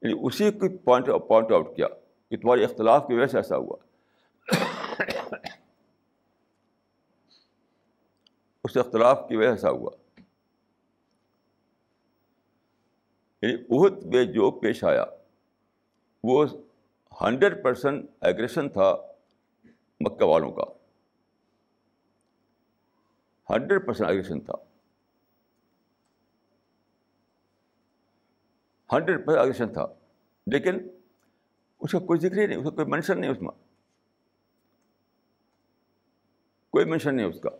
یعنی 0.02 0.14
اسی 0.22 0.50
کو 0.50 0.76
پوائنٹ 0.78 1.06
پوائنٹ 1.28 1.52
آؤٹ 1.52 1.76
کیا۔ 1.76 1.86
کہ 2.30 2.36
تمہارے 2.36 2.64
اختلاف 2.64 3.04
کی 3.08 3.14
وجہ 3.14 3.26
سے 3.26 3.36
ایسا 3.36 3.56
ہوا۔ 3.56 3.76
اس 8.64 8.76
اختلاف 8.76 9.24
کی 9.28 9.36
وجہ 9.36 9.46
سے 9.46 9.50
ایسا 9.50 9.70
ہوا۔ 9.70 9.90
یعنی 13.42 13.54
عہد 13.54 14.06
میں 14.06 14.24
جو 14.24 14.50
پیش 14.50 14.84
آیا، 14.84 15.04
وہ 16.24 16.46
ہنڈریڈ 17.20 17.62
پرسینٹ 17.62 18.10
ایگریشن 18.20 18.68
تھا 18.68 18.96
مکہ 20.00 20.24
والوں 20.24 20.52
کا۔ 20.52 20.64
ہنڈریڈ 23.50 23.86
پرسینٹ 23.86 24.08
ایگریشن 24.10 24.40
تھا۔ 24.40 24.54
ہنڈریڈ 28.92 29.26
پرسینٹ 29.26 29.38
ایگریشن 29.38 29.72
تھا۔ 29.72 29.86
لیکن 30.46 30.99
اس 31.80 31.92
کا 31.92 31.98
کوئی 31.98 32.20
ذکر 32.20 32.38
ہی 32.38 32.46
نہیں، 32.46 32.58
اس 32.58 32.64
کا 32.64 32.70
کوئی 32.70 32.86
مینشن 32.86 33.20
نہیں 33.20 33.30
اس 33.30 33.42
میں۔ 33.42 33.50
کوئی 36.70 36.84
مینشن 36.84 37.16
نہیں 37.16 37.26
اس 37.26 37.40
کا۔ 37.40 37.50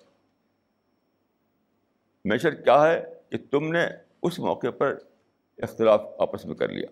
مینشن 2.24 2.50
کیا 2.64 2.86
ہے 2.86 3.20
کہ 3.30 3.38
تم 3.50 3.72
نے 3.72 3.86
اس 4.22 4.38
موقع 4.38 4.70
پر 4.78 4.98
اختلاف 5.58 6.00
آپس 6.18 6.46
میں 6.46 6.54
کر 6.54 6.68
لیا۔ 6.68 6.86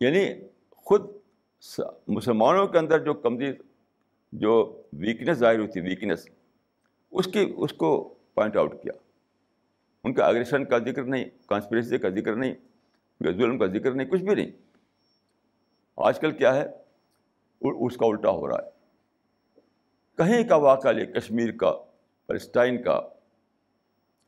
یعنی 0.00 0.48
خود 0.70 1.10
مسلمانوں 2.08 2.66
کے 2.66 2.78
اندر 2.78 3.04
جو 3.04 3.14
کمزور 3.14 3.62
جو 4.32 4.82
ویکنیس 4.92 5.38
ظاہر 5.38 5.56
ہوئی 5.56 5.68
تھی 5.68 5.80
ویکنیس 5.80 6.28
اس 7.10 7.26
کی، 7.32 7.54
اس 7.56 7.72
کو 7.72 8.14
پوائنٹ 8.34 8.56
آؤٹ 8.56 8.82
کیا۔ 8.82 8.92
ان 10.06 10.14
کا 10.14 10.26
اگریشن 10.26 10.64
کا 10.64 10.78
ذکر 10.78 11.02
نہیں 11.02 11.24
کانسپریسی 11.46 11.98
کا 11.98 12.08
ذکر 12.08 12.36
نہیں، 12.36 12.54
ظلم 13.24 13.58
کا 13.58 13.66
ذکر 13.66 13.92
نہیں، 13.92 14.06
کچھ 14.06 14.22
بھی 14.22 14.34
نہیں۔ 14.34 14.50
آج 15.96 16.20
کل 16.20 16.30
کیا 16.30 16.54
ہے؟ 16.54 16.66
اس 17.60 17.96
کا 17.96 18.06
الٹا 18.06 18.30
ہو 18.30 18.48
رہا 18.48 18.58
ہے۔ 18.64 18.70
کہیں 20.16 20.48
کا 20.48 20.56
واقعہ 20.56 20.90
لے، 20.90 21.06
کشمیر 21.06 21.56
کا 21.56 21.72
فلسٹائن 22.26 22.82
کا، 22.82 23.00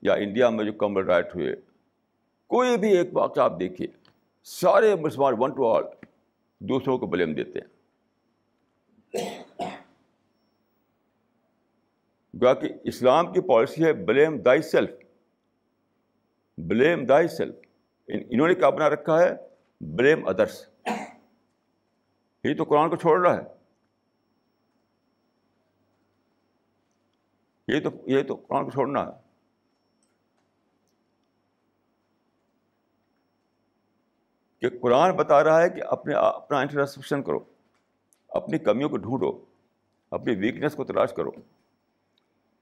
یا 0.02 0.14
انڈیا 0.14 0.50
میں 0.50 0.64
جو 0.64 0.72
کمل 0.72 1.04
رائٹ 1.04 1.34
ہوئے، 1.34 1.56
کوئی 2.46 2.76
بھی 2.76 2.96
ایک 2.96 3.08
واقعہ 3.12 3.42
آپ 3.42 3.60
دیکھیے، 3.60 3.88
سارے 4.44 4.94
مسلمان 4.94 5.34
ون 5.38 5.50
ٹو 5.50 5.72
آل 5.72 5.84
دوسروں 6.58 6.98
کو 6.98 7.06
بلیم 7.06 7.34
دیتے 7.34 7.58
ہیں۔ 7.58 7.68
کہ 12.54 12.68
اسلام 12.84 13.32
کی 13.32 13.40
پالیسی 13.40 13.84
ہے 13.84 13.92
بلیم 13.92 14.38
دائی 14.38 14.62
سیلف 14.62 14.90
بلیم 16.66 17.04
دائی 17.04 17.28
سیلف 17.28 17.54
انہوں 18.06 18.48
نے 18.48 18.54
کیا 18.54 18.70
بنا 18.70 18.90
رکھا 18.90 19.20
ہے؟ 19.22 19.36
بلیم 19.80 20.28
ادرس 20.28 20.68
یہ 22.44 22.54
تو 22.54 22.64
قرآن 22.64 22.90
کو 22.90 22.96
چھوڑ 22.96 23.26
رہا 23.26 23.36
ہے۔ 23.36 23.42
یہ 27.68 27.80
تو 27.80 27.90
یہ 28.06 28.22
تو 28.22 28.34
قرآن 28.34 28.64
کو 28.64 28.70
چھوڑنا 28.70 29.06
ہے۔ 29.06 29.12
کہ 34.58 34.78
قرآن 34.78 35.16
بتا 35.16 35.44
رہا 35.44 35.62
ہے 35.62 35.70
کہ 35.70 35.82
اپنے، 35.86 36.14
اپنا 36.14 36.60
انٹرسپشن 36.60 37.22
کرو۔ 37.22 37.38
اپنی 38.28 38.58
کمیوں 38.58 38.88
کو 38.88 38.96
ڈھونڈو۔ 38.96 39.44
اپنی 40.10 40.34
ویکنیس 40.34 40.74
کو 40.74 40.84
تلاش 40.84 41.12
کرو۔ 41.12 41.30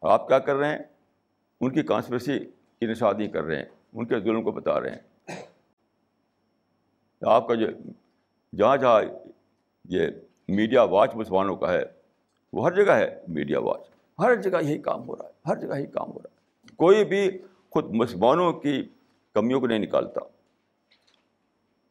آپ 0.00 0.28
کیا 0.28 0.38
کر 0.38 0.56
رہے 0.56 0.68
ہیں؟ 0.68 0.78
ان 1.60 1.72
کی 1.72 1.82
کانسپریسی 1.82 2.38
کی 2.80 2.86
نشادی 2.86 3.28
کر 3.28 3.44
رہے 3.44 3.58
ہیں۔ 3.58 3.64
ان 3.96 4.06
کے 4.06 4.20
ظلم 4.20 4.42
کو 4.42 4.52
بتا 4.52 4.80
رہے 4.80 4.90
ہیں۔ 4.90 5.32
آپ 7.22 7.48
کا 7.48 7.54
جو 7.54 7.66
جہاں 8.56 8.76
جہاں 8.76 9.02
یہ 9.84 10.06
میڈیا 10.48 10.82
واچ 10.82 11.14
مسلمانوں 11.14 11.56
کا 11.56 11.72
ہے، 11.72 11.82
وہ 12.52 12.66
ہر 12.66 12.84
جگہ 12.84 12.92
ہے 12.92 13.20
میڈیا 13.28 13.60
واچ۔ 13.60 13.80
ہر 14.18 14.34
جگہ 14.34 14.62
یہی 14.62 14.78
کام 14.78 15.08
ہو 15.08 15.16
رہا 15.16 15.24
ہے، 15.24 15.30
ہر 15.46 15.56
جگہ 15.56 15.78
یہی 15.78 15.86
کام 15.86 16.12
ہو 16.12 16.18
رہا 16.18 16.30
ہے۔ 16.30 16.36
کوئی 16.76 17.04
بھی 17.04 17.38
خود 17.70 17.84
مسلمانوں 17.90 18.52
کی 18.52 18.88
کمیوں 19.34 19.60
کو 19.60 19.66
نہیں 19.66 19.78
نکالتا۔ 19.78 20.20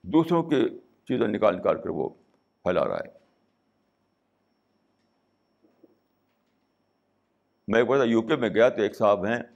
دوسروں 0.01 0.43
کی 0.43 0.69
چیزیں 1.07 1.27
نکال 1.27 1.57
نکال 1.57 1.81
کر 1.81 1.89
وہ 1.89 2.09
پھیلا 2.63 2.87
رہا 2.87 2.97
ہے۔ 2.97 3.25
میں 7.67 7.79
ایک 7.79 7.89
بار 7.89 8.05
یو 8.05 8.21
کے 8.21 8.35
میں 8.35 8.49
گیا 8.49 8.69
تو 8.69 8.81
ایک 8.81 8.95
صاحب 8.95 9.25
ہیں۔ 9.25 9.54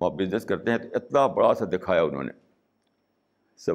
وہاں 0.00 0.16
بزنس 0.16 0.44
کرتے 0.44 0.70
ہیں 0.70 0.78
تو 0.78 0.88
اتنا 0.92 1.26
بڑا 1.26 1.54
سا 1.54 1.64
دکھایا 1.64 2.02
انہوں 2.02 2.22
نے۔ 2.22 2.32
سب۔ 3.56 3.74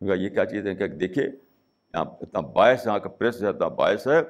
یہ 0.00 0.28
کیا 0.28 0.44
چیز 0.44 0.66
ہے 0.66 0.74
کہ 0.74 0.88
دیکھیے، 0.88 1.24
یہاں 1.94 2.04
اتنا 2.20 2.40
باعث 2.40 2.86
یہاں 2.86 2.98
کا 2.98 3.08
پریس 3.08 3.42
اتنا 3.42 3.68
باعث 3.68 4.06
ہے 4.06 4.22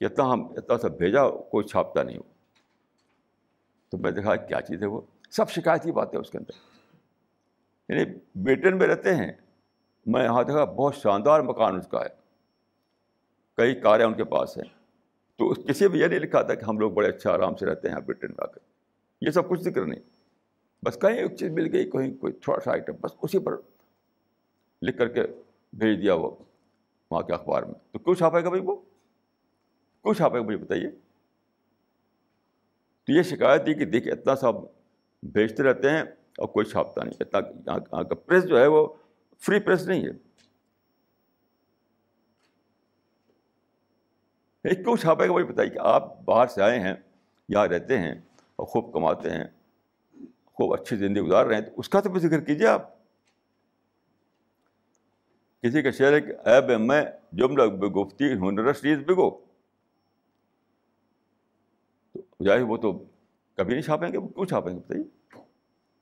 کہ 0.00 0.04
اتنا 0.04 0.32
ہم، 0.32 0.44
اتنا 0.56 0.78
سا 0.78 0.88
بھیجا، 0.88 1.28
کوئی 1.30 1.64
چھاپتا 1.64 2.02
نہیں 2.02 2.16
ہو۔ 2.16 2.22
تو 3.88 3.98
میں 3.98 4.10
دیکھا 4.10 4.36
کیا 4.36 4.60
چیز 4.60 4.82
ہے 4.82 4.86
وہ۔ 4.86 5.00
سب 5.30 5.50
شکایتی 5.50 5.92
بات 5.92 6.14
ہے 6.14 6.18
اس 6.18 6.30
کے 6.30 6.38
اندر۔ 6.38 6.52
یعنی 7.88 8.18
بریٹن 8.34 8.78
میں 8.78 8.86
رہتے 8.86 9.14
ہیں۔ 9.14 9.32
میں 10.06 10.24
یہاں 10.24 10.42
دیکھا 10.42 10.64
بہت 10.64 10.96
شاندار 10.96 11.40
مکان 11.40 11.76
اس 11.76 11.88
کا 11.88 12.00
ہے۔ 12.00 12.28
کئی 13.56 13.74
کاریں 13.80 14.04
ان 14.04 14.14
کے 14.14 14.24
پاس 14.24 14.56
ہیں۔ 14.56 14.74
تو 15.36 15.54
کسی 15.54 15.88
بھی 15.88 16.00
یہ 16.00 16.06
نہیں 16.06 16.18
لکھا 16.18 16.42
تھا 16.42 16.54
کہ 16.54 16.64
ہم 16.64 16.78
لوگ 16.78 16.92
بڑے 16.92 17.08
اچھا 17.08 17.32
آرام 17.32 17.56
سے 17.56 17.66
رہتے 17.66 17.88
ہیں 17.88 17.96
برٹن 17.96 18.26
میں 18.26 18.42
آ 18.42 18.46
کر۔ 18.46 18.77
یہ 19.20 19.30
سب 19.30 19.48
کچھ 19.48 19.60
ذکر 19.60 19.84
نہیں۔ 19.84 20.00
بس 20.84 20.98
کہیں 21.00 21.16
ایک 21.16 21.36
چیز 21.36 21.50
مل 21.50 21.68
گئی، 21.72 21.90
کہیں 21.90 22.14
کوئی 22.14 22.32
تھوڑا 22.32 22.60
سا 22.60 22.72
آئٹم 22.72 22.92
بس 23.00 23.10
اسی 23.22 23.38
پر 23.38 23.52
لکھ 24.82 24.98
کر 24.98 25.08
کے 25.08 25.22
بھیج 25.72 26.02
دیا 26.02 26.14
وہ 26.14 26.30
وہاں 27.10 27.22
کے 27.22 27.32
اخبار 27.32 27.62
میں۔ 27.62 27.74
تو 27.92 27.98
کیوں 27.98 28.14
چھاپے 28.14 28.44
گا 28.44 28.48
بھائی 28.48 28.62
وہ؟ 28.62 28.76
کیوں 30.02 30.14
چھاپے 30.14 30.38
گا 30.38 30.42
مجھے 30.42 30.56
بتائیے؟ 30.56 30.90
تو 33.04 33.12
یہ 33.12 33.22
شکایت 33.22 33.64
تھی 33.64 33.74
کہ 33.74 33.84
دیکھیے 33.84 34.12
اتنا 34.12 34.36
سا 34.36 34.50
بھیجتے 35.22 35.62
رہتے 35.62 35.90
ہیں 35.90 36.02
اور 36.38 36.48
کوئی 36.48 36.66
چھاپتا 36.66 37.04
نہیں، 37.04 37.14
اتنا 37.20 37.38
یہاں 37.66 38.02
کا 38.02 38.14
پریس 38.14 38.44
جو 38.44 38.60
ہے 38.60 38.66
وہ 38.66 38.86
فری 39.38 39.60
پریس 39.60 39.88
نہیں 39.88 40.06
ہے۔ 40.06 40.28
کیوں 44.74 44.96
چھاپے 44.96 45.28
گا 45.28 45.32
وہی 45.32 45.44
بتائیے 45.44 45.70
کہ 45.70 45.78
آپ 45.78 46.20
باہر 46.20 46.46
سے 46.46 46.62
آئے 46.62 46.80
ہیں 46.80 46.94
یہاں 47.48 47.68
رہتے 47.68 47.98
ہیں 47.98 48.14
اور 48.58 48.66
خوب 48.66 48.92
کماتے 48.92 49.30
ہیں، 49.30 49.44
خوب 50.46 50.74
اچھی 50.74 50.96
زندگی 50.96 51.22
گزار 51.22 51.46
رہے 51.46 51.54
ہیں۔ 51.54 51.62
تو 51.62 51.70
اس 51.76 51.88
کا 51.88 52.00
تو 52.00 52.10
بھی 52.10 52.20
ذکر 52.20 52.40
کیجیے 52.40 52.66
آپ۔ 52.66 52.98
کسی 55.62 55.82
کا 55.82 55.90
شعر 55.90 56.12
ہے 56.12 56.20
کہ 56.20 56.48
ایب 56.48 56.80
میں 56.80 57.02
جملہ 57.32 57.62
بگفتی، 57.62 58.32
ہنرس 58.32 58.82
ریز 58.84 58.98
بگو 58.98 59.44
جائے 62.44 62.62
وہ 62.62 62.76
تو 62.76 63.04
کبھی 63.54 63.72
نہیں 63.72 63.82
چھاپیں 63.82 64.12
گے، 64.12 64.18
وہ 64.18 64.28
کیوں 64.28 64.46
چھاپیں 64.46 64.74
گے 64.74 64.78
بتائیے؟ 64.78 65.04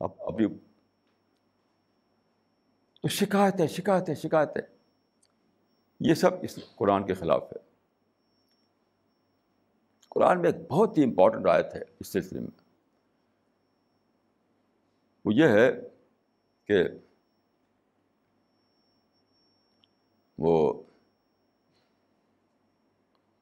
اب 0.01 0.11
ابھی 0.19 0.47
تو 3.03 3.09
شکایت 3.09 3.61
ہے 3.61 3.67
شکایت 3.67 4.09
ہے 4.09 4.15
شکایت 4.15 4.49
ہے 4.57 4.63
یہ 6.01 6.15
سب 6.15 6.31
اس 6.43 6.59
قرآن 6.77 7.07
کے 7.07 7.15
خلاف 7.15 7.53
ہے۔ 7.53 7.66
قرآن 10.17 10.43
میں 10.43 10.51
ایک 10.51 10.71
بہت 10.71 10.99
ہی 10.99 11.05
امپورٹنٹ 11.05 11.47
آیت 11.47 11.75
ہے 11.75 11.81
اس 12.01 12.09
سلسلے 12.09 12.41
میں۔ 12.41 12.51
وہ 15.25 15.35
یہ 15.35 15.49
ہے 15.49 15.71
کہ 16.65 16.85
وہ 20.39 20.83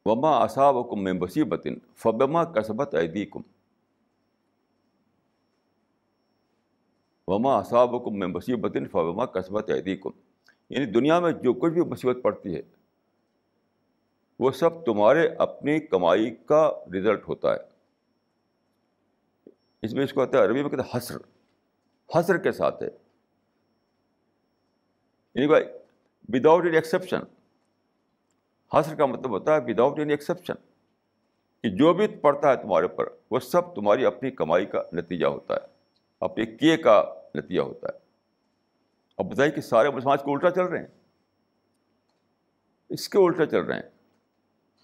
وما 0.06 0.36
اصاب 0.36 0.90
کم 0.90 1.04
میں 1.04 1.12
مصیبت 1.12 1.66
فبما 1.96 2.44
کسبت 2.44 2.94
عیدی 2.94 3.24
کم 3.24 3.40
وما 7.28 7.58
اصاب 7.58 8.04
کم 8.04 8.18
میں 8.18 8.26
مصیبت 8.26 8.76
فوما 8.90 9.26
قصبت 9.26 9.70
عیدی 9.70 9.96
کم 9.96 10.10
یعنی 10.70 10.86
دنیا 10.86 11.20
میں 11.20 11.32
جو 11.32 11.52
کچھ 11.52 11.72
بھی 11.72 11.82
مصیبت 11.82 12.16
پڑتی 12.22 12.56
ہے 12.56 12.62
وہ 14.38 14.50
سب 14.50 14.84
تمہارے 14.84 15.28
اپنی 15.38 15.80
کمائی 15.80 16.34
کا 16.34 16.72
رزلٹ 16.86 17.28
ہوتا 17.28 17.52
ہے۔ 17.52 17.74
اس 19.82 19.94
میں 19.94 20.04
اس 20.04 20.12
کو 20.12 20.26
کہتے 20.26 20.38
ہیں 20.38 20.44
عربی 20.44 20.62
میں 20.62 20.70
کہتے 20.70 20.82
ہیں 20.82 20.96
حسر۔ 20.96 21.16
حسر 22.18 22.36
کے 22.36 22.52
ساتھ 22.52 22.82
ہے۔ 22.82 22.88
یعنی 25.34 25.46
بھائی 25.46 25.64
وداؤٹ 26.28 26.64
اینی 26.64 26.76
ایکسیپشن 26.76 27.20
حسر 28.72 28.94
کا 28.94 29.06
مطلب 29.06 29.30
ہوتا 29.30 29.54
ہے 29.54 29.58
وداؤٹ 29.66 29.98
اینی 29.98 30.12
ایکسیپشن 30.12 30.54
کہ 31.62 31.70
جو 31.70 31.94
بھی 31.94 32.06
پڑتا 32.06 32.50
ہے 32.50 32.56
تمہارے 32.56 32.86
اوپر، 32.86 33.04
وہ 33.30 33.38
سب 33.38 33.74
تمہاری 33.74 34.04
اپنی 34.04 34.30
کمائی 34.30 34.66
کا 34.66 34.82
نتیجہ 34.92 35.26
ہوتا 35.26 35.54
ہے۔ 35.54 35.66
اپنے 36.20 36.46
کیے 36.46 36.76
کا 36.76 37.14
نتیجہ 37.34 37.60
ہوتا 37.60 37.88
ہے۔ 37.88 37.98
اب 39.18 39.32
بتائیے 39.32 39.52
کہ 39.52 39.60
سارے 39.60 39.90
مسلمان 39.90 40.18
کو 40.24 40.32
الٹا 40.32 40.50
چل 40.50 40.64
رہے 40.64 40.78
ہیں۔ 40.78 40.86
اس 42.88 43.08
کے 43.08 43.18
الٹا 43.18 43.46
چل 43.46 43.60
رہے 43.60 43.74
ہیں۔ 43.74 43.93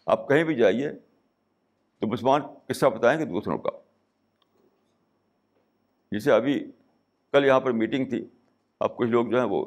آپ 0.07 0.29
کہیں 0.29 0.45
بھی 0.45 0.55
جائیے 0.55 0.93
تو 1.99 2.07
مسلمان 2.07 2.41
قصہ 2.67 2.87
بتائیں 2.87 3.21
گے 3.21 3.25
دوسروں 3.25 3.59
کا۔ 3.59 3.71
جیسے 6.13 6.33
ابھی 6.33 6.71
کل 7.33 7.45
یہاں 7.45 7.61
پر 7.61 7.73
میٹنگ 7.73 8.09
تھی، 8.09 8.29
اب 8.81 8.97
کچھ 8.97 9.09
لوگ 9.09 9.27
جو 9.27 9.39
ہیں 9.39 9.47
وہ 9.47 9.65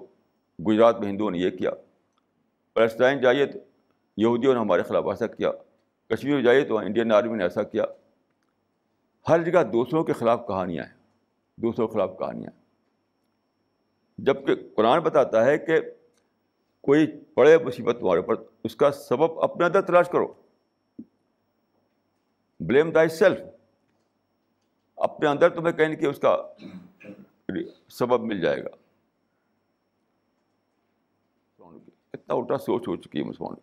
گجرات 0.68 1.00
میں 1.00 1.08
ہندوؤں 1.08 1.32
نے 1.32 1.38
یہ 1.38 1.50
کیا۔ 1.50 1.72
پیلسٹائن 2.74 3.22
جائیے 3.22 3.46
تو 3.46 3.60
یہودیوں 4.18 4.54
نے 4.54 4.60
ہمارے 4.60 4.84
خلاف 4.84 5.08
ایسا 5.08 5.28
کیا، 5.28 5.52
کشمیر 6.10 6.36
میں 6.36 6.44
جائیے 6.44 6.66
تو 6.66 6.78
انڈین 6.78 7.12
آرمی 7.12 7.38
نے 7.38 7.44
ایسا 7.44 7.64
کیا۔ 7.64 7.84
ہر 9.30 9.44
جگہ 9.44 9.64
دوسروں 9.64 10.04
کے 10.04 10.14
خلاف 10.14 10.48
کہانیاں 10.48 10.84
ہیں، 10.84 10.94
دوسروں 11.58 11.88
کے 11.88 11.94
خلاف 11.94 12.12
کہانیاں۔ 12.20 12.52
جبکہ 14.18 14.56
قرآن 14.76 15.00
بتاتا 15.00 15.46
ہے 15.46 15.58
کہ 15.58 15.80
کوئی 16.84 17.08
بڑے 17.36 17.58
مصیبت 17.58 17.98
تمہارے 18.00 18.20
اوپر، 18.20 18.36
اس 18.64 18.76
کا 18.76 18.92
سبب 18.92 19.40
اپنے 19.40 19.66
اندر 19.66 19.82
تلاش 19.82 20.10
کرو۔ 20.12 20.34
بلیم 22.60 22.92
دائی 22.92 23.10
سیلف 23.10 23.40
اپنے 24.96 25.30
اندر 25.30 25.50
تمہیں 25.50 25.78
کہیں 25.78 25.96
کہ 25.96 26.06
اس 26.06 26.20
کا 26.20 26.54
سبب 27.90 28.20
مل 28.22 28.42
جائے 28.42 28.64
گا۔ 28.64 28.70
اتنا 32.14 32.34
الٹا 32.34 32.58
سوچ 32.58 32.88
ہو 32.88 32.96
چکی 32.96 33.20
ہے 33.20 33.24
مسلمان۔ 33.24 33.56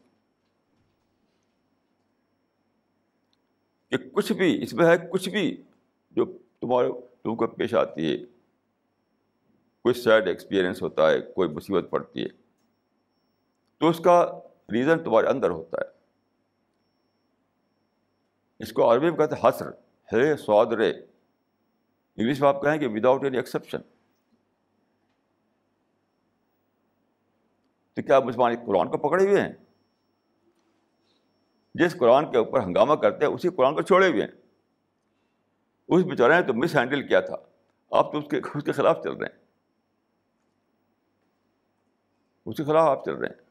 کہ 3.89 4.09
کچھ 4.11 4.33
بھی، 4.33 4.63
اس 4.63 4.75
میں 4.75 4.87
ہے 4.87 5.07
کچھ 5.11 5.29
بھی 5.29 5.63
جو 6.11 6.25
تمہارے 6.61 6.89
تم 7.23 7.37
کو 7.37 7.47
پیش 7.47 7.75
آتی 7.75 8.13
ہے۔ 8.13 8.19
کوئی 9.83 9.95
سیڈ 9.95 10.29
ایکسپیرئنس 10.29 10.83
ہوتا 10.83 11.11
ہے، 11.11 11.21
کوئی 11.21 11.49
مصیبت 11.49 11.85
پڑتی 11.91 12.23
ہے۔ 12.23 12.40
تو 13.81 13.89
اس 13.89 14.01
کا 14.05 14.41
ریزن 14.73 15.05
تمہارے 15.05 15.27
اندر 15.27 15.51
ہوتا 15.51 15.77
ہے۔ 15.81 15.91
اس 18.59 18.73
کو 18.73 18.93
عربی 18.93 19.11
میں 19.11 19.19
کہتے 19.19 19.35
ہیں 19.35 19.49
حسر، 19.49 19.71
ہے، 20.13 20.37
سواد، 20.37 20.67
رے۔ 20.67 20.91
انگلش 22.17 22.41
میں 22.41 22.49
آپ 22.49 22.63
کہیں 22.63 22.79
کہ 22.79 22.89
وداؤٹ 22.89 23.25
اینی 23.25 23.37
ایکسیپشن 23.37 23.79
تو 27.95 28.03
کیا 28.03 28.21
مسلمان 28.21 28.55
قرآن 28.67 28.91
کو 28.91 28.99
پکڑے 28.99 29.25
ہوئے 29.25 29.41
ہیں؟ 29.41 29.53
جس 31.75 31.97
قرآن 31.99 32.31
کے 32.31 32.39
اوپر 32.39 32.61
ہنگامہ 32.61 32.95
کرتے 32.95 33.27
ہیں، 33.27 33.33
اسی 33.33 33.49
قرآن 33.49 33.75
کو 33.75 33.83
چھوڑے 33.83 34.09
ہوئے 34.09 34.23
ہیں۔ 34.23 34.31
اس 35.89 36.05
بیچارے 36.05 36.35
نے 36.35 36.43
تو 36.43 36.55
مس 36.55 36.77
ہینڈل 36.77 37.09
کیا 37.09 37.21
تھا۔ 37.21 37.37
آپ 37.91 38.13
تو 38.13 38.19
اس 38.19 38.25
کے 38.31 38.41
اس 38.55 38.65
کے 38.65 38.73
خلاف 38.73 39.01
چل 39.03 39.13
رہے 39.13 39.27
ہیں۔ 39.27 39.45
اس 42.47 42.57
کے 42.57 42.65
خلاف 42.65 42.89
آپ 42.89 43.05
چل 43.05 43.15
رہے 43.15 43.29
ہیں۔ 43.29 43.50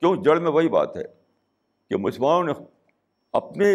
کیوں 0.00 0.16
جڑ 0.16 0.38
میں 0.38 0.50
وہی 0.50 0.68
بات 0.68 0.96
ہے 0.96 1.02
کہ 1.90 1.96
مسلمانوں 1.96 2.44
نے 2.44 2.52
اپنے 3.32 3.74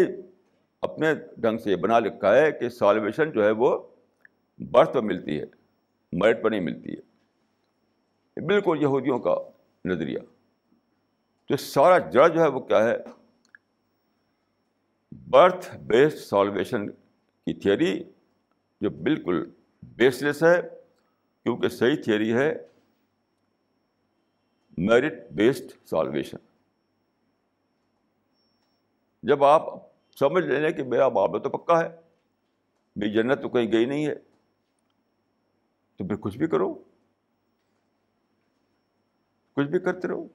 اپنے 0.80 1.14
ڈھنگ 1.36 1.58
سے 1.58 1.70
یہ 1.70 1.76
بنا 1.76 1.98
لکھا 1.98 2.36
ہے 2.36 2.52
کہ 2.52 2.68
سالویشن 2.68 3.30
جو 3.30 3.44
ہے 3.44 3.50
وہ 3.50 3.82
برتھ 4.58 4.92
پہ 4.94 4.98
ملتی 4.98 5.40
ہے 5.40 5.44
میرٹ 6.12 6.42
پہ 6.42 6.48
نہیں 6.48 6.60
ملتی 6.60 6.92
ہے۔ 6.92 7.16
بالکل 8.40 8.78
یہودیوں 8.80 9.18
کا 9.18 9.34
نظریہ۔ 9.84 10.18
تو 11.48 11.56
سارا 11.56 11.98
جڑ 11.98 12.28
جو 12.28 12.40
ہے 12.40 12.48
وہ 12.48 12.60
کیا 12.60 12.84
ہے؟ 12.84 12.96
برتھ 15.30 15.76
بیسڈ 15.76 16.18
سالویشن 16.18 16.90
کی 16.90 17.54
تھیوری 17.54 18.04
جو 18.80 18.90
بالکل 18.90 19.50
بیس 19.82 20.22
لیس 20.22 20.42
ہے، 20.42 20.62
کیونکہ 21.42 21.68
صحیح 21.68 21.96
تھیوری 22.04 22.32
ہے۔ 22.32 22.66
میرٹ 24.76 25.12
بیسڈ 25.30 25.88
سالویشن 25.88 26.36
جب 29.22 29.44
آپ 29.44 29.62
سمجھ 30.18 30.44
لیں 30.44 30.70
کہ 30.70 30.84
میرا 30.84 31.08
معاملہ 31.08 31.38
تو 31.38 31.50
پکا 31.50 31.84
ہے، 31.84 31.96
میری 32.96 33.12
جنت 33.12 33.42
تو 33.42 33.48
کہیں 33.48 33.72
گئی 33.72 33.84
نہیں 33.84 34.06
ہے، 34.06 34.14
تو 35.96 36.08
پھر 36.08 36.16
کچھ 36.16 36.38
بھی 36.38 36.46
کرو۔ 36.46 36.74
کچھ 39.52 39.66
بھی 39.66 39.78
کرتے 39.78 40.08
رہو۔ 40.08 40.28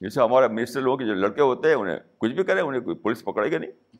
جیسے 0.00 0.20
ہمارا 0.20 0.46
منسٹر 0.46 0.80
لوگ 0.80 0.98
جو 0.98 1.14
لڑکے 1.14 1.42
ہوتے 1.42 1.68
ہیں، 1.68 1.76
انہیں 1.76 1.98
کچھ 2.18 2.32
بھی 2.32 2.44
کریں، 2.44 2.62
انہیں 2.62 2.80
کوئی 2.80 2.96
پولیس 2.96 3.24
پکڑے 3.24 3.52
گا 3.52 3.58
نہیں۔ 3.58 3.96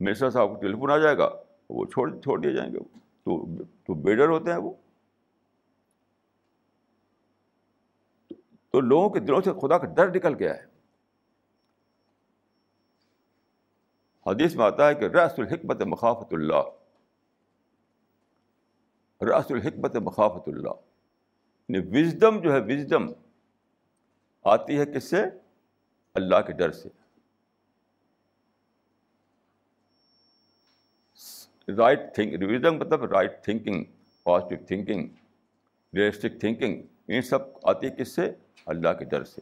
منسٹر 0.00 0.30
صاحب 0.30 0.48
کو 0.48 0.60
ٹیلیفون 0.60 0.90
آ 0.90 0.98
جائے 0.98 1.18
گا، 1.18 1.30
وہ 1.70 1.84
چھوڑ 1.84 2.20
چھوڑ 2.20 2.40
دیے 2.40 2.52
جائیں 2.52 2.72
گے۔ 2.72 2.78
تو 2.98 3.46
تو 3.64 3.94
بیڈر 3.94 4.28
ہوتے 4.28 4.50
ہیں 4.50 4.58
وہ۔ 4.58 4.74
تو 8.72 8.80
لوگوں 8.80 9.10
کے 9.10 9.20
دلوں 9.20 9.40
سے 9.40 9.50
خدا 9.52 9.78
کا 9.78 9.86
ڈر 9.86 10.14
نکل 10.14 10.34
گیا 10.34 10.54
ہے۔ 10.54 10.66
حدیث 14.26 14.56
میں 14.56 14.64
آتا 14.64 14.88
ہے 14.88 14.94
کہ 14.94 15.04
رس 15.04 15.32
الحکمت 15.38 15.82
مخافت 15.82 16.34
اللہ۔ 16.34 16.62
رس 19.22 19.50
الحکمت 19.50 19.96
مخافت 19.96 20.48
اللہ۔ 20.48 20.68
یعنی 21.68 21.78
وزڈم 21.78 22.40
جو 22.40 22.52
ہے 22.52 22.60
وزڈم 22.60 23.12
آتی 24.44 24.78
ہے 24.78 24.86
کس 24.86 25.04
سے؟ 25.04 25.22
اللہ 26.14 26.36
کے 26.46 26.52
ڈر 26.52 26.70
سے۔ 26.70 26.88
رائٹ 31.78 32.00
تھنک 32.14 32.34
ریویژن 32.34 32.78
مطلب 32.78 33.04
right 33.04 33.44
thinking 33.44 33.84
positive 34.22 34.66
thinking 34.66 35.08
realistic 35.94 36.40
thinking 36.40 36.82
ان 37.08 37.22
سب 37.22 37.38
آتی 37.62 37.86
ہے 37.86 37.96
کس 37.96 38.08
سے؟ 38.08 38.34
اللہ 38.66 38.88
کے 38.98 39.04
ڈر 39.04 39.24
سے۔ 39.24 39.40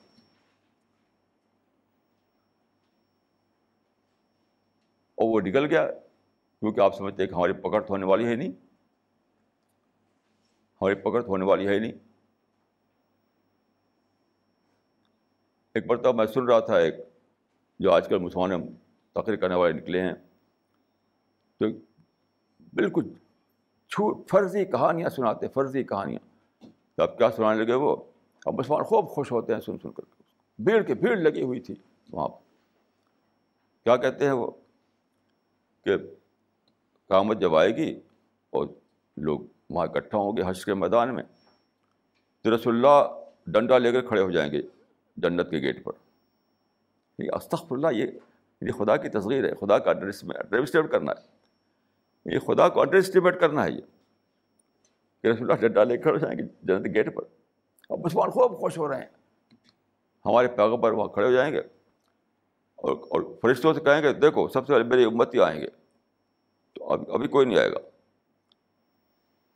اور 5.15 5.29
وہ 5.35 5.41
نکل 5.41 5.67
گیا، 5.67 5.93
کیونکہ 6.61 6.81
آپ 6.81 6.97
سمجھتے 6.97 7.23
ہیں 7.23 7.31
کہ 7.31 7.35
ہماری 7.35 7.53
پکڑ 7.53 7.81
تو 7.81 7.87
ہونے 7.89 8.07
والی 8.07 8.27
ہے 8.27 8.35
نہیں۔ 8.35 8.53
ہماری 10.83 10.95
پکڑ 10.95 11.23
تو 11.23 11.29
ہونے 11.29 11.45
والی 11.45 11.69
ہے 11.69 11.79
نہیں۔ 11.79 11.93
ایک 15.75 15.87
مرتبہ 15.87 16.13
میں 16.13 16.27
سن 16.27 16.45
رہا 16.45 16.61
تھا 16.61 16.77
ایک، 16.77 16.95
جو 17.79 17.93
آج 17.93 18.09
کل 18.09 18.19
مسلمان 18.19 18.75
تقریر 19.13 19.37
کرنے 19.37 19.55
والے 19.55 19.73
نکلے 19.73 20.01
ہیں 20.03 20.13
تو 21.59 21.67
بالکل 22.73 23.15
چھوٹ 23.89 24.31
فرضی 24.31 24.65
کہانیاں 24.65 25.09
سناتے، 25.09 25.49
فرضی 25.49 25.85
کہانیاں۔ 25.85 26.35
تو 26.95 27.03
اب 27.03 27.19
کیا 27.19 27.31
سنانے 27.31 27.65
لگے 27.65 27.75
وہ؟ 27.75 28.10
اب 28.47 28.55
مسلمان 28.59 28.83
خوب 28.83 29.09
خوش 29.09 29.33
ہوتے 29.33 29.55
ہیں 29.55 29.61
سن 29.61 29.79
سن 29.83 29.93
کر 29.93 30.03
کے۔ 30.03 30.23
بھیڑ 30.59 30.83
کی 30.83 30.95
بھیڑ 30.95 31.17
لگی 31.17 31.43
ہوئی 31.43 31.61
تھی 31.61 31.75
وہاں 32.13 32.29
پر۔ 32.29 32.39
کیا 33.85 33.97
کہتے 33.97 34.25
ہیں 34.25 34.33
وہ؟ 34.33 34.51
کہ 35.85 35.97
قامت 37.09 37.39
جب 37.39 37.57
آئے 37.57 37.77
گی 37.77 38.01
اور 38.51 38.67
لوگ 39.17 39.41
وہاں 39.71 39.87
اکٹھا 39.87 40.19
ہوں 40.19 40.37
گے 40.37 40.43
حش 40.47 40.65
کے 40.65 40.75
میدان 40.75 41.15
میں، 41.15 41.23
تو 42.43 42.57
رسول 42.57 42.75
اللہ 42.75 43.25
ڈنڈا 43.47 43.79
لے 43.79 43.93
کر 43.93 44.07
کھڑے 44.07 44.21
ہو 44.21 44.31
جائیں 44.31 44.53
گے 44.53 44.63
جنت 45.17 45.51
کے 45.51 45.57
گیٹ 45.57 45.85
پر۔ 45.85 45.93
یہ 47.19 47.31
استخر 47.35 47.67
اللہ، 47.71 47.87
یہ 47.93 48.07
یہ 48.61 48.73
خدا 48.73 48.97
کی 48.97 49.09
تصغیر 49.09 49.45
ہے، 49.45 49.55
خدا 49.55 49.79
کا 49.79 49.91
انڈر 49.91 50.87
کرنا 50.87 51.13
ہے۔ 51.13 51.41
یہ 52.35 52.39
خدا 52.39 52.69
کو 52.69 52.81
انڈر 52.81 52.97
اسٹیمیٹ 52.97 53.41
کرنا 53.41 53.65
ہے 53.65 53.71
یہ۔ 53.71 53.81
کہ 55.23 55.27
رسول 55.27 55.51
اللہ 55.51 55.67
ڈنڈا 55.67 55.85
لے 55.85 55.99
کر 55.99 56.11
ہو 56.11 56.17
جائیں 56.17 56.39
گے 56.39 56.45
جنت 56.63 56.87
کے 56.87 56.93
گیٹ 56.95 57.15
پر۔ 57.15 57.40
اب 57.91 58.07
مسلمان 58.07 58.31
خوب 58.31 58.61
خوش 58.61 58.79
ہو 58.79 58.89
رہے 58.89 58.97
ہیں۔ 58.97 59.07
ہمارے 60.27 60.49
پیغمبر 60.49 60.93
وہاں 60.93 61.09
کھڑے 61.09 61.27
ہو 61.27 61.33
جائیں 61.33 61.53
گے 61.53 61.59
اور 62.77 62.93
اور 62.93 63.23
فرشتوں 63.43 63.75
سے 63.75 63.81
کہیں 63.81 64.03
گے، 64.03 64.13
دیکھو، 64.13 64.49
سب 64.49 64.67
سے 64.67 64.73
پہلے 64.73 64.85
میری 64.85 65.05
امتی 65.05 65.41
آئیں 65.41 65.61
گے۔ 65.61 65.67
تو 66.73 66.93
ابھی 66.93 67.13
ابھی 67.13 67.29
کوئی 67.29 67.47
نہیں 67.47 67.59
آئے 67.59 67.73
گا۔ 67.73 67.79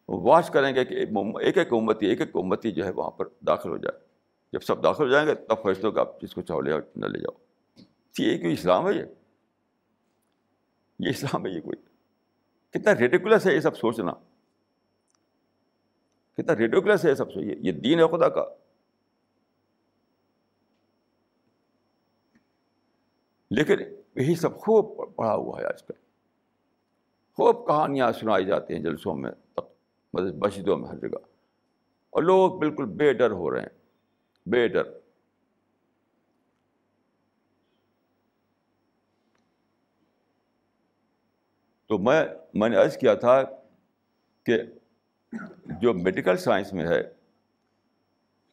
واش 0.09 0.51
کریں 0.51 0.75
گے 0.75 0.85
کہ 0.85 0.95
ایک 0.95 1.59
ایک 1.59 1.73
امتی 1.73 2.07
ایک 2.07 2.21
ایک 2.21 2.37
امتی 2.37 2.73
جو 2.73 2.85
ہے 2.85 2.91
وہاں 2.91 3.11
پر 3.11 3.29
داخل 3.47 3.71
ہو 3.71 3.77
جائے۔ 3.77 4.05
جب 4.53 4.61
سب 4.61 4.85
داخل 4.85 5.05
ہو 5.05 5.09
جائیں 5.09 5.27
گے، 5.29 5.35
تب 5.35 5.63
فرشتوں 5.63 5.93
کا 5.93 6.01
آپ 6.01 6.21
جس 6.21 6.35
کو 6.35 6.43
چاہو 6.43 6.61
لے 6.61 6.71
جاؤ 6.71 6.81
نہ 6.97 7.07
لے 7.07 7.19
جاؤ۔ 7.19 7.39
یہ 8.19 8.39
کیوں 8.39 8.53
اسلام 8.53 8.89
ہے 8.89 8.95
یہ۔ 8.95 9.05
یہ 10.99 11.09
اسلام 11.09 11.47
ہے 11.47 11.51
یہ 11.51 11.61
کوئی۔ 11.61 11.77
کتنا 12.71 12.95
ریڈیکولس 12.95 13.47
ہے 13.47 13.55
یہ 13.55 13.61
سب 13.61 13.77
سوچنا۔ 13.77 14.13
کتنا 16.37 16.57
ریڈیکولس 16.57 17.05
ہے 17.05 17.11
یہ 17.11 17.15
سب 17.15 17.33
سوچیے 17.33 17.55
یہ 17.59 17.73
دین 17.73 18.01
ہے 18.01 18.19
خدا 18.19 18.29
کا۔ 18.29 18.45
لیکن 23.51 23.75
یہی 24.17 24.35
سب 24.35 24.57
خوب 24.57 25.17
پڑھا 25.17 25.35
ہوا 25.35 25.61
ہے 25.61 25.67
آج 25.67 25.83
کل۔ 25.83 25.95
خوب 27.33 27.67
کہانیاں 27.67 28.13
سنائی 28.13 28.45
جاتی 28.45 28.75
ہیں 28.75 28.83
جلسوں 28.83 29.15
میں 29.15 29.31
مسجدوں 30.15 30.77
میں 30.77 30.89
ہر 30.89 30.99
جگہ۔ 30.99 31.19
اور 32.11 32.23
لوگ 32.23 32.59
بالکل 32.59 32.85
بے 32.85 33.13
ڈر 33.13 33.31
ہو 33.31 33.51
رہے 33.51 33.61
ہیں۔ 33.61 33.69
بے 34.47 34.69
ڈر۔ 34.69 34.99
تو 41.87 41.99
میں 41.99 42.25
میں 42.55 42.69
نے 42.69 42.77
عرض 42.77 42.97
کیا 42.97 43.15
تھا 43.15 43.43
کہ 44.45 44.63
جو 45.81 45.95
میڈیکل 45.95 46.37
سائنس 46.37 46.73
میں 46.73 46.89
ہے 46.89 47.13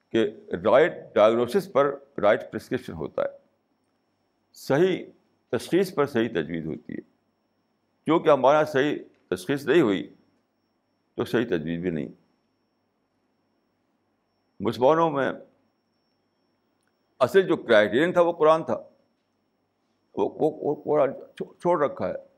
کہ 0.10 0.32
رائٹ 0.66 0.94
ڈائگنوسس 1.16 1.72
پر 1.72 1.98
رائٹ 2.18 2.52
پرسکرپشن 2.52 2.94
ہوتا 2.94 3.22
ہے۔ 3.22 3.28
صحیح 4.54 5.06
تشخیص 5.50 5.96
پر 5.96 6.06
صحیح 6.06 6.30
تجویز 6.30 6.66
ہوتی 6.66 6.94
ہے۔ 6.94 7.02
کیونکہ 8.06 8.30
ہمارا 8.30 8.66
صحیح 8.66 9.00
تشخیص 9.30 9.68
نہیں 9.68 9.82
ہوئی 9.82 10.16
تو 11.16 11.26
صحیح 11.26 11.46
تجویز 11.46 11.82
بھی 11.82 11.90
نہیں۔ 11.90 12.08
مسلمانوں 14.60 15.12
میں 15.12 15.32
اصل 17.20 17.42
جو 17.42 17.58
کرائٹیرین 17.58 18.14
تھا 18.14 18.22
وہ 18.22 18.32
قرآن 18.32 18.64
تھا۔ 18.64 18.84
وہ 20.16 20.76
قرآن 20.84 21.10
چھوڑ 21.36 21.84
رکھا 21.84 22.10
ہے۔ 22.10 22.31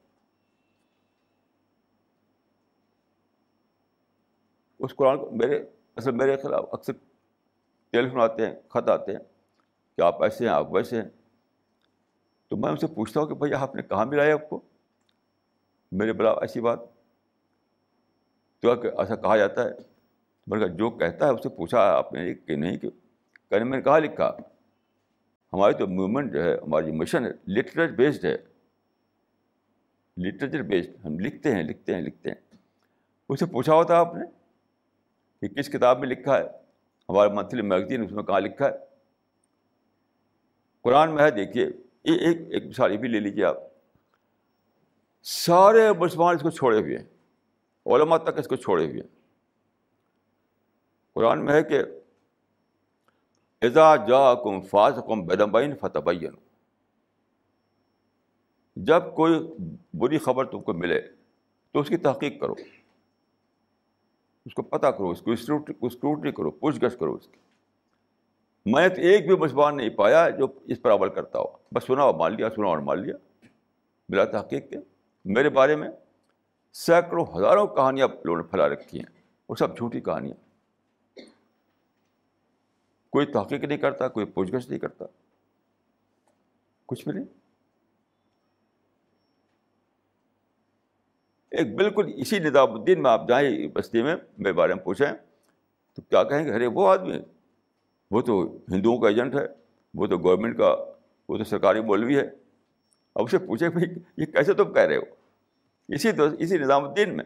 اس 4.84 4.95
قرآن 4.95 5.17
کو 5.17 5.29
میرے، 5.31 5.65
اصل 5.95 6.11
میرے 6.11 6.38
خلاف 6.38 6.65
اکثر 6.71 6.93
ٹیلیفون 7.91 8.21
آتے 8.21 8.45
ہیں، 8.45 8.55
خط 8.69 8.89
آتے 8.89 9.11
ہیں 9.11 9.19
کہ 9.95 10.01
آپ 10.01 10.23
ایسے 10.23 10.45
ہیں، 10.45 10.53
آپ 10.53 10.73
ویسے 10.73 11.01
ہیں۔ 11.01 11.09
تو 12.47 12.57
میں 12.57 12.69
ان 12.69 12.77
سے 12.77 12.88
پوچھتا 12.88 13.19
ہوں 13.19 13.27
کہ 13.27 13.36
بھائی 13.36 13.53
آپ 13.53 13.75
نے 13.75 13.81
کہاں 13.81 14.05
ملایا 14.05 14.34
آپ 14.34 14.49
کو؟ 14.49 14.61
میرے 15.91 16.13
بلا 16.13 16.31
ایسی 16.31 16.61
بات۔ 16.61 16.79
تو 18.59 18.71
ایسا 18.71 19.15
کہا 19.15 19.38
جاتا 19.38 19.63
ہے، 19.63 19.69
میں 20.47 20.59
نے 20.59 20.65
کہا 20.65 20.75
جو 20.75 20.89
کہتا 20.89 21.27
ہے 21.27 21.31
اس 21.31 21.43
سے 21.43 21.49
پوچھا 21.49 21.79
آپ 21.79 22.13
نے 22.13 22.34
کہ 22.34 22.55
نہیں، 22.55 22.77
کہ 22.77 22.89
کہنے 23.49 23.63
میں 23.63 23.77
نے 23.77 23.84
کہا 23.84 23.99
لکھا۔ 23.99 24.38
ہماری 25.53 25.73
تو 25.73 25.88
موومنٹ 25.88 26.34
جو 26.34 26.43
ہے، 26.43 26.53
ہماری 26.53 26.86
جو 26.86 26.93
مشن 26.93 27.25
ہے 27.25 27.29
لٹریچر 27.29 27.93
بیسڈ 27.93 28.25
ہے۔ 28.25 28.38
لٹریچر 30.17 30.61
بیسڈ 30.61 31.05
ہم 31.05 31.19
لکھتے 31.19 31.55
ہیں 31.55 31.63
لکھتے 31.63 31.95
ہیں 31.95 32.01
لکھتے 32.01 32.29
ہیں۔ 32.29 32.55
اس 33.29 33.39
سے 33.39 33.45
پوچھا 33.45 33.73
ہوتا 33.73 33.97
آپ 33.97 34.15
نے؟ 34.15 34.43
کہ 35.48 35.56
کس 35.56 35.70
کتاب 35.70 36.00
میں 36.00 36.08
لکھا 36.08 36.38
ہے؟ 36.38 36.44
ہمارا 37.10 37.34
منتھلی 37.34 37.62
میگزین 37.62 38.04
اس 38.04 38.12
میں 38.12 38.24
کہاں 38.24 38.39
لکھا 38.39 38.66
ہے؟ 38.66 38.72
قرآن 40.82 41.16
میں 41.16 41.24
ہے، 41.24 41.32
دیکھیے، 41.32 41.66
یہ 42.04 42.20
ایک 42.28 42.38
ایک 42.50 42.66
مثال 42.66 42.91
یہ 42.91 42.98
بھی 42.98 43.08
لے 43.08 43.20
لیجیے 43.20 43.46
آپ۔ 43.46 43.58
سارے 45.24 45.91
مسلمان 45.91 46.36
اس 46.36 46.41
کو 46.41 46.50
چھوڑے 46.50 46.80
ہوئے 46.80 46.98
ہیں۔ 46.98 47.06
علماء 47.86 48.18
تک 48.18 48.39
اس 48.39 48.48
کو 48.48 48.56
چھوڑے 48.56 48.86
ہوئے 48.86 49.02
ہیں۔ 49.02 49.08
قرآن 51.14 51.46
میں 51.46 51.54
ہے 51.54 51.64
کہ 51.64 51.80
اذا 53.62 53.96
جا 53.96 54.34
کم 54.34 54.62
فاض 54.62 55.00
کم 55.08 55.26
بیدمبین 55.26 55.76
فتح 55.76 56.10
جب 58.76 59.04
کوئی 59.16 59.54
بری 59.94 60.18
خبر 60.18 60.46
تم 60.46 60.62
کو 60.62 60.74
ملے 60.74 61.02
تو 61.72 61.80
اس 61.80 61.88
کی 61.88 61.98
تحقیق 61.98 62.41
کرو۔ 62.41 62.56
اس 64.46 64.54
کو 64.54 64.62
پتہ 64.62 64.88
کرو، 64.88 65.10
اس 65.10 65.22
کو 65.22 65.32
اسکروٹنی 65.82 66.32
کرو، 66.32 66.52
پوچھ 66.52 66.86
گچھ 66.86 66.98
کرو 67.00 67.14
اس 67.14 67.28
کی۔ 67.28 67.39
میں 68.66 68.89
تو 68.89 69.02
ایک 69.02 69.28
بھی 69.28 69.38
مسلمان 69.38 69.78
نہیں 69.78 69.89
پایا 69.89 70.30
جو 70.30 70.48
اس 70.66 70.82
پر 70.82 70.91
عمل 70.91 71.10
کرتا 71.10 71.39
ہو۔ 71.39 71.46
بس 71.72 71.84
سنا 71.84 72.04
اور 72.04 72.16
مان 72.16 72.34
لیا، 72.34 72.50
سنا 72.50 72.68
اور 72.68 72.78
مان 72.78 73.00
لیا۔ 73.00 73.16
بلا 74.10 74.26
تحقیق 74.26 74.70
کے۔ 74.70 74.78
میرے 75.26 75.50
بارے 75.50 75.76
میں 75.76 75.89
سینکڑوں، 76.74 77.26
ہزاروں 77.38 77.68
کہانیاں 77.68 78.08
لوگوں 78.26 78.38
نے 78.38 78.44
پھیلا 78.44 78.70
رکھی 78.70 79.00
ہیں۔ 79.00 79.22
وہ 79.50 79.56
سب 79.56 79.78
جھوٹی 79.78 80.02
کہانیاں۔ 80.02 80.36
کوئی 83.10 83.26
تحقیق 83.26 83.64
نہیں 83.64 83.78
کرتا، 83.78 84.08
کوئی 84.08 84.26
پوچھ 84.26 84.56
گچھ 84.56 84.70
نہیں 84.70 84.80
کرتا۔ 84.80 85.06
کچھ 86.86 87.10
بھی 87.10 87.14
نہیں۔ 87.14 87.43
ایک 91.58 91.76
بالکل 91.76 92.12
اسی 92.16 92.39
نظام 92.39 92.74
الدین 92.74 93.04
میں 93.04 93.12
آپ 93.12 93.28
جائیں 93.28 93.68
بستی 93.68 94.04
میں 94.04 94.16
میرے 94.38 94.54
بارے 94.54 94.74
میں 94.74 94.84
پوچھیں، 94.84 95.08
تو 95.95 96.01
کیا 96.01 96.24
کہیں 96.24 96.45
گے؟ 96.45 96.54
ارے، 96.54 96.68
وہ 96.68 96.88
آدمی 96.88 97.18
وہ 98.12 98.22
تو 98.22 98.58
ہندوؤں 98.72 98.97
کا 98.97 99.08
ایجنٹ 99.08 99.36
ہے، 99.36 99.47
وہ 99.93 100.08
تو 100.08 100.18
گورنمنٹ 100.18 100.58
کا، 100.58 100.76
وہ 101.30 101.38
تو 101.38 101.43
سرکاری 101.43 101.82
مولوی 101.82 102.18
ہے۔ 102.18 102.24
اب 103.16 103.24
اسے 103.24 103.38
پوچھے 103.38 103.70
بھائی، 103.70 103.86
یہ 104.18 104.26
کیسے 104.26 104.54
تم 104.54 104.74
کہہ 104.74 104.82
رہے 104.82 104.97
ہو؟ 104.97 105.01
اسی 105.88 106.12
تو، 106.12 106.24
اسی 106.39 106.58
نظام 106.58 106.88
الدین 106.88 107.18
میں۔ 107.18 107.26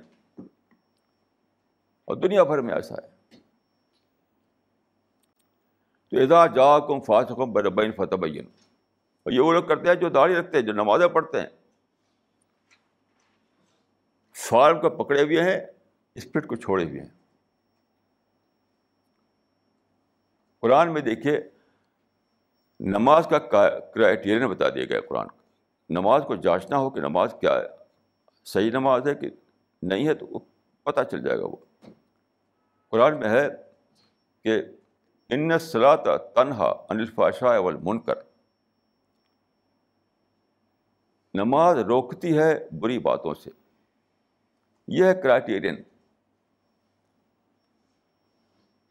اور 2.05 2.15
دنیا 2.15 2.43
بھر 2.43 2.61
میں 2.61 2.73
ایسا 2.73 2.95
ہے۔ 2.95 3.37
تو 6.11 6.35
ادا 6.35 6.47
جا 6.47 6.79
کم 6.79 6.99
فاس 6.99 7.31
حکم 7.31 7.51
بربین 7.51 7.91
فتح 7.91 8.15
بین 8.15 8.45
اور 9.23 9.31
یہ 9.31 9.39
وہ 9.39 9.53
لوگ 9.53 9.63
کرتے 9.63 9.87
ہیں 9.87 9.95
جو 9.95 10.09
داڑھی 10.09 10.35
رکھتے 10.35 10.57
ہیں، 10.57 10.65
جو 10.65 10.73
نمازیں 10.73 11.07
پڑھتے 11.07 11.39
ہیں۔ 11.39 11.66
فارم 14.37 14.81
کو 14.81 14.89
پکڑے 14.89 15.23
ہوئے 15.23 15.43
ہیں 15.43 15.59
اسپرٹ 16.15 16.47
کو 16.47 16.55
چھوڑے 16.55 16.83
ہوئے 16.83 17.01
ہیں۔ 17.01 17.09
قرآن 20.59 20.93
میں 20.93 21.01
دیکھیے، 21.01 21.39
نماز 22.79 23.27
کا 23.27 23.39
کرائٹیرین 23.79 24.47
بتا 24.47 24.69
دیا 24.69 24.85
گیا 24.85 25.01
قرآن 25.01 25.27
کا 25.27 25.37
نماز 25.89 26.23
کو 26.27 26.35
جانچنا 26.35 26.77
ہو 26.77 26.89
کہ 26.89 26.99
نماز 26.99 27.35
کیا 27.41 27.53
ہے۔ 27.53 27.67
صحیح 28.45 28.71
نماز 28.71 29.07
ہے 29.07 29.15
کہ 29.15 29.29
نہیں 29.81 30.07
ہے 30.07 30.13
تو 30.13 30.27
وہ 30.27 30.39
پتہ 30.83 31.01
چل 31.11 31.23
جائے 31.23 31.39
گا 31.39 31.45
وہ۔ 31.45 31.55
قرآن 32.87 33.19
میں 33.19 33.29
ہے 33.29 33.47
کہ 34.43 34.61
ان 35.29 35.59
صلاح 35.59 35.95
تنہا 36.35 36.85
انلفاشا 36.89 37.57
والمنکر۔ 37.57 38.15
کر 38.15 38.21
نماز 41.33 41.77
روکتی 41.77 42.37
ہے 42.37 42.67
بری 42.79 42.99
باتوں 42.99 43.33
سے۔ 43.33 43.66
یہ 44.87 45.05
ہے 45.05 45.13
کرائٹیرین 45.13 45.75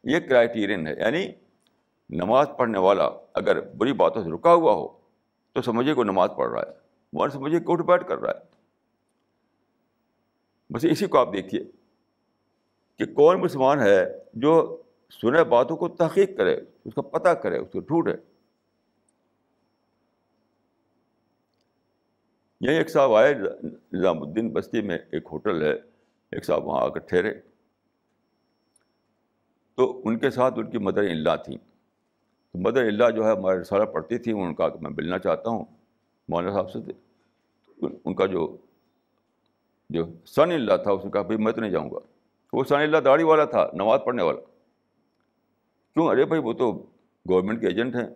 یہ 0.04 0.20
کرائٹیرین 0.20 0.86
ہے 0.86 0.92
یعنی 0.98 1.26
نماز 2.10 2.46
پڑھنے 2.58 2.78
والا 2.78 3.04
اگر 3.34 3.60
بری 3.60 3.92
باتوں 3.92 4.24
سے 4.24 4.30
رکا 4.30 4.54
ہوا 4.54 4.72
ہو، 4.72 4.88
تو 5.52 5.62
سمجھے 5.62 5.94
کو 5.94 6.04
نماز 6.04 6.30
پڑھ 6.36 6.50
رہا 6.50 6.60
ہے 6.60 6.76
وہ 7.12 7.28
سمجھے 7.28 7.60
کوٹ 7.60 7.80
بیٹھ 7.80 8.08
کر 8.08 8.18
رہا 8.18 8.30
ہے۔ 8.30 8.56
بس 10.70 10.84
اسی 10.90 11.06
کو 11.06 11.18
آپ 11.18 11.32
دیکھیے 11.32 11.64
کہ 12.98 13.14
کون 13.14 13.40
مسلمان 13.40 13.80
ہے 13.80 14.04
جو 14.34 14.82
سنے 15.10 15.44
باتوں 15.44 15.76
کو 15.76 15.88
تحقیق 15.88 16.36
کرے، 16.36 16.60
اس 16.84 16.94
کا 16.94 17.02
پتہ 17.02 17.28
کرے، 17.28 17.58
اس 17.58 17.68
کو 17.72 17.80
ڈھونڈے۔ 17.80 18.35
یہی 22.60 22.74
ایک 22.74 22.90
صاحب 22.90 23.14
آئے، 23.14 23.34
نظام 23.92 24.22
الدین 24.22 24.52
بستی 24.52 24.80
میں 24.80 24.98
ایک 25.12 25.28
ہوٹل 25.32 25.62
ہے، 25.62 25.72
ایک 26.30 26.44
صاحب 26.44 26.66
وہاں 26.66 26.82
آ 26.82 26.88
کر 26.88 27.00
ٹھہرے۔ 27.00 27.34
تو 29.74 30.00
ان 30.04 30.18
کے 30.18 30.30
ساتھ 30.30 30.58
ان 30.58 30.70
کی 30.70 30.78
مدر 30.78 31.00
اللہ 31.00 31.36
تھیں۔ 31.44 31.56
تو 32.52 32.58
مدر 32.58 32.84
اللہ 32.84 33.10
جو 33.10 33.26
ہے، 33.26 33.30
ہمارے 33.30 33.58
رسالہ 33.58 33.84
پڑھتی 33.84 34.18
تھی 34.18 34.32
ان 34.32 34.54
کا 34.54 34.68
کہ 34.68 34.78
میں 34.80 34.90
ملنا 34.90 35.18
چاہتا 35.18 35.50
ہوں، 35.50 35.64
مولانا 36.28 36.52
صاحب 36.52 36.70
سے۔ 36.70 36.78
ان 38.04 38.14
کا 38.14 38.26
جو 38.26 38.56
جو 39.90 40.04
سن 40.26 40.52
اللہ 40.52 40.76
تھا، 40.82 40.92
اس 40.92 41.04
نے 41.04 41.10
کہا، 41.10 41.22
بھائی 41.22 41.44
میں 41.44 41.52
تو 41.52 41.60
نہیں 41.60 41.70
جاؤں 41.70 41.90
گا۔ 41.90 41.98
وہ 42.52 42.64
سن 42.64 42.76
اللہ 42.76 42.96
داڑھی 42.96 43.24
والا 43.24 43.44
تھا، 43.44 43.70
نماز 43.72 44.00
پڑھنے 44.04 44.22
والا۔ 44.22 44.40
کیوں؟ 45.94 46.06
ارے 46.06 46.24
بھائی، 46.24 46.42
وہ 46.42 46.52
تو 46.52 46.72
گورنمنٹ 47.28 47.60
کے 47.60 47.66
ایجنٹ 47.66 47.96
ہیں، 47.96 48.14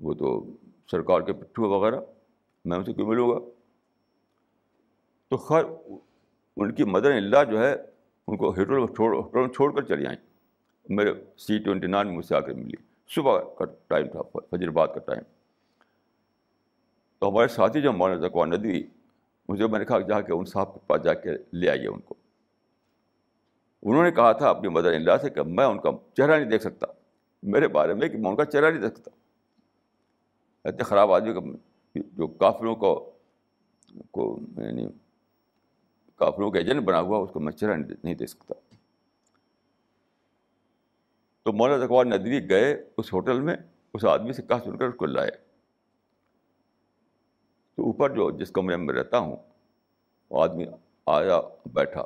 وہ 0.00 0.14
تو 0.14 0.46
سرکار 0.90 1.20
کے 1.20 1.32
پٹھو 1.32 1.68
وغیرہ، 1.68 2.00
میں 2.64 2.76
ان 2.76 2.84
سے 2.84 2.92
کیوں 2.92 3.06
ملوں 3.06 3.30
گا؟ 3.30 3.57
تو 5.28 5.36
خیر، 5.36 5.64
ان 6.56 6.72
کی 6.72 6.84
مدر 6.84 7.10
اللہ 7.10 7.44
جو 7.50 7.62
ہے، 7.62 7.76
ان 8.26 8.36
کو 8.36 8.50
ہوٹل 8.50 8.86
چھوڑ 8.86 9.48
چھوڑ 9.48 9.74
کر 9.74 9.82
چلی 9.82 10.06
آئیں۔ 10.06 10.18
میرے 10.88 11.12
سی 11.38 11.58
ٹوینٹی 11.58 11.86
نائن 11.86 12.16
مجھ 12.16 12.26
سے 12.26 12.36
آ 12.36 12.40
کر 12.40 12.52
ملی۔ 12.52 12.76
صبح 13.08 13.42
کا 13.42 13.64
ٹائم 13.86 14.06
تھا، 14.08 14.38
فجر 14.50 14.70
بعد 14.70 14.88
کا 14.88 15.00
ٹائم۔ 15.00 15.22
تو 17.18 17.28
ہمارے 17.28 17.48
ساتھی 17.48 17.80
جو 17.80 17.92
مولانا 17.92 18.28
زکوان 18.28 18.50
ندوی، 18.50 18.82
مجھے، 19.48 19.66
میں 19.66 19.78
نے 19.78 19.84
کہا 19.84 20.00
جا 20.00 20.20
کے 20.20 20.32
ان 20.32 20.44
صاحب 20.44 20.74
کے 20.74 20.80
پاس 20.86 21.02
جا 21.04 21.14
کے 21.14 21.30
لے 21.52 21.70
آئیے 21.70 21.88
ان 21.88 22.00
کو۔ 22.00 22.14
انہوں 23.82 24.02
نے 24.02 24.10
کہا 24.10 24.32
تھا 24.32 24.50
اپنی 24.50 24.68
مدر 24.68 24.92
اللہ 24.92 25.16
سے 25.22 25.30
کہ 25.30 25.42
میں 25.42 25.64
ان 25.64 25.78
کا 25.78 25.90
چہرہ 26.16 26.38
نہیں 26.38 26.50
دیکھ 26.50 26.62
سکتا۔ 26.62 26.86
میرے 27.42 27.68
بارے 27.68 27.94
میں 27.94 28.08
کہ 28.08 28.18
میں 28.18 28.30
ان 28.30 28.36
کا 28.36 28.44
چہرہ 28.44 28.70
نہیں 28.70 28.82
دیکھ 28.82 28.94
سکتا۔ 28.94 29.10
اتنے 30.68 30.82
خراب 30.82 31.12
آدمی 31.12 31.34
کا 31.34 31.40
جو 31.94 32.26
کافروں 32.26 32.76
کو 32.76 33.10
کو 34.10 34.38
یعنی 34.56 34.88
کافروں 36.18 36.50
کا 36.50 36.58
ایجنٹ 36.58 36.82
بنا 36.82 37.00
ہوا 37.00 37.18
اس 37.18 37.30
کو 37.32 37.40
میں 37.40 37.52
چہرہ 37.52 37.76
نہیں 38.04 38.14
دے 38.14 38.26
سکتا۔ 38.26 38.54
تو 41.42 41.52
مولانا 41.52 41.84
اقبال 41.84 42.08
ندوی 42.08 42.50
گئے 42.50 42.84
اس 42.96 43.12
ہوٹل 43.12 43.40
میں، 43.40 43.56
اس 43.94 44.04
آدمی 44.04 44.32
سے 44.32 44.42
کہا 44.42 44.58
سن 44.64 44.78
کر 44.78 44.84
اس 44.84 44.94
کو 44.96 45.06
لائے 45.06 45.30
تو 47.74 47.84
اوپر 47.84 48.14
جو 48.14 48.30
جس 48.30 48.50
کمرے 48.50 48.76
میں 48.76 48.94
رہتا 48.94 49.18
ہوں، 49.18 49.36
وہ 50.30 50.42
آدمی 50.42 50.64
آیا، 51.06 51.40
بیٹھا۔ 51.66 52.04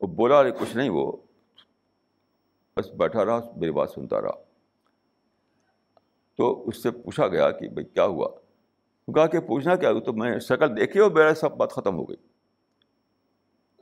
وہ 0.00 0.06
بولا، 0.06 0.38
ارے، 0.38 0.50
کچھ 0.50 0.76
نہیں، 0.76 0.90
وہ 0.90 1.12
بس 2.76 2.90
بیٹھا 2.90 3.24
رہا، 3.24 3.40
میری 3.56 3.72
بات 3.72 3.90
سنتا 3.90 4.20
رہا۔ 4.20 4.44
تو 6.36 6.68
اس 6.68 6.82
سے 6.82 6.90
پوچھا 6.90 7.28
گیا 7.28 7.50
کہ 7.50 7.68
بھائی، 7.68 7.84
کیا 7.84 8.04
ہوا؟ 8.04 8.28
کہا 9.14 9.26
کہ 9.26 9.40
پوچھنا 9.40 9.76
کیا 9.76 9.92
تو 10.06 10.12
میں 10.12 10.38
شکل 10.38 10.76
دیکھی 10.76 11.00
اور 11.00 11.10
میرا 11.10 11.34
سب 11.34 11.56
بات 11.56 11.72
ختم 11.72 11.96
ہو 11.96 12.04
گئی۔ 12.04 12.16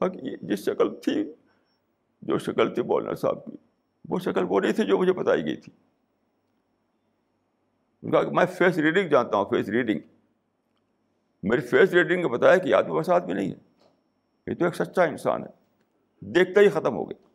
کہا 0.01 0.09
کہ 0.09 0.21
جس 0.43 0.59
شکل 0.59 1.01
تھی، 1.01 1.33
جو 2.23 2.39
شکل 2.39 2.75
تھی 2.75 2.83
مولانا 2.83 3.15
صاحب 3.15 3.45
کی، 3.45 3.53
وہ 4.09 4.19
شکل 4.19 4.45
وہ 4.49 4.61
نہیں 4.61 4.73
تھی 4.73 4.85
جو 4.85 4.99
مجھے 4.99 5.13
بتائی 5.13 5.45
گئی 5.45 5.57
تھی۔ 5.57 5.73
کہا 8.11 8.23
کہ 8.23 8.31
میں 8.31 8.47
فیس 8.47 8.79
ریڈنگ 8.79 9.09
جانتا 9.09 9.37
ہوں 9.37 9.45
فیس 9.45 9.69
ریڈنگ 9.69 9.99
میری 11.43 11.61
فیس 11.61 11.91
ریڈنگ 11.93 12.23
نے 12.23 12.29
بتایا 12.29 12.57
کہ 12.57 12.75
آدمی 12.75 13.01
بس 13.01 13.11
آدمی 13.11 13.33
نہیں 13.33 13.53
ہے۔ 13.53 13.57
یہ 14.47 14.55
تو 14.55 14.65
ایک 14.65 14.75
سچا 14.75 15.05
انسان 15.05 15.43
ہے۔ 15.43 15.49
دیکھتے 16.21 16.61
ہی 16.61 16.69
ختم 16.69 16.97
ہو 16.97 17.11
گئے 17.11 17.27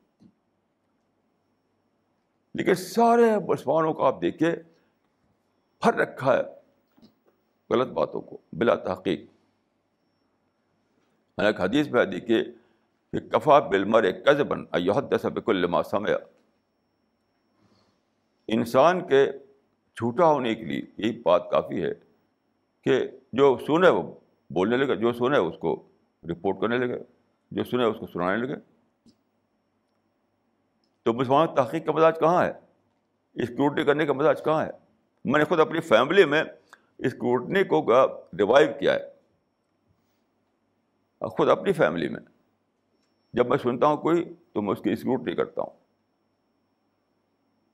لیکن 2.53 2.75
سارے 2.75 3.39
مسلمانوں 3.47 3.93
کو 3.93 4.05
آپ 4.05 4.21
دیکھیے، 4.21 4.51
ہر 5.85 5.93
رکھا 5.93 6.37
ہے۔ 6.37 6.60
غلط 7.71 7.87
باتوں 7.87 8.21
کو، 8.21 8.37
بلا 8.53 8.75
تحقیق۔ 8.75 9.21
ایک 11.37 11.61
حدیث 11.61 11.87
میں 11.87 12.05
دیکھیے 12.05 12.43
کہ 13.11 13.19
کفا 13.19 13.59
بلمر 13.59 14.03
ایک 14.03 14.25
قز 14.25 14.41
بن 14.41 14.65
بک 15.23 15.49
الما 15.49 15.83
سمیا 15.83 16.17
انسان 18.47 19.07
کے 19.07 19.31
جھوٹا 19.95 20.25
ہونے 20.25 20.55
کے 20.55 20.63
لیے 20.63 20.81
یہی 20.97 21.21
بات 21.21 21.51
کافی 21.51 21.83
ہے 21.83 21.91
کہ 22.81 23.07
جو 23.33 23.57
سنے 23.67 23.89
وہ 23.89 24.13
بولنے 24.49 24.77
لگے، 24.77 24.95
جو 24.95 25.13
سنے 25.13 25.37
اس 25.37 25.55
کو 25.59 25.83
رپورٹ 26.23 26.61
کرنے 26.61 26.77
لگے، 26.77 26.99
جو 27.51 27.63
سنے 27.63 27.83
اس 27.83 27.95
کو 27.99 28.07
سنانے 28.07 28.45
لگے۔ 28.45 28.55
تو 31.03 31.13
مسلمان 31.13 31.47
تحقیق 31.55 31.85
کا 31.85 31.91
مزاج 31.91 32.19
کہاں 32.19 32.45
ہے؟ 32.45 32.51
اسکروٹنی 33.33 33.83
کرنے 33.83 34.05
کا 34.05 34.13
مزاج 34.13 34.43
کہاں 34.43 34.65
ہے؟ 34.65 34.71
میں 35.25 35.39
نے 35.39 35.45
خود 35.45 35.59
اپنی 35.59 35.79
فیملی 35.79 36.25
میں 36.25 36.43
اسکروٹنی 37.01 37.63
کو 37.63 37.85
ریوائو 38.37 38.67
کیا 38.79 38.93
ہے۔ 38.93 39.11
خود 41.27 41.49
اپنی 41.49 41.73
فیملی 41.73 42.09
میں۔ 42.09 42.19
جب 43.33 43.47
میں 43.47 43.57
سنتا 43.57 43.87
ہوں 43.87 43.97
کوئی 43.97 44.33
تو 44.53 44.61
میں 44.61 44.71
اس 44.71 44.81
کی 44.81 44.91
اسکروٹنی 44.91 45.35
کرتا 45.35 45.61
ہوں۔ 45.61 45.77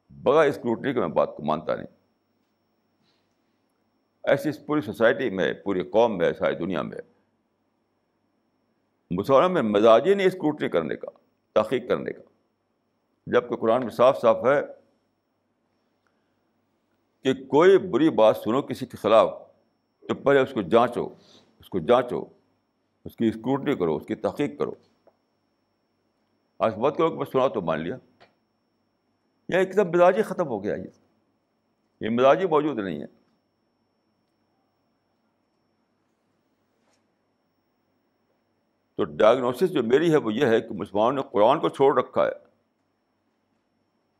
بغیر 0.09 0.49
اسکروٹنی 0.49 0.93
کے 0.93 0.99
میں 0.99 1.07
بات 1.07 1.35
کو 1.35 1.43
مانتا 1.43 1.75
نہیں۔ 1.75 1.87
ایسی 4.23 4.49
پوری 4.65 4.81
سوسائٹی 4.81 5.29
میں، 5.29 5.53
پوری 5.53 5.83
قوم 5.83 6.17
میں، 6.17 6.33
ساری 6.33 6.55
دنیا 6.55 6.81
میں۔ 6.81 6.97
مسلمانوں 9.11 9.49
میں 9.49 9.61
مزاج 9.61 10.07
ہی 10.07 10.13
نہیں 10.13 10.27
اسکروٹنی 10.27 10.69
کرنے 10.69 10.95
کا، 10.95 11.07
تحقیق 11.53 11.89
کرنے 11.89 12.13
کا۔ 12.13 12.21
جبکہ 13.27 13.55
قرآن 13.55 13.81
میں 13.81 13.89
صاف 13.89 14.21
صاف 14.21 14.37
ہے 14.45 14.76
کہ 17.23 17.33
کوئی 17.33 17.77
بری 17.77 18.09
بات 18.09 18.37
سنو 18.37 18.61
کسی 18.61 18.85
کے 18.85 18.97
خلاف، 18.97 19.29
تو 20.07 20.15
پہلے 20.15 20.39
اس 20.39 20.53
کو 20.53 20.61
جانچو، 20.61 21.09
اس 21.59 21.69
کو 21.69 21.79
جانچو، 21.79 22.25
اس 23.05 23.15
کی 23.15 23.27
اسکروٹنی 23.27 23.75
کرو، 23.75 23.95
اس 23.95 24.05
کی 24.05 24.15
تحقیق 24.15 24.59
کرو۔ 24.59 24.73
آج 26.59 26.73
بہت 26.73 26.97
کرو 26.97 27.09
کہ 27.09 27.15
میں 27.15 27.25
سنا 27.25 27.47
تو 27.47 27.61
مان 27.61 27.79
لیا۔ 27.79 27.97
یہ 29.49 29.57
ایک 29.57 29.75
دم 29.75 29.87
مزاجی 29.87 30.21
ختم 30.21 30.47
ہو 30.47 30.63
گیا 30.63 30.75
یہ۔ 30.75 30.89
یہ 32.01 32.09
مزاجی 32.09 32.47
موجود 32.47 32.77
نہیں 32.79 33.01
ہے۔ 33.01 33.05
تو 38.95 39.03
ڈائگنوسس 39.03 39.69
جو 39.69 39.83
میری 39.83 40.11
ہے 40.11 40.17
وہ 40.17 40.33
یہ 40.33 40.45
ہے 40.45 40.61
کہ 40.61 40.73
مسلمانوں 40.73 41.23
نے 41.23 41.29
قرآن 41.31 41.59
کو 41.59 41.69
چھوڑ 41.69 41.97
رکھا 41.97 42.25
ہے۔ 42.25 42.31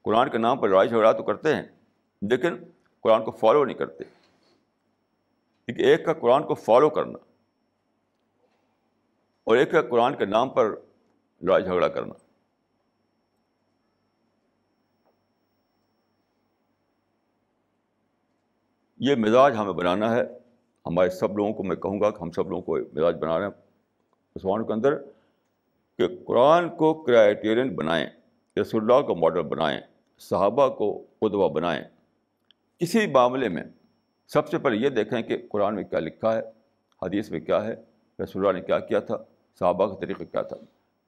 قرآن 0.02 0.30
کے 0.30 0.38
نام 0.38 0.60
پر 0.60 0.70
لڑائی 0.70 0.90
جھگڑا 0.90 1.12
تو 1.12 1.24
کرتے 1.24 1.56
ہیں، 1.56 1.64
لیکن 2.22 2.56
قرآن 3.08 3.24
کو 3.24 3.32
فالو 3.32 3.66
نہیں 3.66 3.78
کرتے۔ 3.78 4.04
کیونکہ 5.66 5.84
ایک 5.84 6.06
کا 6.06 6.14
قرآن 6.14 6.48
کو 6.48 6.54
فالو 6.54 6.90
کرنا 6.90 7.18
اور 9.44 9.58
ایک 9.58 9.72
کا 9.72 9.82
قرآن 9.82 10.16
کے 10.16 10.26
نام 10.26 10.50
پر 10.50 10.76
لڑائی 11.42 11.64
جھگڑا 11.64 11.88
کرنا۔ 11.88 12.14
یہ 18.98 19.16
مزاج 19.16 19.56
ہمیں 19.58 19.74
بنانا 19.74 20.16
ہے۔ 20.16 20.22
ہمارے 20.86 21.10
سب 21.10 21.38
لوگوں 21.38 21.54
کو 21.54 21.64
میں 21.64 21.76
کہوں 21.76 22.02
گا 22.02 22.10
کہ 22.10 22.18
ہم 22.22 22.32
سب 22.32 22.50
لوگوں 22.50 22.62
کو 22.62 22.78
مزاج 22.78 23.16
بنا 23.16 23.40
رہے 23.40 23.46
ہیں۔ 23.46 23.62
مسلمانوں 24.36 24.66
کے 24.66 24.74
اندر 24.74 25.04
کہ 25.98 26.24
قرآن 26.26 26.78
کو 26.78 27.04
کرائٹیرین 27.04 27.76
بنائیں، 27.76 28.08
رسول 28.62 28.92
اللہ 28.92 29.08
کو 29.08 29.16
ماڈل 29.16 29.42
بنائیں، 29.42 29.82
صحابہ 30.20 30.76
کو 30.76 31.06
ادوا 31.22 31.48
بنائیں۔ 31.48 31.97
کسی 32.80 33.08
معاملے 33.08 33.50
میں 33.50 33.64
سب 34.28 34.50
سے 34.50 34.58
پہلے 34.58 34.78
یہ 34.78 34.90
دیکھیں 34.90 35.22
کہ 35.22 35.48
قرآن 35.52 35.76
میں 35.76 35.84
کیا 35.84 36.00
لکھا 36.00 36.34
ہے، 36.34 36.42
حدیث 37.02 37.32
میں 37.32 37.40
کیا 37.40 37.66
ہے، 37.66 37.76
رسول 38.24 38.48
اللہ 38.48 38.60
نے 38.60 38.66
کیا 38.66 38.80
کیا 38.80 39.00
تھا، 39.00 39.18
صحابہ 39.60 39.88
کا 39.88 39.96
طریقہ 40.02 40.24
کیا 40.24 40.42
تھا۔ 40.42 40.58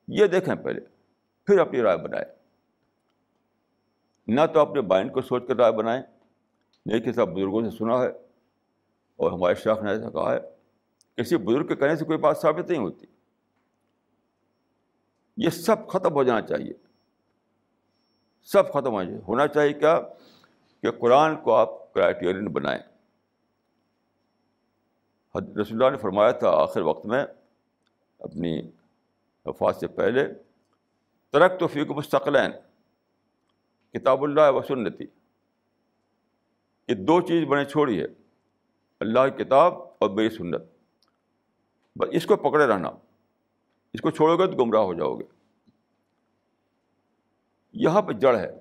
یہ 0.07 0.26
دیکھیں 0.26 0.55
پہلے، 0.55 0.82
پھر 1.45 1.59
اپنی 1.59 1.82
رائے 1.82 1.97
بنائیں۔ 1.97 2.26
نہ 4.28 4.41
تو 4.53 4.59
اپنے 4.59 4.82
مائنڈ 4.82 5.13
کو 5.13 5.22
سوچ 5.22 5.47
کر 5.47 5.55
رائے 5.55 5.72
بنائیں 5.72 6.01
نہیں 6.86 6.99
کہ 6.99 7.11
سب 7.11 7.28
بزرگوں 7.28 7.70
سے 7.70 7.78
سنا 7.78 8.01
ہے 8.01 8.07
اور 9.15 9.32
ہمارے 9.32 9.55
شاخ 9.55 9.84
نے 9.84 9.91
ایسا 9.91 10.09
کہا 10.09 10.34
ہے۔ 10.34 10.39
کسی 11.15 11.38
بزرگ 11.38 11.67
کے 11.67 11.76
کہنے 11.76 11.95
سے 11.95 12.05
کوئی 12.05 12.17
بات 12.17 12.38
ثابت 12.38 12.72
نہیں 12.72 12.82
ہوتی۔ 12.82 13.05
یہ 15.38 15.49
سب 15.49 15.88
ختم 15.88 16.13
ہو 16.13 16.24
جانا 16.24 16.41
چاہیے۔ 16.41 16.74
سب 18.43 18.74
ختم 18.74 18.91
ہو 18.91 19.03
جائے 19.03 19.17
ہونا 19.28 19.47
چاہیے 19.47 19.74
کیا؟ 19.74 19.99
کہ 20.82 20.91
قرآن 20.91 21.41
کو 21.41 21.55
آپ 21.55 21.93
کرائٹیرین 21.93 22.47
بنائیں۔ 22.47 22.80
رسول 25.36 25.84
اللہ 25.84 25.89
نے 25.89 25.97
فرمایا 25.97 26.32
تھا 26.32 26.49
آخر 26.49 26.82
وقت 26.82 27.05
میں 27.05 27.25
اپنی 28.19 28.61
وفات 29.45 29.75
سے 29.75 29.88
پہلے 29.88 30.34
ترک 31.30 31.59
تو 31.59 31.67
فیق 31.67 31.91
مستقلین 31.91 32.51
کتاب 33.91 34.23
اللہ 34.23 34.51
و 34.51 34.61
سنتی۔ 34.61 35.03
یہ 36.88 36.95
دو 36.95 37.21
چیز 37.21 37.47
بنے 37.47 37.65
چھوڑی 37.65 38.01
ہے، 38.01 38.05
اللہ 38.99 39.19
کی 39.19 39.43
کتاب 39.43 39.73
اور 39.73 40.09
میری 40.09 40.30
سنت۔ 40.30 40.61
بس 41.95 42.09
اس 42.11 42.25
کو 42.25 42.36
پکڑے 42.36 42.67
رہنا، 42.67 42.89
اس 43.93 44.01
کو 44.01 44.11
چھوڑو 44.11 44.38
گے 44.38 44.45
تو 44.45 44.65
گمراہ 44.65 44.82
ہو 44.82 44.93
جاؤ 44.93 45.15
گے۔ 45.15 45.25
یہاں 47.73 48.01
پہ 48.01 48.13
جڑ 48.13 48.38
ہے 48.38 48.59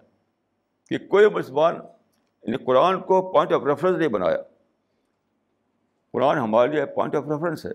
کہ 0.88 1.08
کوئی 1.08 1.30
مسلمان 1.30 1.74
یعنی 2.42 2.64
قرآن 2.64 3.00
کو 3.00 3.32
پوائنٹ 3.32 3.52
آف 3.52 3.62
ریفرنس 3.66 3.98
نہیں 3.98 4.08
بنایا۔ 4.08 4.36
قرآن 6.12 6.38
ہمارے 6.38 6.72
لیے 6.72 6.86
پوائنٹ 6.86 7.14
آف 7.14 7.24
ریفرنس 7.24 7.66
ہے۔ 7.66 7.70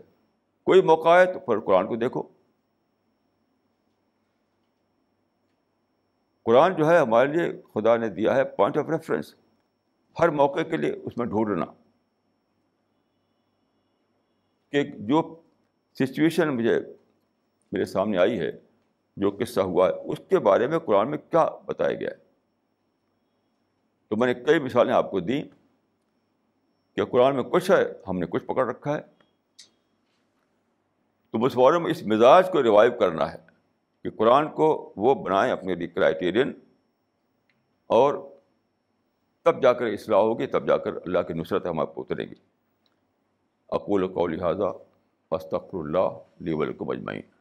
کوئی 0.64 0.82
موقع 0.82 1.10
ہے 1.10 1.34
تو 1.34 1.40
پھر 1.40 1.60
قرآن 1.60 1.88
کو 1.88 1.96
دیکھو۔ 1.96 2.24
قرآن 6.44 6.76
جو 6.76 6.90
ہے 6.90 6.98
ہمارے 6.98 7.34
لیے 7.34 7.62
خدا 7.74 7.98
نے 7.98 8.10
دیا 8.10 8.36
ہے 8.36 8.44
پوائنٹ 8.44 8.78
آف 8.78 8.86
ریفرنس 8.90 9.36
ہر 10.20 10.30
موقع 10.30 10.62
کے 10.62 10.78
لیے 10.78 10.92
اس 10.92 11.18
میں 11.18 11.26
ڈھونڈنا۔ 11.26 11.66
کہ 14.70 14.84
جو 14.84 15.42
سچویشن 15.94 16.50
مجھے 16.50 16.80
میرے 17.72 17.86
سامنے 17.86 18.18
آئی 18.18 18.40
ہے، 18.40 18.52
جو 19.18 19.32
قصہ 19.40 19.60
ہوا 19.60 19.88
ہے، 19.88 19.94
اس 19.94 20.18
کے 20.30 20.40
بارے 20.40 20.68
میں 20.68 20.80
قرآن 20.80 21.10
میں 21.10 21.18
کیا 21.18 21.50
بتایا 21.66 21.94
گیا 21.94 22.10
ہے؟ 22.12 22.23
تو 24.14 24.18
میں 24.18 24.34
نے 24.34 24.44
کئی 24.44 24.60
مثالیں 24.60 24.94
آپ 24.94 25.12
کو 25.12 25.20
دیں 25.20 25.44
کہ 26.96 27.06
قرآن 27.06 27.36
میں 27.36 27.44
کچھ 27.44 27.72
ہے، 27.72 27.86
ہم 28.08 28.20
نے 28.20 28.26
کچھ 28.26 28.44
پکڑ 28.44 28.68
رکھا 28.68 28.98
ہے۔ 28.98 29.02
تو 31.32 31.38
مسلمانوں 31.38 31.80
میں 31.80 31.92
اس 31.92 32.04
مزاج 32.04 32.52
کو 32.52 32.64
ریوائو 32.64 32.92
کرنا 32.92 33.34
ہے 33.34 33.38
کہ 34.04 34.10
قرآن 34.10 34.52
کو 34.52 34.94
وہ 34.96 35.16
بنائیں 35.16 35.52
اپنے 35.52 35.76
لیے 35.76 35.88
کرائٹیرین 35.88 36.54
اور 37.88 38.30
تب 39.44 39.62
جا 39.64 39.74
کر 39.74 39.86
اصلاح 39.86 40.20
ہوگی، 40.20 40.48
تب 40.48 40.68
جا 40.68 40.78
کر 40.78 40.96
اللہ 40.96 41.20
کی 41.20 41.34
نصرت 41.34 41.66
ہم 41.66 41.80
آپ 41.80 41.96
کو 41.96 42.02
اترے 42.02 42.26
گی۔ 42.26 42.36
اقول 43.70 44.14
کو 44.14 44.28
لہٰذا 44.28 44.72
فستخر 45.30 45.78
اللہ 45.78 46.20
لی 46.40 46.54
ولکم 46.54 46.90
اجمعین۔ 46.90 47.33